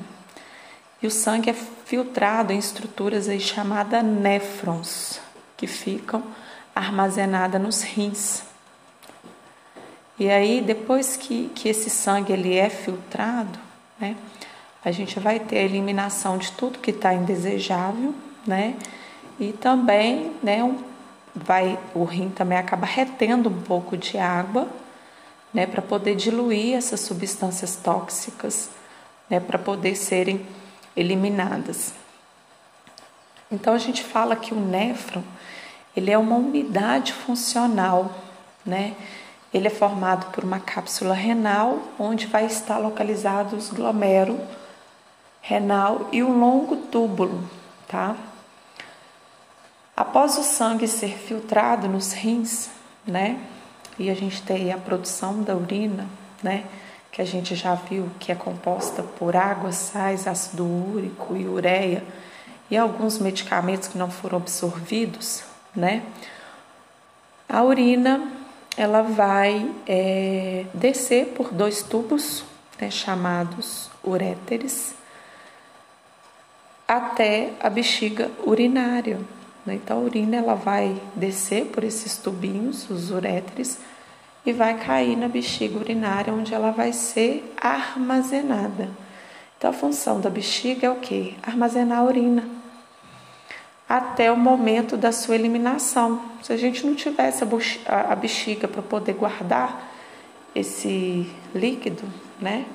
E 1.01 1.05
o 1.07 1.11
sangue 1.11 1.49
é 1.49 1.53
filtrado 1.53 2.53
em 2.53 2.57
estruturas 2.57 3.27
aí 3.27 3.41
chamadas 3.41 4.05
néfrons, 4.05 5.19
que 5.57 5.67
ficam 5.67 6.23
armazenadas 6.73 7.61
nos 7.61 7.81
rins. 7.81 8.54
E 10.17 10.29
aí, 10.29 10.61
depois 10.61 11.17
que, 11.17 11.49
que 11.53 11.67
esse 11.67 11.89
sangue 11.89 12.31
ele 12.31 12.55
é 12.55 12.69
filtrado, 12.69 13.59
né, 13.99 14.15
a 14.83 14.91
gente 14.91 15.19
vai 15.19 15.39
ter 15.39 15.57
a 15.57 15.63
eliminação 15.63 16.37
de 16.37 16.51
tudo 16.53 16.79
que 16.79 16.91
está 16.91 17.13
indesejável, 17.13 18.13
né, 18.45 18.75
e 19.39 19.51
também 19.51 20.31
né, 20.41 20.63
um 20.63 20.77
vai 21.35 21.77
o 21.93 22.05
rim 22.05 22.29
também 22.29 22.57
acaba 22.57 22.85
retendo 22.85 23.49
um 23.49 23.61
pouco 23.61 23.97
de 23.97 24.17
água, 24.17 24.69
né, 25.53 25.65
para 25.65 25.81
poder 25.81 26.15
diluir 26.15 26.75
essas 26.75 27.01
substâncias 27.01 27.75
tóxicas, 27.75 28.69
né, 29.29 29.39
para 29.39 29.59
poder 29.59 29.95
serem 29.95 30.45
eliminadas. 30.95 31.93
Então 33.51 33.73
a 33.73 33.77
gente 33.77 34.03
fala 34.03 34.35
que 34.35 34.53
o 34.53 34.59
néfron, 34.59 35.23
ele 35.95 36.11
é 36.11 36.17
uma 36.17 36.35
unidade 36.35 37.13
funcional, 37.13 38.13
né? 38.65 38.95
Ele 39.55 39.67
é 39.67 39.71
formado 39.71 40.33
por 40.33 40.43
uma 40.43 40.59
cápsula 40.59 41.13
renal, 41.13 41.79
onde 41.97 42.27
vai 42.27 42.45
estar 42.45 42.77
localizado 42.77 43.55
os 43.55 43.69
glomero 43.69 44.37
renal 45.41 46.09
e 46.11 46.21
um 46.21 46.37
longo 46.37 46.75
túbulo, 46.75 47.41
tá? 47.87 48.17
Após 49.95 50.37
o 50.37 50.43
sangue 50.43 50.89
ser 50.89 51.17
filtrado 51.17 51.87
nos 51.87 52.11
rins, 52.11 52.69
né? 53.07 53.39
E 53.97 54.09
a 54.09 54.13
gente 54.13 54.41
tem 54.41 54.73
a 54.73 54.77
produção 54.77 55.41
da 55.41 55.55
urina, 55.55 56.05
né? 56.43 56.65
Que 57.09 57.21
a 57.21 57.25
gente 57.25 57.55
já 57.55 57.75
viu 57.75 58.11
que 58.19 58.33
é 58.33 58.35
composta 58.35 59.03
por 59.03 59.37
água, 59.37 59.71
sais, 59.71 60.27
ácido 60.27 60.65
úrico 60.65 61.33
e 61.33 61.47
ureia 61.47 62.03
e 62.69 62.75
alguns 62.75 63.19
medicamentos 63.19 63.87
que 63.87 63.97
não 63.97 64.11
foram 64.11 64.37
absorvidos, 64.37 65.45
né? 65.73 66.03
A 67.47 67.63
urina 67.63 68.43
ela 68.77 69.01
vai 69.01 69.71
é, 69.87 70.65
descer 70.73 71.27
por 71.27 71.53
dois 71.53 71.81
tubos 71.81 72.43
né, 72.79 72.91
chamados 72.91 73.89
uréteres 74.03 74.93
até 76.87 77.53
a 77.59 77.69
bexiga 77.69 78.29
urinária, 78.45 79.19
né? 79.65 79.75
Então 79.75 79.97
a 79.97 80.01
urina 80.01 80.37
ela 80.37 80.53
vai 80.53 81.01
descer 81.15 81.65
por 81.65 81.83
esses 81.83 82.17
tubinhos, 82.17 82.87
os 82.89 83.09
uréteres, 83.09 83.79
e 84.45 84.53
vai 84.53 84.77
cair 84.77 85.17
na 85.17 85.27
bexiga 85.27 85.79
urinária, 85.79 86.31
onde 86.31 86.53
ela 86.53 86.69
vai 86.69 86.93
ser 86.93 87.51
armazenada. 87.59 88.89
Então 89.57 89.71
a 89.71 89.73
função 89.73 90.21
da 90.21 90.29
bexiga 90.29 90.85
é 90.85 90.89
o 90.91 90.97
que? 90.97 91.35
Armazenar 91.41 91.99
a 91.99 92.03
urina 92.03 92.64
até 93.87 94.31
o 94.31 94.37
momento 94.37 94.97
da 94.97 95.11
sua 95.11 95.35
eliminação. 95.35 96.21
Se 96.41 96.51
a 96.51 96.57
gente 96.57 96.85
não 96.85 96.95
tivesse 96.95 97.43
a 97.87 98.15
bexiga 98.15 98.67
para 98.67 98.81
poder 98.81 99.13
guardar 99.13 99.91
esse 100.53 101.29
líquido, 101.53 102.03
né? 102.39 102.65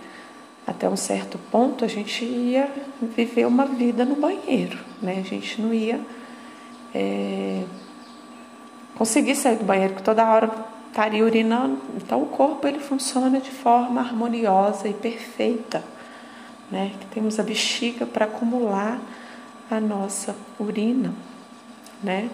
Até 0.66 0.88
um 0.88 0.96
certo 0.96 1.38
ponto 1.50 1.84
a 1.84 1.88
gente 1.88 2.24
ia 2.24 2.70
viver 3.16 3.46
uma 3.46 3.64
vida 3.66 4.04
no 4.04 4.14
banheiro, 4.14 4.78
né? 5.02 5.18
A 5.18 5.28
gente 5.28 5.60
não 5.60 5.74
ia 5.74 6.00
é, 6.94 7.64
conseguir 8.94 9.34
sair 9.34 9.56
do 9.56 9.64
banheiro, 9.64 9.94
que 9.94 10.02
toda 10.02 10.24
hora 10.28 10.50
estaria 10.88 11.24
urinando. 11.24 11.80
Então 11.96 12.22
o 12.22 12.26
corpo 12.26 12.68
ele 12.68 12.78
funciona 12.78 13.40
de 13.40 13.50
forma 13.50 14.00
harmoniosa 14.00 14.88
e 14.88 14.94
perfeita, 14.94 15.82
né? 16.70 16.92
Que 17.00 17.06
temos 17.06 17.40
a 17.40 17.42
bexiga 17.42 18.06
para 18.06 18.26
acumular 18.26 19.00
a 19.70 19.80
nossa 19.80 20.34
urina, 20.58 21.14
né? 22.02 22.28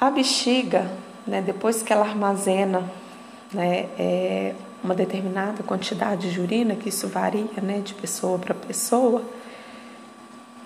A 0.00 0.10
bexiga, 0.10 0.90
né, 1.26 1.42
depois 1.42 1.82
que 1.82 1.92
ela 1.92 2.06
armazena 2.06 2.90
né, 3.52 3.88
é 3.98 4.54
uma 4.82 4.94
determinada 4.94 5.62
quantidade 5.62 6.32
de 6.32 6.40
urina, 6.40 6.74
que 6.74 6.88
isso 6.88 7.08
varia 7.08 7.46
né, 7.62 7.80
de 7.80 7.94
pessoa 7.94 8.38
para 8.38 8.54
pessoa, 8.54 9.22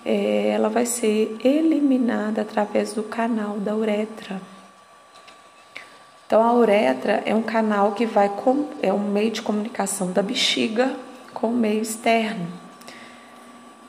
é, 0.05 0.49
ela 0.49 0.69
vai 0.69 0.85
ser 0.85 1.37
eliminada 1.43 2.41
através 2.41 2.93
do 2.93 3.03
canal 3.03 3.57
da 3.59 3.75
uretra. 3.75 4.41
Então 6.25 6.43
a 6.43 6.53
uretra 6.53 7.23
é 7.25 7.33
um 7.33 7.41
canal 7.41 7.93
que 7.93 8.05
vai 8.05 8.29
com, 8.29 8.69
é 8.81 8.93
um 8.93 8.99
meio 8.99 9.31
de 9.31 9.41
comunicação 9.41 10.11
da 10.11 10.21
bexiga 10.21 10.95
com 11.39 11.47
o 11.47 11.55
meio 11.55 11.81
externo. 11.81 12.47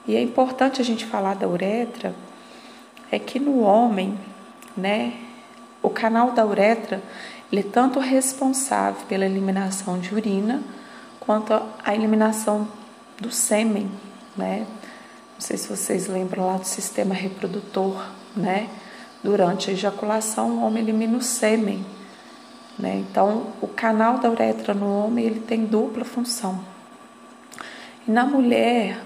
E 0.07 0.17
é 0.17 0.23
importante 0.23 0.81
a 0.81 0.85
gente 0.85 1.05
falar 1.05 1.35
da 1.35 1.49
uretra 1.49 2.15
é 3.11 3.19
que 3.19 3.39
no 3.39 3.61
homem, 3.61 4.19
né, 4.77 5.15
o 5.83 5.91
canal 5.91 6.33
da 6.33 6.47
uretra 6.47 7.03
ele 7.51 7.63
é 7.63 7.65
tanto 7.65 7.99
responsável 7.99 9.05
pela 9.09 9.27
eliminação 9.27 9.99
de 9.99 10.15
urina 10.15 10.63
quanto 11.19 11.53
a 11.85 11.95
eliminação 11.95 12.69
do 13.21 13.31
sêmen, 13.31 13.91
né? 14.37 14.67
Não 15.35 15.41
sei 15.41 15.57
se 15.57 15.69
vocês 15.69 16.07
lembram 16.07 16.47
lá 16.47 16.57
do 16.57 16.65
sistema 16.65 17.15
reprodutor, 17.15 18.07
né? 18.37 18.69
Durante 19.23 19.71
a 19.71 19.73
ejaculação, 19.73 20.51
o 20.51 20.63
homem 20.65 20.83
elimina 20.83 21.19
o 21.19 21.23
sêmen, 21.23 21.85
né? 22.79 23.05
Então, 23.09 23.49
o 23.61 23.67
canal 23.67 24.19
da 24.19 24.31
uretra 24.31 24.73
no 24.73 25.05
homem 25.05 25.25
ele 25.25 25.41
tem 25.41 25.67
dupla 25.67 26.05
função. 26.05 26.61
Na 28.07 28.25
mulher 28.25 29.03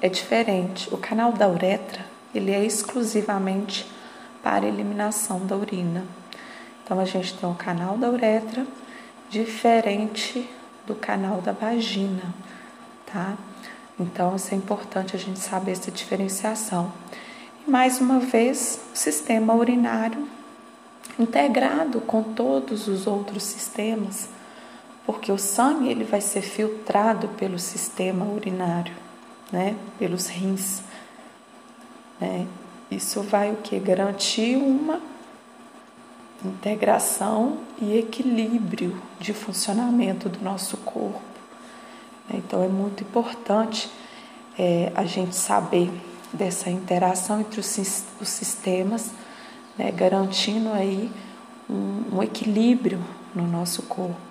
é 0.00 0.08
diferente. 0.08 0.92
O 0.92 0.96
canal 0.96 1.32
da 1.32 1.48
uretra 1.48 2.04
ele 2.34 2.52
é 2.52 2.64
exclusivamente 2.64 3.86
para 4.42 4.66
eliminação 4.66 5.46
da 5.46 5.56
urina. 5.56 6.04
Então 6.82 6.98
a 6.98 7.04
gente 7.04 7.34
tem 7.34 7.48
o 7.48 7.54
canal 7.54 7.96
da 7.96 8.08
uretra 8.08 8.66
diferente 9.28 10.48
do 10.86 10.94
canal 10.94 11.40
da 11.40 11.52
vagina, 11.52 12.34
tá? 13.06 13.36
Então 13.98 14.34
isso 14.34 14.54
é 14.54 14.56
importante 14.56 15.14
a 15.14 15.18
gente 15.18 15.38
saber 15.38 15.72
essa 15.72 15.90
diferenciação. 15.90 16.92
E 17.66 17.70
mais 17.70 18.00
uma 18.00 18.18
vez, 18.18 18.80
o 18.92 18.96
sistema 18.96 19.54
urinário 19.54 20.26
integrado 21.18 22.00
com 22.00 22.22
todos 22.22 22.88
os 22.88 23.06
outros 23.06 23.42
sistemas, 23.42 24.28
porque 25.10 25.32
o 25.32 25.38
sangue 25.38 25.88
ele 25.88 26.04
vai 26.04 26.20
ser 26.20 26.40
filtrado 26.40 27.26
pelo 27.30 27.58
sistema 27.58 28.24
urinário, 28.24 28.94
né? 29.50 29.74
Pelos 29.98 30.28
rins, 30.28 30.82
né? 32.20 32.46
Isso 32.88 33.20
vai 33.20 33.50
o 33.50 33.56
que 33.56 33.76
garantir 33.80 34.56
uma 34.56 35.00
integração 36.44 37.58
e 37.82 37.98
equilíbrio 37.98 39.02
de 39.18 39.34
funcionamento 39.34 40.28
do 40.28 40.44
nosso 40.44 40.76
corpo. 40.76 41.20
Então 42.32 42.62
é 42.62 42.68
muito 42.68 43.02
importante 43.02 43.90
é, 44.56 44.92
a 44.94 45.04
gente 45.04 45.34
saber 45.34 45.90
dessa 46.32 46.70
interação 46.70 47.40
entre 47.40 47.58
os, 47.58 48.04
os 48.20 48.28
sistemas, 48.28 49.10
né, 49.76 49.90
garantindo 49.90 50.72
aí 50.72 51.10
um, 51.68 52.18
um 52.18 52.22
equilíbrio 52.22 53.02
no 53.34 53.44
nosso 53.44 53.82
corpo. 53.82 54.29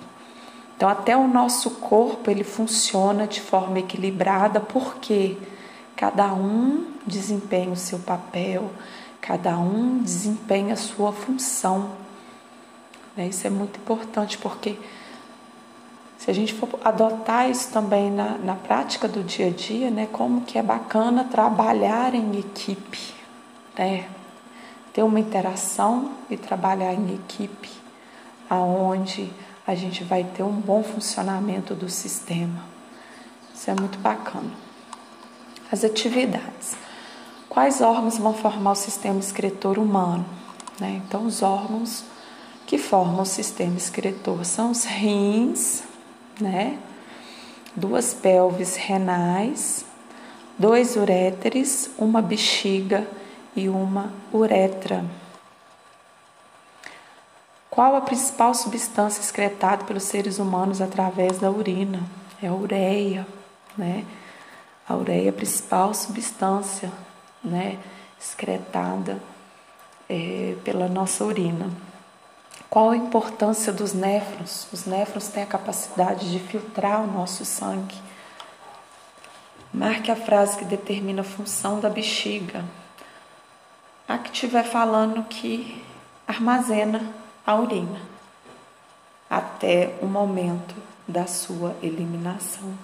Então 0.79 0.87
até 0.87 1.17
o 1.17 1.27
nosso 1.27 1.71
corpo 1.71 2.31
ele 2.31 2.45
funciona 2.45 3.27
de 3.27 3.41
forma 3.41 3.79
equilibrada 3.79 4.61
porque 4.61 5.35
cada 5.93 6.33
um 6.33 6.93
desempenha 7.05 7.69
o 7.69 7.75
seu 7.75 7.99
papel, 7.99 8.71
cada 9.19 9.57
um 9.57 9.97
desempenha 9.97 10.75
a 10.75 10.77
sua 10.77 11.11
função. 11.11 11.91
Né? 13.13 13.27
Isso 13.27 13.45
é 13.45 13.49
muito 13.49 13.77
importante 13.77 14.37
porque 14.37 14.79
se 16.17 16.31
a 16.31 16.33
gente 16.33 16.53
for 16.53 16.69
adotar 16.81 17.49
isso 17.49 17.73
também 17.73 18.09
na, 18.09 18.37
na 18.37 18.55
prática 18.55 19.05
do 19.05 19.21
dia 19.21 19.47
a 19.47 19.51
dia, 19.51 19.91
né, 19.91 20.07
como 20.09 20.45
que 20.45 20.57
é 20.57 20.63
bacana 20.63 21.25
trabalhar 21.25 22.15
em 22.15 22.39
equipe, 22.39 23.13
né? 23.77 24.07
ter 24.93 25.03
uma 25.03 25.19
interação 25.19 26.11
e 26.29 26.37
trabalhar 26.37 26.93
em 26.93 27.15
equipe, 27.15 27.69
aonde 28.49 29.29
a 29.69 29.75
gente 29.75 30.03
vai 30.03 30.23
ter 30.23 30.41
um 30.41 30.59
bom 30.59 30.81
funcionamento 30.81 31.75
do 31.75 31.87
sistema. 31.87 32.63
Isso 33.53 33.69
é 33.69 33.75
muito 33.79 33.99
bacana. 33.99 34.49
As 35.71 35.83
atividades. 35.83 36.75
Quais 37.47 37.79
órgãos 37.79 38.17
vão 38.17 38.33
formar 38.33 38.71
o 38.71 38.75
sistema 38.75 39.19
excretor 39.19 39.77
humano? 39.77 40.25
Né? 40.79 40.99
Então, 41.05 41.23
os 41.23 41.43
órgãos 41.43 42.03
que 42.65 42.79
formam 42.79 43.21
o 43.21 43.25
sistema 43.27 43.77
excretor 43.77 44.43
são 44.43 44.71
os 44.71 44.85
rins, 44.85 45.83
né? 46.41 46.79
Duas 47.75 48.11
pelves 48.11 48.75
renais, 48.75 49.85
dois 50.57 50.95
uréteres, 50.95 51.91
uma 51.95 52.23
bexiga 52.23 53.07
e 53.55 53.69
uma 53.69 54.11
uretra. 54.33 55.05
Qual 57.69 57.95
a 57.95 58.01
principal 58.01 58.53
substância 58.53 59.21
excretada 59.21 59.85
pelos 59.85 60.03
seres 60.03 60.39
humanos 60.39 60.81
através 60.81 61.37
da 61.37 61.51
urina? 61.51 62.01
É 62.41 62.47
a 62.47 62.53
ureia, 62.53 63.27
né? 63.77 64.05
A 64.87 64.95
ureia 64.95 65.27
é 65.27 65.29
a 65.29 65.33
principal 65.33 65.93
substância, 65.93 66.91
né, 67.43 67.77
excretada 68.19 69.21
é, 70.09 70.55
pela 70.63 70.87
nossa 70.87 71.23
urina. 71.23 71.69
Qual 72.69 72.89
a 72.89 72.97
importância 72.97 73.71
dos 73.71 73.93
néfrons? 73.93 74.67
Os 74.73 74.85
néfrons 74.85 75.27
têm 75.27 75.43
a 75.43 75.45
capacidade 75.45 76.31
de 76.31 76.39
filtrar 76.39 77.03
o 77.03 77.07
nosso 77.07 77.45
sangue. 77.45 77.95
Marque 79.71 80.11
a 80.11 80.15
frase 80.15 80.57
que 80.57 80.65
determina 80.65 81.21
a 81.21 81.25
função 81.25 81.79
da 81.79 81.89
bexiga. 81.89 82.65
A 84.07 84.17
que 84.17 84.31
estiver 84.31 84.63
falando 84.63 85.23
que 85.25 85.83
armazena 86.27 87.18
a 87.49 87.55
urina 87.55 87.99
até 89.27 89.95
o 90.03 90.05
momento 90.05 90.75
da 91.07 91.25
sua 91.25 91.75
eliminação. 91.81 92.77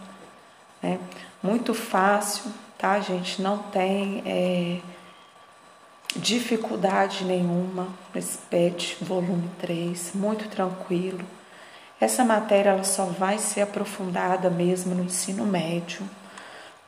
É 0.82 0.98
muito 1.44 1.76
fácil, 1.76 2.52
tá, 2.76 3.00
gente? 3.00 3.42
Não 3.44 3.60
tem. 3.60 4.24
É, 4.26 4.80
dificuldade 6.16 7.26
nenhuma 7.26 7.90
nesse 8.14 8.38
PET 8.38 8.98
volume 9.02 9.50
3, 9.60 10.14
muito 10.16 10.48
tranquilo. 10.48 11.24
Essa 12.00 12.24
matéria 12.24 12.70
ela 12.70 12.84
só 12.86 13.06
vai 13.06 13.38
ser 13.38 13.62
aprofundada 13.62 14.50
mesmo 14.50 14.96
no 14.96 15.04
ensino 15.04 15.46
médio. 15.46 16.10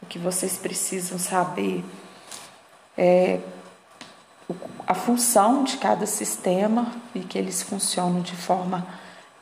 O 0.02 0.06
que 0.06 0.18
vocês 0.18 0.58
precisam 0.58 1.20
saber 1.20 1.84
é 2.98 3.40
a 4.86 4.94
função 4.94 5.64
de 5.64 5.78
cada 5.78 6.06
sistema 6.06 6.92
e 7.14 7.20
que 7.20 7.38
eles 7.38 7.62
funcionam 7.62 8.22
de 8.22 8.36
forma 8.36 8.88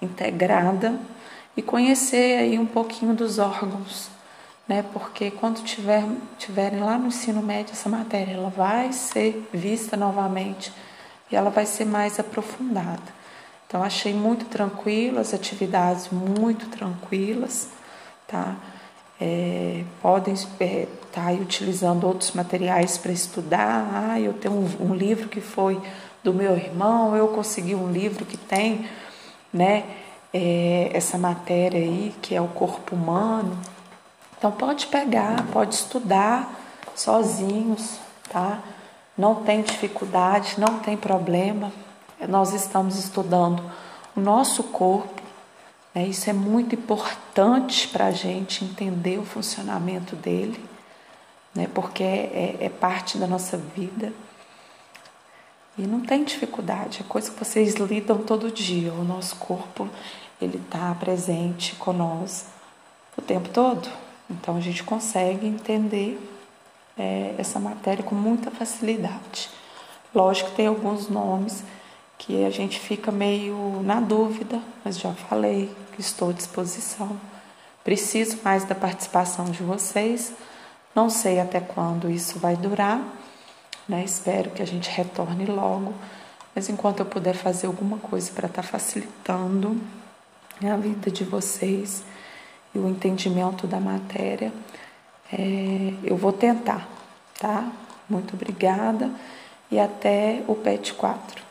integrada 0.01 0.99
e 1.55 1.61
conhecer 1.61 2.39
aí 2.39 2.59
um 2.59 2.65
pouquinho 2.65 3.13
dos 3.13 3.39
órgãos 3.39 4.09
né? 4.67 4.83
Porque 4.93 5.31
quando 5.31 5.63
tiver, 5.63 6.03
tiverem 6.37 6.79
lá 6.79 6.97
no 6.97 7.07
ensino 7.07 7.41
médio 7.41 7.73
essa 7.73 7.89
matéria, 7.89 8.33
ela 8.33 8.49
vai 8.49 8.91
ser 8.91 9.47
vista 9.53 9.95
novamente 9.95 10.71
e 11.31 11.35
ela 11.35 11.49
vai 11.49 11.65
ser 11.65 11.85
mais 11.85 12.19
aprofundada. 12.19 13.15
Então 13.67 13.83
achei 13.83 14.13
muito 14.13 14.45
tranquilo, 14.45 15.19
as 15.19 15.33
atividades 15.33 16.09
muito 16.09 16.67
tranquilas, 16.67 17.69
tá? 18.27 18.55
É, 19.19 19.83
podem 20.01 20.33
estar 20.33 20.63
é, 20.63 20.87
tá 21.11 21.31
utilizando 21.31 22.05
outros 22.05 22.31
materiais 22.31 22.97
para 22.97 23.11
estudar. 23.11 23.89
Ah, 23.93 24.19
eu 24.19 24.33
tenho 24.33 24.53
um, 24.53 24.91
um, 24.91 24.93
livro 24.93 25.29
que 25.29 25.39
foi 25.39 25.81
do 26.23 26.33
meu 26.33 26.55
irmão, 26.55 27.15
eu 27.15 27.29
consegui 27.29 27.75
um 27.75 27.91
livro 27.91 28.25
que 28.25 28.37
tem, 28.37 28.85
né? 29.53 29.85
É, 30.33 30.89
essa 30.93 31.17
matéria 31.17 31.79
aí 31.79 32.13
que 32.21 32.35
é 32.35 32.41
o 32.41 32.47
corpo 32.49 32.93
humano. 32.93 33.57
Então 34.37 34.51
pode 34.51 34.87
pegar, 34.87 35.45
pode 35.53 35.75
estudar 35.75 36.53
sozinhos, 36.93 37.97
tá? 38.29 38.59
Não 39.17 39.35
tem 39.35 39.61
dificuldade, 39.61 40.55
não 40.57 40.79
tem 40.79 40.97
problema. 40.97 41.71
Nós 42.27 42.53
estamos 42.53 42.97
estudando 42.97 43.63
o 44.15 44.19
nosso 44.19 44.63
corpo, 44.63 45.21
né? 45.95 46.05
Isso 46.05 46.29
é 46.29 46.33
muito 46.33 46.75
importante 46.75 47.87
para 47.87 48.07
a 48.07 48.11
gente 48.11 48.65
entender 48.65 49.17
o 49.17 49.25
funcionamento 49.25 50.15
dele, 50.17 50.63
né? 51.55 51.69
Porque 51.73 52.03
é, 52.03 52.57
é, 52.59 52.65
é 52.65 52.69
parte 52.69 53.17
da 53.17 53.25
nossa 53.25 53.55
vida. 53.57 54.11
E 55.77 55.83
não 55.83 56.01
tem 56.01 56.23
dificuldade, 56.23 57.01
é 57.01 57.03
coisa 57.03 57.31
que 57.31 57.39
vocês 57.39 57.75
lidam 57.75 58.19
todo 58.19 58.51
dia. 58.51 58.93
O 58.93 59.03
nosso 59.03 59.37
corpo, 59.37 59.89
ele 60.41 60.57
está 60.57 60.93
presente 60.95 61.75
nós 61.87 62.45
o 63.17 63.21
tempo 63.21 63.49
todo. 63.49 63.89
Então 64.29 64.57
a 64.57 64.61
gente 64.61 64.83
consegue 64.83 65.47
entender 65.47 66.19
é, 66.97 67.35
essa 67.37 67.59
matéria 67.59 68.03
com 68.03 68.15
muita 68.15 68.51
facilidade. 68.51 69.49
Lógico 70.13 70.49
que 70.51 70.55
tem 70.55 70.67
alguns 70.67 71.09
nomes 71.09 71.63
que 72.17 72.45
a 72.45 72.49
gente 72.49 72.79
fica 72.79 73.11
meio 73.11 73.81
na 73.83 73.99
dúvida, 73.99 74.61
mas 74.83 74.97
já 74.97 75.11
falei 75.13 75.69
estou 76.01 76.29
à 76.29 76.33
disposição. 76.33 77.19
Preciso 77.83 78.39
mais 78.43 78.63
da 78.63 78.75
participação 78.75 79.45
de 79.45 79.61
vocês. 79.63 80.33
Não 80.95 81.09
sei 81.09 81.39
até 81.39 81.59
quando 81.59 82.09
isso 82.09 82.39
vai 82.39 82.55
durar, 82.55 83.01
né? 83.87 84.03
Espero 84.03 84.49
que 84.51 84.61
a 84.61 84.67
gente 84.67 84.89
retorne 84.89 85.45
logo. 85.45 85.93
Mas 86.53 86.69
enquanto 86.69 87.01
eu 87.01 87.05
puder 87.05 87.35
fazer 87.35 87.67
alguma 87.67 87.97
coisa 87.97 88.31
para 88.31 88.47
estar 88.47 88.61
tá 88.61 88.67
facilitando 88.67 89.79
a 90.63 90.77
vida 90.77 91.11
de 91.11 91.23
vocês, 91.23 92.03
e 92.75 92.79
o 92.79 92.89
entendimento 92.89 93.65
da 93.65 93.79
matéria, 93.79 94.51
é, 95.31 95.93
eu 96.03 96.17
vou 96.17 96.33
tentar, 96.33 96.87
tá? 97.39 97.71
Muito 98.07 98.35
obrigada 98.35 99.09
e 99.71 99.79
até 99.79 100.43
o 100.47 100.53
PET 100.53 100.93
4. 100.93 101.45